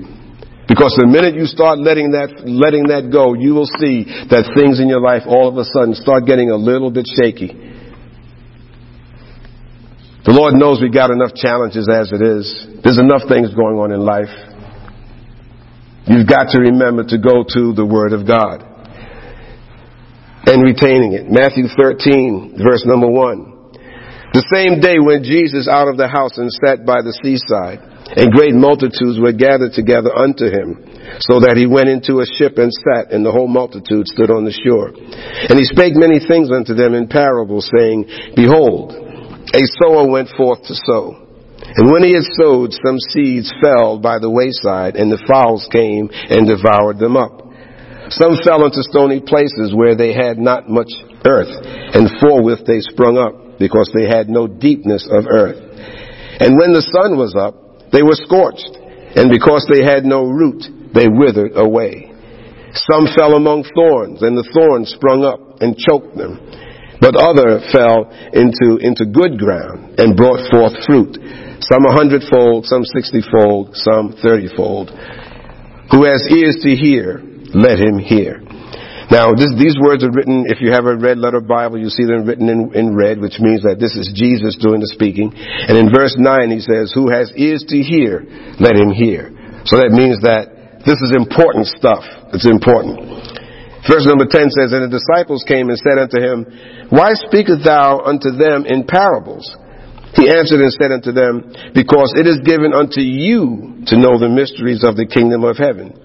Because 0.68 0.92
the 1.00 1.08
minute 1.08 1.32
you 1.32 1.48
start 1.48 1.80
letting 1.80 2.12
that, 2.12 2.44
letting 2.44 2.92
that 2.92 3.08
go, 3.08 3.32
you 3.32 3.56
will 3.56 3.68
see 3.80 4.04
that 4.28 4.52
things 4.52 4.80
in 4.80 4.88
your 4.88 5.00
life 5.00 5.24
all 5.24 5.48
of 5.48 5.56
a 5.56 5.64
sudden 5.64 5.96
start 5.96 6.28
getting 6.28 6.52
a 6.52 6.56
little 6.56 6.92
bit 6.92 7.08
shaky. 7.08 7.56
The 10.24 10.34
Lord 10.34 10.54
knows 10.54 10.82
we 10.82 10.90
got 10.90 11.10
enough 11.10 11.34
challenges 11.34 11.86
as 11.86 12.10
it 12.10 12.20
is. 12.20 12.46
There's 12.82 12.98
enough 12.98 13.28
things 13.28 13.54
going 13.54 13.78
on 13.78 13.92
in 13.92 14.02
life. 14.02 14.32
You've 16.08 16.26
got 16.26 16.50
to 16.56 16.58
remember 16.58 17.04
to 17.04 17.18
go 17.18 17.44
to 17.44 17.62
the 17.76 17.86
Word 17.86 18.16
of 18.16 18.26
God 18.26 18.64
and 20.48 20.64
retaining 20.64 21.12
it. 21.12 21.28
Matthew 21.28 21.68
13, 21.68 22.58
verse 22.58 22.82
number 22.88 23.06
1. 23.06 24.32
The 24.32 24.44
same 24.52 24.80
day 24.80 25.00
when 25.00 25.24
Jesus 25.24 25.68
out 25.68 25.88
of 25.88 25.96
the 25.96 26.08
house 26.08 26.36
and 26.36 26.52
sat 26.52 26.84
by 26.84 27.00
the 27.00 27.16
seaside, 27.24 27.80
and 28.16 28.32
great 28.32 28.56
multitudes 28.56 29.20
were 29.20 29.36
gathered 29.36 29.72
together 29.72 30.12
unto 30.12 30.48
him, 30.48 30.84
so 31.20 31.40
that 31.44 31.56
he 31.56 31.68
went 31.68 31.88
into 31.88 32.20
a 32.20 32.28
ship 32.36 32.56
and 32.56 32.72
sat, 32.72 33.12
and 33.12 33.24
the 33.24 33.32
whole 33.32 33.48
multitude 33.48 34.08
stood 34.08 34.32
on 34.32 34.44
the 34.44 34.52
shore. 34.52 34.92
And 34.92 35.56
he 35.56 35.64
spake 35.68 35.96
many 35.96 36.20
things 36.20 36.48
unto 36.48 36.72
them 36.72 36.96
in 36.96 37.08
parables, 37.08 37.68
saying, 37.68 38.32
Behold, 38.36 39.07
a 39.54 39.62
sower 39.80 40.08
went 40.08 40.28
forth 40.36 40.62
to 40.64 40.74
sow. 40.86 41.24
And 41.76 41.90
when 41.90 42.02
he 42.02 42.14
had 42.14 42.24
sowed, 42.38 42.72
some 42.72 42.98
seeds 43.12 43.52
fell 43.60 43.98
by 43.98 44.18
the 44.18 44.30
wayside, 44.30 44.96
and 44.96 45.10
the 45.10 45.22
fowls 45.26 45.68
came 45.70 46.08
and 46.12 46.46
devoured 46.46 46.98
them 46.98 47.16
up. 47.16 47.44
Some 48.10 48.40
fell 48.44 48.64
into 48.64 48.82
stony 48.88 49.20
places 49.20 49.74
where 49.74 49.94
they 49.94 50.14
had 50.14 50.38
not 50.38 50.68
much 50.68 50.88
earth, 51.24 51.52
and 51.94 52.08
forthwith 52.20 52.64
they 52.64 52.80
sprung 52.80 53.18
up, 53.18 53.58
because 53.58 53.90
they 53.92 54.08
had 54.08 54.28
no 54.28 54.46
deepness 54.46 55.06
of 55.10 55.26
earth. 55.28 55.60
And 56.40 56.56
when 56.56 56.72
the 56.72 56.86
sun 56.94 57.18
was 57.18 57.34
up, 57.36 57.90
they 57.92 58.02
were 58.02 58.16
scorched, 58.16 58.78
and 59.16 59.28
because 59.28 59.66
they 59.68 59.82
had 59.82 60.04
no 60.04 60.24
root, 60.24 60.62
they 60.94 61.08
withered 61.08 61.52
away. 61.56 62.12
Some 62.72 63.08
fell 63.16 63.34
among 63.34 63.64
thorns, 63.74 64.22
and 64.22 64.36
the 64.36 64.48
thorns 64.54 64.94
sprung 64.94 65.24
up 65.24 65.60
and 65.60 65.76
choked 65.76 66.16
them. 66.16 66.38
But 67.00 67.14
other 67.14 67.62
fell 67.70 68.10
into, 68.34 68.78
into 68.82 69.06
good 69.06 69.38
ground 69.38 69.98
and 69.98 70.16
brought 70.16 70.50
forth 70.50 70.74
fruit, 70.86 71.14
some 71.60 71.86
a 71.86 71.92
hundredfold, 71.92 72.66
some 72.66 72.84
sixtyfold, 72.84 73.76
some 73.76 74.14
thirtyfold. 74.18 74.90
Who 75.90 76.04
has 76.04 76.26
ears 76.30 76.58
to 76.62 76.74
hear, 76.74 77.22
let 77.54 77.78
him 77.78 77.98
hear. 77.98 78.42
Now, 79.10 79.32
this, 79.32 79.48
these 79.56 79.76
words 79.80 80.04
are 80.04 80.12
written, 80.12 80.44
if 80.52 80.60
you 80.60 80.72
have 80.72 80.84
a 80.84 80.94
red 80.94 81.16
letter 81.16 81.40
Bible, 81.40 81.78
you 81.80 81.88
see 81.88 82.04
them 82.04 82.26
written 82.26 82.48
in, 82.50 82.74
in 82.74 82.94
red, 82.94 83.18
which 83.18 83.40
means 83.40 83.64
that 83.64 83.80
this 83.80 83.96
is 83.96 84.12
Jesus 84.12 84.60
doing 84.60 84.84
the 84.84 84.90
speaking. 84.92 85.32
And 85.32 85.80
in 85.80 85.88
verse 85.88 86.12
9, 86.18 86.50
he 86.52 86.60
says, 86.60 86.92
Who 86.92 87.08
has 87.08 87.32
ears 87.32 87.64
to 87.72 87.78
hear, 87.80 88.20
let 88.60 88.76
him 88.76 88.92
hear. 88.92 89.32
So 89.64 89.80
that 89.80 89.96
means 89.96 90.20
that 90.28 90.84
this 90.84 91.00
is 91.00 91.16
important 91.16 91.72
stuff. 91.72 92.04
It's 92.36 92.44
important. 92.44 93.00
Verse 93.88 94.04
number 94.04 94.28
10 94.28 94.52
says, 94.52 94.76
And 94.76 94.84
the 94.84 94.92
disciples 94.92 95.48
came 95.48 95.72
and 95.72 95.80
said 95.80 95.96
unto 95.96 96.20
him, 96.20 96.44
Why 96.92 97.16
speakest 97.16 97.64
thou 97.64 98.04
unto 98.04 98.36
them 98.36 98.68
in 98.68 98.84
parables? 98.84 99.48
He 100.12 100.28
answered 100.28 100.60
and 100.60 100.72
said 100.72 100.92
unto 100.92 101.12
them, 101.12 101.72
Because 101.72 102.12
it 102.16 102.28
is 102.28 102.44
given 102.44 102.76
unto 102.76 103.00
you 103.00 103.80
to 103.88 103.96
know 103.96 104.20
the 104.20 104.28
mysteries 104.28 104.84
of 104.84 105.00
the 105.00 105.08
kingdom 105.08 105.44
of 105.44 105.56
heaven. 105.56 105.96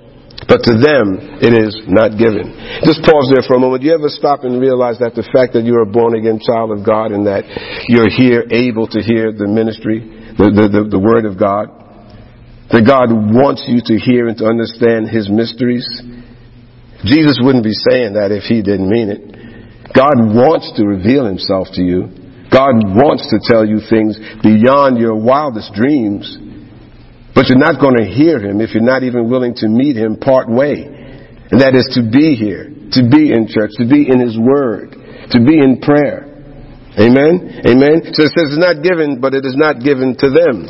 But 0.47 0.63
to 0.67 0.75
them 0.75 1.39
it 1.39 1.55
is 1.55 1.75
not 1.87 2.19
given. 2.19 2.51
Just 2.83 3.03
pause 3.03 3.31
there 3.31 3.43
for 3.47 3.55
a 3.55 3.61
moment. 3.63 3.83
Do 3.83 3.87
you 3.91 3.95
ever 3.95 4.11
stop 4.11 4.43
and 4.43 4.59
realize 4.59 4.99
that 4.99 5.15
the 5.15 5.23
fact 5.31 5.53
that 5.53 5.63
you're 5.63 5.83
a 5.83 5.89
born 5.89 6.15
again 6.15 6.39
child 6.39 6.71
of 6.71 6.83
God 6.83 7.11
and 7.11 7.27
that 7.27 7.47
you're 7.87 8.11
here 8.11 8.43
able 8.51 8.87
to 8.91 8.99
hear 8.99 9.31
the 9.31 9.47
ministry, 9.47 10.03
the, 10.35 10.51
the, 10.51 10.65
the, 10.67 10.81
the 10.99 10.99
word 10.99 11.23
of 11.23 11.39
God, 11.39 11.71
that 12.71 12.83
God 12.83 13.11
wants 13.11 13.63
you 13.67 13.79
to 13.87 13.95
hear 13.95 14.27
and 14.27 14.35
to 14.39 14.45
understand 14.45 15.07
His 15.07 15.29
mysteries, 15.31 15.85
Jesus 17.03 17.39
wouldn't 17.41 17.63
be 17.63 17.75
saying 17.75 18.15
that 18.15 18.31
if 18.31 18.43
he 18.43 18.61
didn't 18.61 18.89
mean 18.89 19.09
it. 19.09 19.21
God 19.91 20.15
wants 20.33 20.71
to 20.79 20.87
reveal 20.87 21.25
himself 21.25 21.67
to 21.75 21.83
you. 21.83 22.09
God 22.49 22.81
wants 22.95 23.27
to 23.29 23.41
tell 23.43 23.65
you 23.65 23.81
things 23.89 24.17
beyond 24.41 24.97
your 24.97 25.15
wildest 25.15 25.73
dreams. 25.73 26.37
But 27.35 27.49
you're 27.49 27.61
not 27.61 27.81
going 27.81 27.97
to 27.97 28.05
hear 28.05 28.37
him 28.39 28.61
if 28.61 28.73
you're 28.73 28.85
not 28.85 29.03
even 29.03 29.29
willing 29.29 29.53
to 29.61 29.67
meet 29.67 29.97
him 29.97 30.17
part 30.17 30.47
way. 30.47 30.85
And 30.85 31.61
that 31.61 31.75
is 31.75 31.85
to 31.97 32.05
be 32.05 32.37
here, 32.37 32.69
to 32.93 33.01
be 33.09 33.33
in 33.33 33.49
church, 33.49 33.73
to 33.81 33.85
be 33.89 34.05
in 34.05 34.21
his 34.21 34.37
word, 34.37 34.93
to 35.33 35.39
be 35.41 35.57
in 35.57 35.81
prayer. 35.81 36.29
Amen? 36.93 37.65
Amen? 37.65 38.13
So 38.13 38.21
it 38.21 38.33
says 38.37 38.53
it's 38.53 38.61
not 38.61 38.85
given, 38.85 39.17
but 39.17 39.33
it 39.33 39.45
is 39.45 39.57
not 39.57 39.81
given 39.81 40.13
to 40.21 40.29
them. 40.29 40.69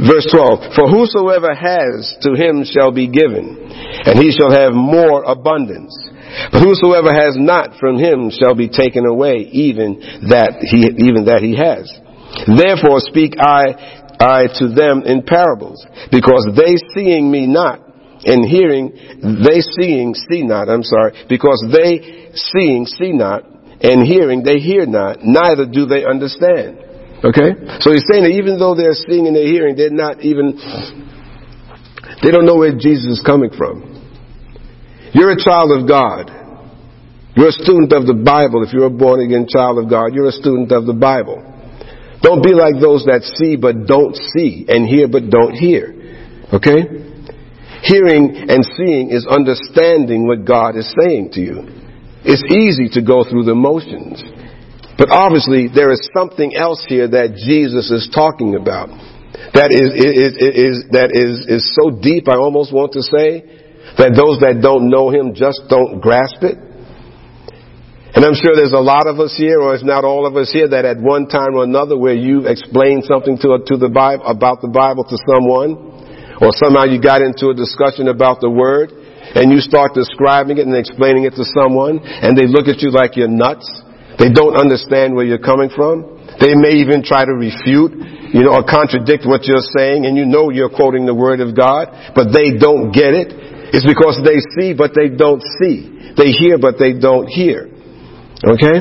Verse 0.00 0.24
12, 0.32 0.72
For 0.72 0.88
whosoever 0.88 1.52
has, 1.52 2.16
to 2.24 2.32
him 2.32 2.64
shall 2.64 2.88
be 2.88 3.04
given, 3.04 3.60
and 4.04 4.18
he 4.18 4.32
shall 4.32 4.50
have 4.50 4.72
more 4.72 5.22
abundance. 5.22 5.94
But 6.50 6.62
whosoever 6.62 7.12
has 7.12 7.36
not, 7.36 7.78
from 7.78 7.98
him 7.98 8.30
shall 8.30 8.54
be 8.54 8.68
taken 8.68 9.06
away, 9.06 9.48
even 9.52 10.00
that 10.30 10.64
he, 10.64 10.88
even 11.06 11.26
that 11.26 11.42
he 11.42 11.54
has. 11.56 11.86
Therefore 12.48 13.00
speak 13.00 13.36
I, 13.38 14.16
I 14.18 14.46
to 14.58 14.72
them 14.72 15.02
in 15.04 15.22
parables, 15.22 15.84
because 16.10 16.48
they 16.56 16.76
seeing 16.94 17.30
me 17.30 17.46
not, 17.46 17.80
and 18.24 18.46
hearing, 18.46 18.94
they 19.20 19.60
seeing, 19.60 20.14
see 20.14 20.42
not, 20.42 20.68
I'm 20.68 20.84
sorry, 20.84 21.26
because 21.28 21.62
they 21.72 22.30
seeing, 22.34 22.86
see 22.86 23.12
not, 23.12 23.44
and 23.82 24.06
hearing, 24.06 24.42
they 24.42 24.58
hear 24.58 24.86
not, 24.86 25.18
neither 25.22 25.66
do 25.66 25.86
they 25.86 26.04
understand. 26.04 26.78
Okay? 27.24 27.54
So 27.82 27.90
he's 27.92 28.06
saying 28.10 28.22
that 28.24 28.34
even 28.34 28.58
though 28.58 28.74
they're 28.74 28.94
seeing 28.94 29.26
and 29.26 29.34
they're 29.34 29.46
hearing, 29.46 29.76
they're 29.76 29.90
not 29.90 30.22
even, 30.22 30.54
they 32.22 32.30
don't 32.30 32.46
know 32.46 32.56
where 32.56 32.74
Jesus 32.74 33.18
is 33.18 33.22
coming 33.26 33.50
from. 33.50 33.91
You're 35.12 35.32
a 35.32 35.42
child 35.42 35.72
of 35.76 35.88
God. 35.88 36.30
You're 37.36 37.48
a 37.48 37.58
student 37.64 37.92
of 37.92 38.06
the 38.06 38.16
Bible. 38.16 38.64
If 38.64 38.72
you're 38.72 38.88
a 38.88 38.90
born 38.90 39.20
again 39.20 39.46
child 39.48 39.78
of 39.78 39.88
God, 39.88 40.12
you're 40.12 40.28
a 40.28 40.36
student 40.36 40.72
of 40.72 40.84
the 40.84 40.92
Bible. 40.92 41.40
Don't 42.20 42.44
be 42.44 42.54
like 42.54 42.78
those 42.80 43.04
that 43.08 43.24
see 43.24 43.56
but 43.56 43.88
don't 43.88 44.14
see 44.36 44.64
and 44.68 44.86
hear 44.86 45.08
but 45.08 45.28
don't 45.28 45.56
hear. 45.56 45.96
Okay? 46.52 47.08
Hearing 47.82 48.46
and 48.48 48.62
seeing 48.76 49.10
is 49.10 49.26
understanding 49.26 50.28
what 50.28 50.44
God 50.44 50.76
is 50.76 50.86
saying 51.02 51.32
to 51.34 51.40
you. 51.40 51.56
It's 52.22 52.44
easy 52.52 52.88
to 52.94 53.02
go 53.02 53.24
through 53.24 53.44
the 53.44 53.56
motions. 53.56 54.22
But 54.96 55.10
obviously 55.10 55.66
there 55.66 55.90
is 55.90 56.06
something 56.14 56.54
else 56.54 56.84
here 56.86 57.08
that 57.08 57.34
Jesus 57.34 57.90
is 57.90 58.08
talking 58.14 58.54
about. 58.54 58.88
That 59.56 59.72
is, 59.74 59.90
is, 59.90 60.32
is, 60.38 60.76
that 60.92 61.10
is, 61.10 61.48
is 61.48 61.64
so 61.74 61.90
deep, 61.90 62.28
I 62.28 62.36
almost 62.36 62.72
want 62.72 62.92
to 62.92 63.02
say, 63.02 63.61
that 63.98 64.16
those 64.16 64.40
that 64.40 64.60
don't 64.62 64.88
know 64.88 65.10
Him 65.10 65.34
just 65.34 65.68
don't 65.68 66.00
grasp 66.00 66.42
it. 66.42 66.58
And 68.12 68.28
I'm 68.28 68.36
sure 68.36 68.52
there's 68.52 68.76
a 68.76 68.84
lot 68.84 69.08
of 69.08 69.16
us 69.20 69.32
here, 69.32 69.56
or 69.60 69.74
if 69.74 69.80
not 69.80 70.04
all 70.04 70.28
of 70.28 70.36
us 70.36 70.52
here, 70.52 70.68
that 70.68 70.84
at 70.84 71.00
one 71.00 71.32
time 71.32 71.56
or 71.56 71.64
another 71.64 71.96
where 71.96 72.12
you've 72.12 72.44
explained 72.44 73.08
something 73.08 73.40
to, 73.40 73.64
to 73.64 73.74
the 73.80 73.88
Bible, 73.88 74.28
about 74.28 74.60
the 74.60 74.68
Bible 74.68 75.08
to 75.08 75.16
someone, 75.24 75.92
or 76.42 76.52
somehow 76.52 76.84
you 76.84 77.00
got 77.00 77.24
into 77.24 77.48
a 77.48 77.56
discussion 77.56 78.12
about 78.12 78.44
the 78.44 78.50
word 78.50 78.92
and 79.32 79.48
you 79.48 79.64
start 79.64 79.94
describing 79.94 80.58
it 80.58 80.66
and 80.66 80.76
explaining 80.76 81.24
it 81.24 81.38
to 81.38 81.44
someone 81.56 82.02
and 82.02 82.36
they 82.36 82.50
look 82.50 82.68
at 82.68 82.82
you 82.82 82.90
like 82.90 83.16
you're 83.16 83.30
nuts. 83.30 83.64
They 84.18 84.28
don't 84.28 84.58
understand 84.58 85.14
where 85.14 85.24
you're 85.24 85.40
coming 85.40 85.70
from. 85.70 86.20
They 86.36 86.52
may 86.58 86.84
even 86.84 87.00
try 87.06 87.24
to 87.24 87.32
refute, 87.32 87.96
you 88.34 88.42
know, 88.44 88.58
or 88.58 88.64
contradict 88.66 89.24
what 89.24 89.46
you're 89.46 89.64
saying 89.72 90.04
and 90.04 90.18
you 90.18 90.26
know 90.26 90.50
you're 90.50 90.68
quoting 90.68 91.06
the 91.06 91.14
word 91.14 91.40
of 91.40 91.56
God, 91.56 92.12
but 92.12 92.34
they 92.34 92.58
don't 92.58 92.92
get 92.92 93.14
it. 93.14 93.30
It's 93.72 93.88
because 93.88 94.20
they 94.20 94.38
see 94.56 94.76
but 94.76 94.92
they 94.94 95.08
don't 95.08 95.42
see. 95.60 96.12
They 96.16 96.30
hear 96.30 96.58
but 96.58 96.76
they 96.78 96.92
don't 96.92 97.26
hear. 97.26 97.72
Okay? 98.44 98.78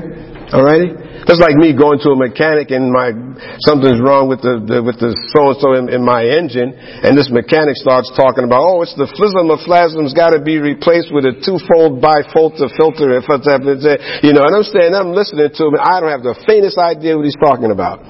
Alrighty? 0.51 1.11
That's 1.23 1.39
like 1.39 1.55
me 1.55 1.71
going 1.71 2.01
to 2.03 2.11
a 2.11 2.17
mechanic 2.17 2.73
and 2.75 2.89
my 2.89 3.13
something's 3.63 4.01
wrong 4.01 4.25
with 4.25 4.41
the, 4.41 4.57
the 4.57 4.81
with 4.81 4.97
the 4.97 5.13
so 5.31 5.53
and 5.53 5.57
so 5.61 5.67
in 5.77 6.01
my 6.01 6.25
engine, 6.25 6.73
and 6.75 7.13
this 7.13 7.29
mechanic 7.29 7.77
starts 7.77 8.09
talking 8.17 8.43
about, 8.43 8.59
oh, 8.59 8.81
it's 8.81 8.97
the 8.97 9.05
flism 9.05 9.53
of 9.53 9.61
flasm's 9.63 10.17
got 10.17 10.33
to 10.33 10.41
be 10.41 10.57
replaced 10.57 11.13
with 11.13 11.29
a 11.29 11.37
twofold 11.39 12.01
bifilter 12.01 12.67
filter, 12.73 13.15
if 13.15 13.29
it's, 13.29 13.87
you 14.25 14.33
know. 14.33 14.43
And 14.43 14.53
I'm 14.57 14.65
saying, 14.65 14.91
I'm 14.97 15.13
listening 15.13 15.53
to 15.53 15.61
him, 15.69 15.77
I 15.77 16.01
don't 16.01 16.09
have 16.09 16.25
the 16.25 16.35
faintest 16.43 16.81
idea 16.81 17.13
what 17.13 17.29
he's 17.29 17.39
talking 17.39 17.69
about. 17.69 18.01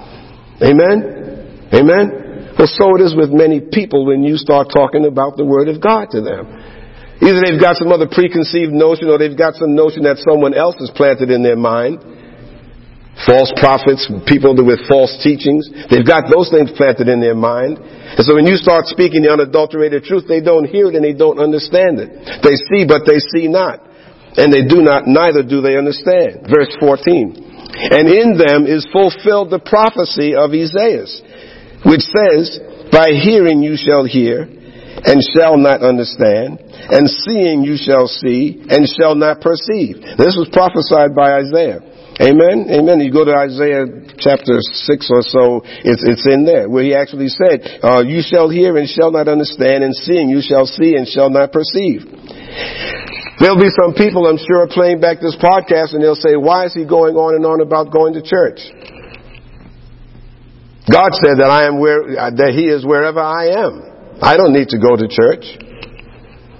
Amen. 0.63 1.67
Amen. 1.75 2.30
So 2.61 2.95
it 2.95 3.01
is 3.01 3.15
with 3.15 3.31
many 3.31 3.59
people 3.59 4.05
when 4.05 4.23
you 4.23 4.37
start 4.37 4.69
talking 4.69 5.05
about 5.05 5.37
the 5.37 5.45
Word 5.45 5.67
of 5.67 5.81
God 5.81 6.09
to 6.11 6.21
them. 6.21 6.45
Either 7.21 7.41
they've 7.41 7.61
got 7.61 7.77
some 7.77 7.89
other 7.89 8.09
preconceived 8.09 8.73
notion 8.73 9.09
or 9.09 9.17
they've 9.17 9.37
got 9.37 9.55
some 9.55 9.75
notion 9.75 10.03
that 10.03 10.17
someone 10.21 10.53
else 10.53 10.75
has 10.79 10.89
planted 10.93 11.29
in 11.29 11.43
their 11.43 11.57
mind 11.57 12.01
false 13.25 13.51
prophets, 13.59 14.09
people 14.25 14.55
with 14.55 14.87
false 14.87 15.13
teachings. 15.21 15.69
They've 15.89 16.05
got 16.05 16.31
those 16.31 16.49
things 16.49 16.71
planted 16.73 17.07
in 17.07 17.19
their 17.19 17.35
mind. 17.35 17.77
And 17.77 18.23
so 18.25 18.35
when 18.35 18.47
you 18.47 18.57
start 18.57 18.87
speaking 18.87 19.21
the 19.21 19.31
unadulterated 19.31 20.03
truth, 20.03 20.25
they 20.27 20.41
don't 20.41 20.65
hear 20.65 20.89
it 20.89 20.95
and 20.95 21.05
they 21.05 21.13
don't 21.13 21.39
understand 21.39 21.99
it. 21.99 22.09
They 22.41 22.55
see, 22.71 22.87
but 22.87 23.05
they 23.05 23.19
see 23.35 23.47
not. 23.47 23.83
And 24.37 24.47
they 24.53 24.63
do 24.63 24.79
not, 24.79 25.05
neither 25.05 25.43
do 25.43 25.59
they 25.59 25.75
understand. 25.77 26.47
Verse 26.47 26.71
14. 26.79 27.51
And 27.91 28.07
in 28.07 28.37
them 28.39 28.63
is 28.65 28.87
fulfilled 28.91 29.51
the 29.51 29.59
prophecy 29.59 30.35
of 30.35 30.51
Isaiah, 30.55 31.07
which 31.85 32.01
says, 32.01 32.59
By 32.91 33.11
hearing 33.11 33.61
you 33.61 33.75
shall 33.77 34.05
hear, 34.05 34.47
and 35.03 35.17
shall 35.33 35.57
not 35.57 35.81
understand, 35.81 36.59
and 36.61 37.09
seeing 37.09 37.63
you 37.63 37.77
shall 37.77 38.07
see, 38.07 38.61
and 38.69 38.85
shall 38.85 39.15
not 39.15 39.41
perceive. 39.41 40.01
This 40.17 40.37
was 40.37 40.49
prophesied 40.51 41.15
by 41.15 41.41
Isaiah. 41.41 41.81
Amen. 42.21 42.69
Amen. 42.69 43.01
You 43.01 43.09
go 43.09 43.25
to 43.25 43.33
Isaiah 43.33 43.89
chapter 44.21 44.61
6 44.61 45.09
or 45.09 45.23
so, 45.25 45.65
it's, 45.81 46.05
it's 46.05 46.27
in 46.29 46.45
there 46.45 46.69
where 46.69 46.83
he 46.83 46.93
actually 46.93 47.33
said, 47.33 47.81
uh, 47.81 48.05
you 48.05 48.21
shall 48.21 48.45
hear 48.45 48.77
and 48.77 48.85
shall 48.85 49.09
not 49.09 49.27
understand 49.27 49.81
and 49.81 49.95
seeing 49.95 50.29
you 50.29 50.37
shall 50.43 50.67
see 50.69 50.93
and 50.93 51.07
shall 51.07 51.31
not 51.31 51.49
perceive. 51.49 52.05
There'll 53.41 53.57
be 53.57 53.73
some 53.73 53.97
people, 53.97 54.29
I'm 54.29 54.37
sure, 54.37 54.69
playing 54.69 55.01
back 55.01 55.17
this 55.17 55.33
podcast 55.41 55.97
and 55.97 56.03
they'll 56.03 56.19
say, 56.19 56.37
why 56.37 56.69
is 56.69 56.75
he 56.77 56.85
going 56.85 57.17
on 57.17 57.33
and 57.33 57.41
on 57.41 57.57
about 57.57 57.89
going 57.89 58.13
to 58.13 58.21
church? 58.21 58.61
God 60.91 61.15
said 61.15 61.39
that 61.39 61.47
I 61.47 61.65
am 61.65 61.79
where, 61.79 62.03
uh, 62.03 62.35
that 62.35 62.51
he 62.51 62.67
is 62.67 62.85
wherever 62.85 63.23
I 63.23 63.55
am. 63.63 64.19
I 64.21 64.35
don't 64.35 64.51
need 64.51 64.69
to 64.75 64.77
go 64.77 64.99
to 64.99 65.07
church. 65.07 65.47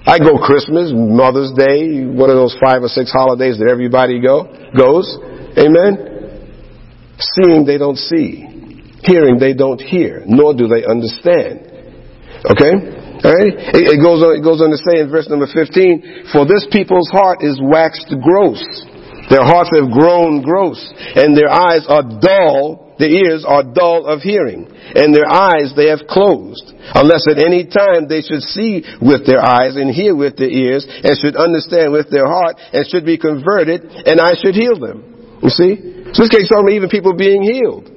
I 0.07 0.17
go 0.17 0.39
Christmas, 0.41 0.89
Mother's 0.95 1.53
Day, 1.53 2.01
one 2.07 2.31
of 2.31 2.39
those 2.39 2.57
five 2.57 2.81
or 2.81 2.89
six 2.89 3.11
holidays 3.11 3.59
that 3.59 3.69
everybody 3.69 4.17
go, 4.17 4.49
goes. 4.73 5.05
Amen? 5.59 6.47
Seeing 7.19 7.67
they 7.67 7.77
don't 7.77 7.99
see. 7.99 8.47
Hearing 9.03 9.37
they 9.37 9.53
don't 9.53 9.77
hear, 9.77 10.23
nor 10.25 10.57
do 10.57 10.65
they 10.65 10.81
understand. 10.87 11.69
Okay? 12.49 12.73
Alright? 13.21 13.53
It, 13.77 13.83
it, 13.93 13.99
goes 14.01 14.25
on, 14.25 14.33
it 14.33 14.41
goes 14.41 14.61
on 14.65 14.73
to 14.73 14.81
say 14.81 15.05
in 15.05 15.13
verse 15.13 15.29
number 15.29 15.45
15, 15.45 16.33
For 16.33 16.49
this 16.49 16.65
people's 16.73 17.09
heart 17.13 17.45
is 17.45 17.61
waxed 17.61 18.09
gross. 18.25 18.61
Their 19.29 19.45
hearts 19.45 19.69
have 19.77 19.93
grown 19.93 20.41
gross, 20.41 20.81
and 21.13 21.37
their 21.37 21.49
eyes 21.49 21.85
are 21.85 22.01
dull, 22.01 22.90
their 23.01 23.09
ears 23.09 23.41
are 23.41 23.65
dull 23.65 24.05
of 24.05 24.21
hearing, 24.21 24.69
and 24.69 25.09
their 25.09 25.25
eyes 25.25 25.73
they 25.73 25.89
have 25.89 26.05
closed, 26.05 26.69
unless 26.93 27.25
at 27.25 27.41
any 27.41 27.65
time 27.65 28.05
they 28.05 28.21
should 28.21 28.45
see 28.45 28.85
with 29.01 29.25
their 29.25 29.41
eyes 29.41 29.75
and 29.75 29.89
hear 29.89 30.13
with 30.13 30.37
their 30.37 30.53
ears, 30.53 30.85
and 30.85 31.17
should 31.17 31.35
understand 31.35 31.91
with 31.91 32.13
their 32.13 32.29
heart, 32.29 32.61
and 32.71 32.85
should 32.85 33.05
be 33.05 33.17
converted, 33.17 33.81
and 33.83 34.21
I 34.21 34.37
should 34.37 34.53
heal 34.53 34.77
them. 34.77 35.41
You 35.41 35.49
see? 35.49 35.73
So 36.13 36.21
this 36.21 36.29
case 36.29 36.49
talking 36.49 36.77
even 36.77 36.89
people 36.89 37.17
being 37.17 37.41
healed. 37.41 37.89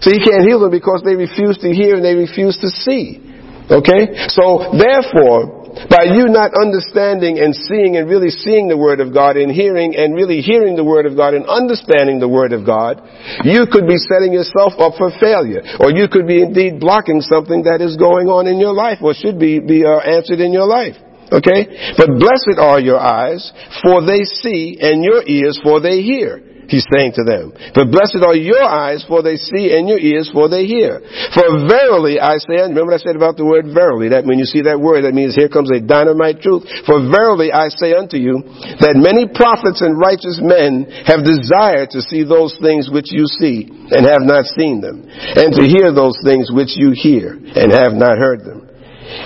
So 0.00 0.14
you 0.14 0.22
can't 0.22 0.46
heal 0.46 0.62
them 0.62 0.70
because 0.70 1.02
they 1.02 1.18
refuse 1.18 1.58
to 1.58 1.74
hear 1.74 1.98
and 1.98 2.04
they 2.04 2.14
refuse 2.14 2.54
to 2.62 2.70
see. 2.70 3.18
Okay? 3.66 4.30
So 4.30 4.70
therefore, 4.78 5.57
by 5.86 6.10
you 6.10 6.26
not 6.26 6.50
understanding 6.58 7.38
and 7.38 7.54
seeing 7.54 7.94
and 7.96 8.10
really 8.10 8.30
seeing 8.30 8.66
the 8.66 8.76
Word 8.76 8.98
of 8.98 9.14
God 9.14 9.36
and 9.36 9.52
hearing 9.52 9.94
and 9.94 10.14
really 10.14 10.40
hearing 10.42 10.74
the 10.74 10.82
Word 10.82 11.06
of 11.06 11.14
God 11.14 11.34
and 11.34 11.46
understanding 11.46 12.18
the 12.18 12.28
Word 12.28 12.52
of 12.52 12.66
God, 12.66 12.98
you 13.46 13.66
could 13.70 13.86
be 13.86 13.98
setting 14.10 14.34
yourself 14.34 14.74
up 14.78 14.98
for 14.98 15.14
failure. 15.20 15.62
Or 15.78 15.94
you 15.94 16.10
could 16.10 16.26
be 16.26 16.42
indeed 16.42 16.80
blocking 16.80 17.20
something 17.20 17.62
that 17.70 17.78
is 17.80 17.96
going 17.96 18.26
on 18.26 18.46
in 18.46 18.58
your 18.58 18.74
life 18.74 18.98
or 18.98 19.14
should 19.14 19.38
be, 19.38 19.60
be 19.60 19.86
uh, 19.86 20.02
answered 20.02 20.40
in 20.40 20.52
your 20.52 20.66
life. 20.66 20.98
Okay? 21.30 21.94
But 21.96 22.18
blessed 22.18 22.58
are 22.58 22.80
your 22.80 22.98
eyes, 22.98 23.52
for 23.82 24.00
they 24.04 24.24
see, 24.24 24.78
and 24.80 25.04
your 25.04 25.22
ears, 25.28 25.60
for 25.62 25.80
they 25.80 26.02
hear 26.02 26.42
he's 26.68 26.86
saying 26.92 27.16
to 27.16 27.24
them. 27.24 27.52
But 27.74 27.90
blessed 27.90 28.22
are 28.22 28.36
your 28.36 28.62
eyes, 28.62 29.04
for 29.08 29.24
they 29.24 29.36
see, 29.36 29.74
and 29.74 29.88
your 29.88 29.98
ears, 29.98 30.30
for 30.32 30.48
they 30.48 30.68
hear. 30.68 31.00
For 31.34 31.66
verily 31.66 32.20
I 32.20 32.38
say, 32.38 32.62
remember 32.62 32.94
I 32.94 33.02
said 33.02 33.16
about 33.16 33.36
the 33.40 33.48
word 33.48 33.72
verily, 33.72 34.12
that 34.12 34.28
when 34.28 34.38
you 34.38 34.44
see 34.44 34.62
that 34.68 34.78
word, 34.78 35.02
that 35.02 35.16
means 35.16 35.34
here 35.34 35.48
comes 35.48 35.72
a 35.72 35.80
dynamite 35.80 36.44
truth. 36.44 36.68
For 36.86 37.02
verily 37.08 37.50
I 37.50 37.72
say 37.72 37.96
unto 37.96 38.20
you, 38.20 38.44
that 38.84 38.94
many 38.94 39.26
prophets 39.26 39.80
and 39.80 39.98
righteous 39.98 40.38
men 40.38 40.86
have 41.08 41.24
desired 41.24 41.90
to 41.96 42.04
see 42.04 42.22
those 42.22 42.54
things 42.60 42.92
which 42.92 43.10
you 43.10 43.26
see, 43.26 43.66
and 43.68 44.04
have 44.04 44.22
not 44.22 44.44
seen 44.54 44.84
them, 44.84 45.08
and 45.08 45.50
to 45.56 45.64
hear 45.64 45.90
those 45.90 46.20
things 46.22 46.52
which 46.52 46.76
you 46.76 46.92
hear, 46.92 47.34
and 47.34 47.72
have 47.72 47.96
not 47.96 48.20
heard 48.20 48.44
them. 48.44 48.68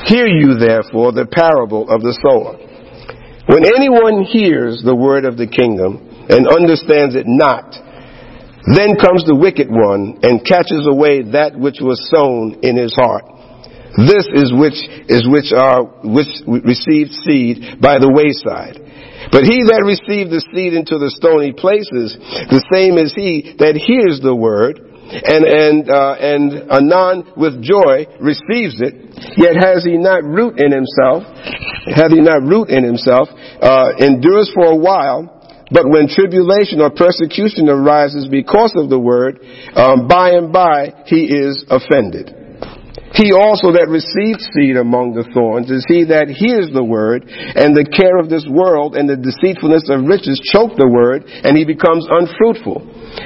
Hear 0.07 0.30
you 0.30 0.55
therefore 0.55 1.11
the 1.11 1.26
parable 1.26 1.90
of 1.90 2.03
the 2.07 2.14
sower. 2.22 2.55
When 3.51 3.66
anyone 3.66 4.22
hears 4.22 4.82
the 4.84 4.95
word 4.95 5.24
of 5.24 5.36
the 5.36 5.51
kingdom, 5.51 6.12
and 6.33 6.49
understands 6.49 7.14
it 7.14 7.28
not. 7.28 7.76
Then 8.64 8.97
comes 8.97 9.26
the 9.26 9.35
wicked 9.35 9.68
one 9.68 10.22
and 10.22 10.45
catches 10.45 10.87
away 10.87 11.22
that 11.35 11.59
which 11.59 11.83
was 11.83 11.99
sown 12.09 12.62
in 12.62 12.76
his 12.76 12.95
heart. 12.95 13.26
This 13.99 14.24
is 14.33 14.49
which 14.55 14.78
is 15.12 15.28
which 15.28 15.53
are 15.53 15.85
which 16.01 16.30
received 16.49 17.12
seed 17.26 17.76
by 17.76 18.01
the 18.01 18.09
wayside. 18.09 18.80
But 19.28 19.45
he 19.45 19.61
that 19.68 19.85
received 19.85 20.33
the 20.33 20.41
seed 20.49 20.72
into 20.72 20.97
the 20.97 21.12
stony 21.12 21.53
places, 21.53 22.16
the 22.49 22.64
same 22.72 22.97
is 22.97 23.12
he 23.12 23.53
that 23.61 23.76
hears 23.76 24.20
the 24.24 24.35
word, 24.35 24.80
and 24.80 25.45
and 25.45 25.91
uh, 25.93 26.16
and 26.16 26.72
anon 26.72 27.37
with 27.37 27.61
joy 27.61 28.09
receives 28.16 28.80
it. 28.80 29.12
Yet 29.37 29.61
has 29.61 29.85
he 29.85 30.01
not 30.01 30.24
root 30.24 30.57
in 30.57 30.72
himself, 30.72 31.28
hath 31.93 32.16
he 32.16 32.24
not 32.24 32.41
root 32.43 32.72
in 32.72 32.85
himself, 32.85 33.28
uh, 33.61 33.93
endures 34.01 34.49
for 34.55 34.72
a 34.72 34.78
while. 34.78 35.32
But 35.73 35.89
when 35.89 36.07
tribulation 36.07 36.81
or 36.81 36.91
persecution 36.91 37.68
arises 37.68 38.29
because 38.29 38.75
of 38.77 38.91
the 38.91 38.99
word, 38.99 39.41
um, 39.75 40.07
by 40.07 40.37
and 40.37 40.53
by 40.53 40.93
he 41.07 41.25
is 41.25 41.64
offended. 41.68 42.43
He 43.12 43.33
also 43.33 43.77
that 43.77 43.93
receives 43.93 44.41
seed 44.57 44.77
among 44.81 45.12
the 45.12 45.29
thorns 45.37 45.68
is 45.68 45.85
he 45.85 46.09
that 46.09 46.33
hears 46.33 46.73
the 46.73 46.85
word, 46.85 47.29
and 47.29 47.77
the 47.77 47.85
care 47.85 48.16
of 48.16 48.33
this 48.33 48.49
world 48.49 48.97
and 48.97 49.05
the 49.05 49.20
deceitfulness 49.20 49.85
of 49.93 50.09
riches 50.09 50.41
choke 50.41 50.81
the 50.81 50.89
word, 50.89 51.29
and 51.29 51.53
he 51.53 51.68
becomes 51.68 52.09
unfruitful. 52.09 52.81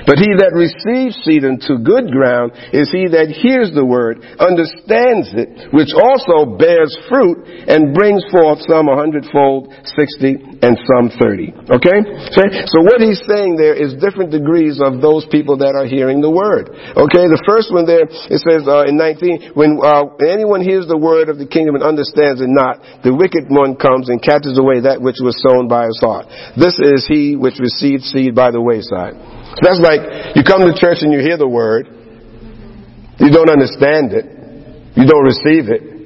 But 0.06 0.18
he 0.18 0.30
that 0.38 0.54
receives 0.54 1.18
seed 1.22 1.46
into 1.46 1.78
good 1.82 2.10
ground 2.10 2.54
is 2.74 2.90
he 2.90 3.06
that 3.14 3.30
hears 3.30 3.70
the 3.70 3.86
word, 3.86 4.22
understands 4.38 5.30
it, 5.34 5.70
which 5.70 5.94
also 5.94 6.58
bears 6.58 6.90
fruit 7.06 7.46
and 7.66 7.94
brings 7.94 8.22
forth 8.30 8.62
some 8.66 8.90
a 8.90 8.96
hundredfold, 8.98 9.70
sixty, 9.94 10.38
and 10.62 10.74
some 10.90 11.10
thirty. 11.18 11.54
Okay? 11.70 11.98
So 12.34 12.82
what 12.82 12.98
he's 12.98 13.22
saying 13.26 13.58
there 13.58 13.74
is 13.74 13.94
different 14.02 14.34
degrees 14.34 14.82
of 14.82 14.98
those 14.98 15.26
people 15.30 15.58
that 15.62 15.78
are 15.78 15.86
hearing 15.86 16.18
the 16.18 16.30
word. 16.30 16.70
Okay? 16.70 17.24
The 17.30 17.42
first 17.46 17.70
one 17.70 17.86
there, 17.86 18.06
it 18.06 18.40
says 18.42 18.66
uh, 18.66 18.90
in 18.90 18.98
19, 18.98 19.54
when 19.54 19.78
uh, 19.82 20.18
anyone 20.22 20.62
hears 20.62 20.86
the 20.86 20.98
word 20.98 21.28
of 21.28 21.38
the 21.38 21.46
kingdom 21.46 21.74
and 21.74 21.84
understands 21.84 22.40
it 22.40 22.50
not, 22.50 22.82
the 23.02 23.14
wicked 23.14 23.46
one 23.50 23.76
comes 23.76 24.08
and 24.08 24.22
catches 24.22 24.58
away 24.58 24.82
that 24.82 25.02
which 25.02 25.22
was 25.22 25.38
sown 25.46 25.68
by 25.68 25.86
his 25.86 25.98
heart. 26.02 26.26
This 26.56 26.78
is 26.78 27.06
he 27.06 27.36
which 27.36 27.58
received 27.58 28.02
seed 28.02 28.34
by 28.34 28.50
the 28.50 28.60
wayside. 28.60 29.35
That's 29.62 29.80
like 29.80 30.36
you 30.36 30.42
come 30.44 30.68
to 30.68 30.74
church 30.76 31.00
and 31.00 31.12
you 31.12 31.20
hear 31.20 31.36
the 31.36 31.48
word, 31.48 31.88
you 33.18 33.30
don't 33.32 33.48
understand 33.48 34.12
it, 34.12 34.26
you 34.92 35.04
don't 35.08 35.24
receive 35.24 35.72
it. 35.72 35.96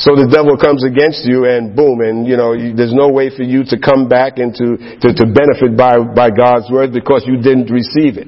So 0.00 0.16
the 0.16 0.24
devil 0.26 0.56
comes 0.56 0.82
against 0.82 1.28
you 1.28 1.44
and 1.44 1.76
boom, 1.76 2.00
and 2.00 2.24
you 2.24 2.40
know, 2.40 2.56
you, 2.56 2.72
there's 2.72 2.96
no 2.96 3.12
way 3.12 3.28
for 3.28 3.44
you 3.44 3.62
to 3.68 3.76
come 3.76 4.08
back 4.08 4.40
and 4.40 4.56
to, 4.56 4.98
to, 5.04 5.08
to 5.12 5.24
benefit 5.28 5.76
by, 5.76 6.00
by 6.00 6.32
God's 6.32 6.72
word 6.72 6.96
because 6.96 7.28
you 7.28 7.36
didn't 7.36 7.68
receive 7.68 8.16
it. 8.16 8.26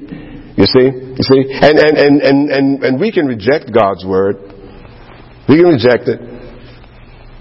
You 0.55 0.63
see? 0.69 0.87
You 0.93 1.25
see? 1.25 1.41
And, 1.51 1.75
and, 1.81 1.95
and, 1.97 2.15
and, 2.21 2.39
and, 2.47 2.65
and 2.85 2.93
we 3.01 3.11
can 3.11 3.25
reject 3.25 3.73
God's 3.73 4.05
word. 4.05 4.39
We 5.49 5.57
can 5.57 5.73
reject 5.73 6.07
it. 6.07 6.21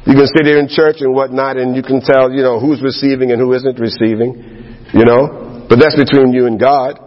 You 0.09 0.17
can 0.17 0.27
sit 0.27 0.45
here 0.49 0.59
in 0.59 0.69
church 0.69 1.05
and 1.05 1.15
whatnot 1.15 1.57
and 1.57 1.77
you 1.77 1.83
can 1.85 2.01
tell, 2.01 2.33
you 2.33 2.43
know, 2.43 2.59
who's 2.59 2.83
receiving 2.83 3.31
and 3.31 3.41
who 3.41 3.53
isn't 3.53 3.79
receiving. 3.79 4.89
You 4.93 5.05
know? 5.05 5.44
But 5.69 5.79
that's 5.79 5.97
between 5.97 6.33
you 6.33 6.47
and 6.47 6.59
God. 6.59 6.99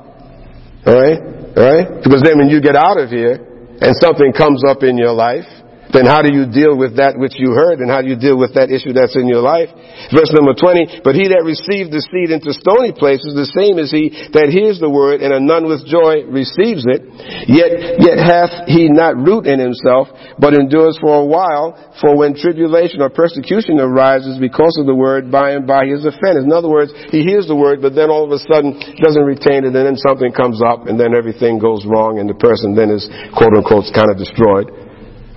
Alright? 0.86 1.20
Alright? 1.58 2.04
Because 2.04 2.22
then 2.24 2.38
when 2.38 2.50
you 2.50 2.62
get 2.62 2.76
out 2.76 3.00
of 3.00 3.10
here 3.10 3.38
and 3.82 3.94
something 4.02 4.34
comes 4.34 4.64
up 4.68 4.84
in 4.84 4.98
your 4.98 5.14
life, 5.14 5.46
then 5.94 6.06
how 6.06 6.22
do 6.22 6.34
you 6.34 6.48
deal 6.48 6.76
with 6.76 6.98
that 6.98 7.16
which 7.16 7.40
you 7.40 7.56
heard 7.56 7.80
and 7.80 7.88
how 7.88 8.02
do 8.04 8.10
you 8.12 8.20
deal 8.20 8.36
with 8.36 8.56
that 8.60 8.68
issue 8.68 8.92
that's 8.92 9.16
in 9.16 9.28
your 9.28 9.40
life? 9.40 9.72
Verse 10.12 10.32
number 10.36 10.52
20, 10.52 11.02
but 11.04 11.16
he 11.16 11.32
that 11.32 11.48
received 11.48 11.96
the 11.96 12.04
seed 12.04 12.32
into 12.32 12.52
stony 12.52 12.92
places, 12.92 13.36
the 13.36 13.48
same 13.56 13.80
is 13.80 13.92
he 13.92 14.12
that 14.36 14.52
hears 14.52 14.80
the 14.84 14.92
word 14.92 15.24
and 15.24 15.32
anon 15.32 15.68
with 15.68 15.88
joy 15.88 16.28
receives 16.28 16.84
it, 16.88 17.08
yet, 17.48 18.00
yet 18.04 18.18
hath 18.20 18.68
he 18.68 18.92
not 18.92 19.16
root 19.16 19.48
in 19.48 19.60
himself, 19.60 20.12
but 20.36 20.54
endures 20.54 21.00
for 21.00 21.24
a 21.24 21.28
while, 21.28 21.76
for 22.04 22.16
when 22.16 22.36
tribulation 22.36 23.02
or 23.02 23.10
persecution 23.10 23.80
arises 23.80 24.38
because 24.38 24.76
of 24.80 24.86
the 24.86 24.96
word, 24.96 25.32
by 25.32 25.56
and 25.56 25.66
by 25.66 25.88
he 25.88 25.96
is 25.96 26.06
offended. 26.06 26.44
In 26.44 26.52
other 26.52 26.70
words, 26.70 26.92
he 27.10 27.24
hears 27.24 27.48
the 27.48 27.56
word, 27.56 27.82
but 27.82 27.96
then 27.96 28.12
all 28.12 28.28
of 28.28 28.32
a 28.32 28.42
sudden 28.44 28.76
doesn't 29.02 29.24
retain 29.24 29.64
it, 29.64 29.74
and 29.74 29.88
then 29.88 29.98
something 29.98 30.32
comes 30.32 30.62
up, 30.62 30.88
and 30.88 31.00
then 31.00 31.16
everything 31.16 31.58
goes 31.58 31.86
wrong, 31.88 32.20
and 32.20 32.30
the 32.30 32.38
person 32.38 32.76
then 32.76 32.92
is 32.92 33.08
quote 33.34 33.56
unquote 33.56 33.90
kind 33.96 34.12
of 34.12 34.18
destroyed. 34.18 34.87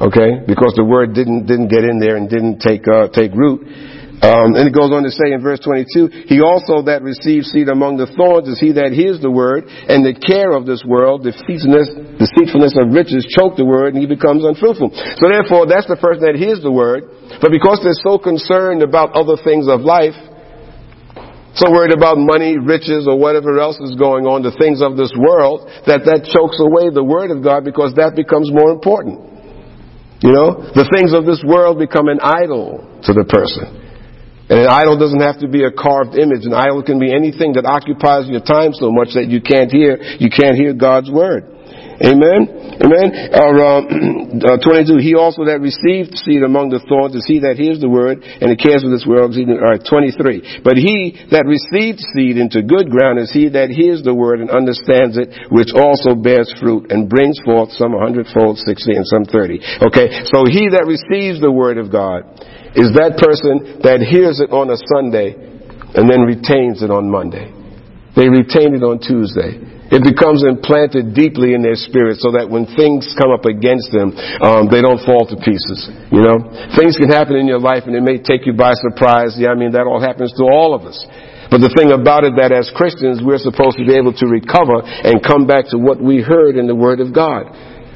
Okay? 0.00 0.40
Because 0.48 0.72
the 0.74 0.84
word 0.84 1.12
didn't, 1.12 1.44
didn't 1.44 1.68
get 1.68 1.84
in 1.84 2.00
there 2.00 2.16
and 2.16 2.28
didn't 2.28 2.60
take, 2.60 2.88
uh, 2.88 3.08
take 3.12 3.36
root. 3.36 3.68
Um, 4.20 4.52
and 4.52 4.68
it 4.68 4.76
goes 4.76 4.92
on 4.92 5.00
to 5.08 5.12
say 5.12 5.32
in 5.32 5.40
verse 5.40 5.64
22, 5.64 6.28
He 6.28 6.44
also 6.44 6.84
that 6.84 7.00
receives 7.00 7.48
seed 7.48 7.72
among 7.72 7.96
the 7.96 8.04
thorns 8.20 8.52
is 8.52 8.60
he 8.60 8.76
that 8.76 8.92
hears 8.92 9.16
the 9.16 9.32
word, 9.32 9.64
and 9.64 10.04
the 10.04 10.12
care 10.12 10.52
of 10.52 10.68
this 10.68 10.84
world, 10.84 11.24
the 11.24 11.32
deceitfulness, 11.32 12.20
deceitfulness 12.20 12.76
of 12.76 12.92
riches 12.92 13.24
choke 13.32 13.56
the 13.56 13.64
word, 13.64 13.96
and 13.96 14.00
he 14.04 14.04
becomes 14.04 14.44
unfruitful. 14.44 14.92
So 14.92 15.24
therefore, 15.24 15.64
that's 15.64 15.88
the 15.88 15.96
person 15.96 16.28
that 16.28 16.36
hears 16.36 16.60
the 16.60 16.68
word, 16.68 17.08
but 17.40 17.48
because 17.48 17.80
they're 17.80 17.96
so 17.96 18.20
concerned 18.20 18.84
about 18.84 19.16
other 19.16 19.40
things 19.40 19.72
of 19.72 19.80
life, 19.80 20.16
so 21.56 21.72
worried 21.72 21.96
about 21.96 22.20
money, 22.20 22.60
riches, 22.60 23.08
or 23.08 23.16
whatever 23.16 23.56
else 23.56 23.80
is 23.80 23.96
going 23.96 24.28
on, 24.28 24.44
the 24.44 24.52
things 24.60 24.84
of 24.84 25.00
this 25.00 25.16
world, 25.16 25.64
that 25.88 26.04
that 26.04 26.28
chokes 26.28 26.60
away 26.60 26.92
the 26.92 27.02
word 27.02 27.32
of 27.32 27.40
God 27.40 27.64
because 27.64 27.96
that 27.96 28.12
becomes 28.12 28.52
more 28.52 28.68
important. 28.68 29.29
You 30.20 30.32
know, 30.32 30.68
the 30.76 30.84
things 30.92 31.16
of 31.16 31.24
this 31.24 31.40
world 31.40 31.78
become 31.78 32.08
an 32.08 32.20
idol 32.20 32.84
to 33.08 33.12
the 33.12 33.24
person. 33.24 33.80
And 34.50 34.66
an 34.66 34.68
idol 34.68 34.98
doesn't 34.98 35.20
have 35.20 35.40
to 35.40 35.48
be 35.48 35.64
a 35.64 35.70
carved 35.70 36.18
image. 36.18 36.44
An 36.44 36.52
idol 36.52 36.82
can 36.82 36.98
be 36.98 37.08
anything 37.08 37.54
that 37.54 37.64
occupies 37.64 38.28
your 38.28 38.42
time 38.42 38.74
so 38.74 38.90
much 38.90 39.14
that 39.14 39.30
you 39.32 39.40
can't 39.40 39.70
hear, 39.70 39.96
you 40.18 40.28
can't 40.28 40.58
hear 40.58 40.74
God's 40.74 41.08
word. 41.08 41.59
Amen? 42.00 42.80
Amen? 42.80 43.08
Uh, 43.28 44.56
uh, 44.56 44.64
22, 44.64 45.04
he 45.04 45.12
also 45.12 45.44
that 45.44 45.60
received 45.60 46.16
seed 46.16 46.40
among 46.40 46.72
the 46.72 46.80
thorns 46.88 47.12
is 47.12 47.28
he 47.28 47.44
that 47.44 47.60
hears 47.60 47.76
the 47.76 47.92
word 47.92 48.24
and 48.24 48.48
the 48.48 48.56
cares 48.56 48.80
of 48.80 48.88
this 48.88 49.04
world. 49.04 49.36
All 49.36 49.44
right, 49.60 49.84
23. 49.84 50.64
But 50.64 50.80
he 50.80 51.12
that 51.28 51.44
received 51.44 52.00
seed 52.16 52.40
into 52.40 52.64
good 52.64 52.88
ground 52.88 53.20
is 53.20 53.28
he 53.28 53.52
that 53.52 53.68
hears 53.68 54.00
the 54.00 54.16
word 54.16 54.40
and 54.40 54.48
understands 54.48 55.20
it, 55.20 55.52
which 55.52 55.76
also 55.76 56.16
bears 56.16 56.48
fruit 56.56 56.88
and 56.88 57.04
brings 57.04 57.36
forth 57.44 57.68
some 57.76 57.92
a 57.92 58.00
hundredfold, 58.00 58.56
sixty, 58.64 58.96
and 58.96 59.04
some 59.04 59.28
thirty. 59.28 59.60
Okay, 59.84 60.24
so 60.32 60.48
he 60.48 60.72
that 60.72 60.88
receives 60.88 61.36
the 61.44 61.52
word 61.52 61.76
of 61.76 61.92
God 61.92 62.24
is 62.72 62.96
that 62.96 63.20
person 63.20 63.84
that 63.84 64.00
hears 64.00 64.40
it 64.40 64.48
on 64.48 64.72
a 64.72 64.78
Sunday 64.96 65.36
and 65.36 66.08
then 66.08 66.24
retains 66.24 66.80
it 66.80 66.88
on 66.88 67.10
Monday. 67.10 67.59
They 68.16 68.28
retain 68.28 68.74
it 68.74 68.82
on 68.82 68.98
Tuesday. 68.98 69.80
It 69.90 70.06
becomes 70.06 70.46
implanted 70.46 71.18
deeply 71.18 71.50
in 71.50 71.66
their 71.66 71.74
spirit 71.74 72.22
so 72.22 72.30
that 72.38 72.46
when 72.46 72.62
things 72.78 73.10
come 73.18 73.34
up 73.34 73.42
against 73.42 73.90
them, 73.90 74.14
um, 74.38 74.70
they 74.70 74.78
don't 74.78 75.02
fall 75.02 75.26
to 75.26 75.34
pieces. 75.42 75.90
You 76.14 76.22
know, 76.22 76.38
things 76.78 76.94
can 76.94 77.10
happen 77.10 77.34
in 77.34 77.50
your 77.50 77.58
life 77.58 77.90
and 77.90 77.98
it 77.98 78.06
may 78.06 78.22
take 78.22 78.46
you 78.46 78.54
by 78.54 78.78
surprise. 78.78 79.34
Yeah, 79.34 79.50
I 79.50 79.58
mean 79.58 79.74
that 79.74 79.90
all 79.90 79.98
happens 79.98 80.30
to 80.38 80.46
all 80.46 80.78
of 80.78 80.86
us. 80.86 80.94
But 81.50 81.58
the 81.58 81.74
thing 81.74 81.90
about 81.90 82.22
it 82.22 82.38
that 82.38 82.54
as 82.54 82.70
Christians 82.70 83.18
we're 83.18 83.42
supposed 83.42 83.82
to 83.82 83.84
be 83.84 83.98
able 83.98 84.14
to 84.14 84.26
recover 84.30 84.86
and 84.86 85.18
come 85.18 85.50
back 85.50 85.66
to 85.74 85.78
what 85.82 85.98
we 85.98 86.22
heard 86.22 86.54
in 86.54 86.70
the 86.70 86.78
Word 86.78 87.02
of 87.02 87.10
God. 87.10 87.50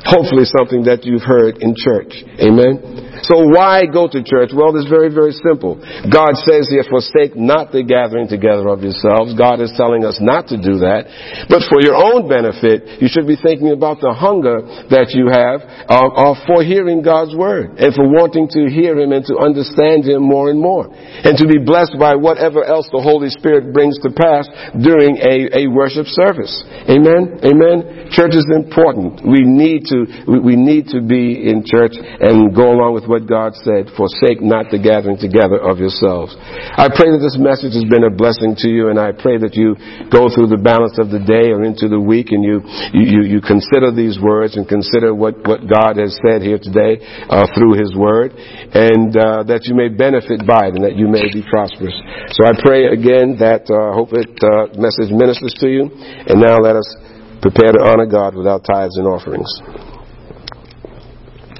Hopefully 0.05 0.45
something 0.45 0.85
that 0.85 1.05
you've 1.05 1.25
heard 1.25 1.59
in 1.65 1.73
church. 1.73 2.13
Amen. 2.37 3.05
So 3.25 3.41
why 3.41 3.89
go 3.89 4.05
to 4.05 4.21
church? 4.21 4.53
Well, 4.53 4.77
it's 4.77 4.91
very, 4.91 5.09
very 5.09 5.33
simple. 5.33 5.81
God 6.05 6.37
says 6.45 6.69
here, 6.69 6.85
forsake 6.85 7.33
not 7.33 7.73
the 7.73 7.81
gathering 7.81 8.29
together 8.29 8.69
of 8.69 8.85
yourselves. 8.85 9.33
God 9.33 9.65
is 9.65 9.73
telling 9.81 10.05
us 10.05 10.21
not 10.21 10.53
to 10.53 10.61
do 10.61 10.85
that. 10.85 11.09
But 11.49 11.65
for 11.73 11.81
your 11.81 11.97
own 11.97 12.29
benefit, 12.29 13.01
you 13.01 13.09
should 13.09 13.25
be 13.25 13.39
thinking 13.41 13.73
about 13.73 14.05
the 14.05 14.13
hunger 14.13 14.61
that 14.93 15.17
you 15.17 15.33
have 15.33 15.65
uh, 15.89 15.97
uh, 15.97 16.37
for 16.45 16.61
hearing 16.61 17.01
God's 17.01 17.33
word 17.33 17.81
and 17.81 17.95
for 17.97 18.05
wanting 18.05 18.51
to 18.53 18.69
hear 18.69 18.99
Him 18.99 19.17
and 19.17 19.25
to 19.25 19.41
understand 19.41 20.05
Him 20.05 20.21
more 20.21 20.51
and 20.53 20.61
more. 20.61 20.91
And 20.93 21.39
to 21.39 21.47
be 21.49 21.63
blessed 21.63 21.97
by 21.97 22.19
whatever 22.19 22.61
else 22.61 22.91
the 22.93 23.01
Holy 23.01 23.31
Spirit 23.33 23.73
brings 23.73 23.97
to 24.05 24.13
pass 24.13 24.45
during 24.77 25.17
a, 25.23 25.65
a 25.65 25.73
worship 25.73 26.11
service. 26.13 26.53
Amen? 26.93 27.41
Amen? 27.41 28.11
Church 28.13 28.37
is 28.37 28.45
important. 28.53 29.25
We 29.25 29.47
need 29.47 29.89
to, 29.89 29.94
we, 30.27 30.55
we 30.55 30.57
need 30.57 30.91
to 30.93 31.01
be 31.01 31.47
in 31.47 31.63
church 31.65 31.95
and 31.97 32.55
go 32.55 32.75
along 32.75 32.95
with 32.95 33.07
what 33.07 33.27
God 33.27 33.55
said, 33.63 33.93
forsake 33.95 34.43
not 34.43 34.71
the 34.75 34.81
gathering 34.81 35.19
together 35.19 35.61
of 35.61 35.79
yourselves. 35.79 36.35
I 36.75 36.91
pray 36.91 37.15
that 37.15 37.23
this 37.23 37.39
message 37.39 37.79
has 37.79 37.87
been 37.87 38.05
a 38.05 38.13
blessing 38.13 38.59
to 38.65 38.69
you 38.69 38.91
and 38.91 38.99
I 38.99 39.15
pray 39.15 39.39
that 39.39 39.55
you 39.55 39.77
go 40.11 40.27
through 40.33 40.51
the 40.51 40.61
balance 40.61 40.99
of 40.99 41.15
the 41.15 41.23
day 41.23 41.55
or 41.55 41.63
into 41.63 41.87
the 41.87 42.01
week 42.01 42.35
and 42.35 42.43
you, 42.43 42.65
you, 42.93 43.39
you 43.39 43.41
consider 43.41 43.95
these 43.95 44.19
words 44.19 44.57
and 44.59 44.67
consider 44.67 45.15
what, 45.15 45.39
what 45.47 45.67
God 45.69 46.01
has 46.01 46.17
said 46.25 46.43
here 46.43 46.59
today 46.59 46.99
uh, 47.31 47.47
through 47.55 47.79
His 47.79 47.95
Word 47.95 48.35
and 48.35 49.15
uh, 49.15 49.47
that 49.47 49.69
you 49.69 49.75
may 49.77 49.93
benefit 49.93 50.43
by 50.43 50.71
it 50.71 50.79
and 50.79 50.85
that 50.85 50.97
you 50.97 51.07
may 51.07 51.31
be 51.31 51.45
prosperous. 51.47 51.95
So 52.35 52.47
I 52.49 52.57
pray 52.59 52.91
again 52.91 53.39
that 53.39 53.71
uh, 53.71 53.91
I 53.91 53.93
hope 53.95 54.11
it 54.17 54.33
uh, 54.43 54.75
message 54.81 55.13
ministers 55.13 55.55
to 55.63 55.69
you 55.69 55.91
and 55.93 56.41
now 56.41 56.59
let 56.59 56.77
us 56.77 56.89
prepare 57.45 57.73
to 57.77 57.85
honor 57.85 58.07
God 58.07 58.35
without 58.35 58.65
tithes 58.65 58.97
and 58.97 59.07
offerings. 59.07 59.53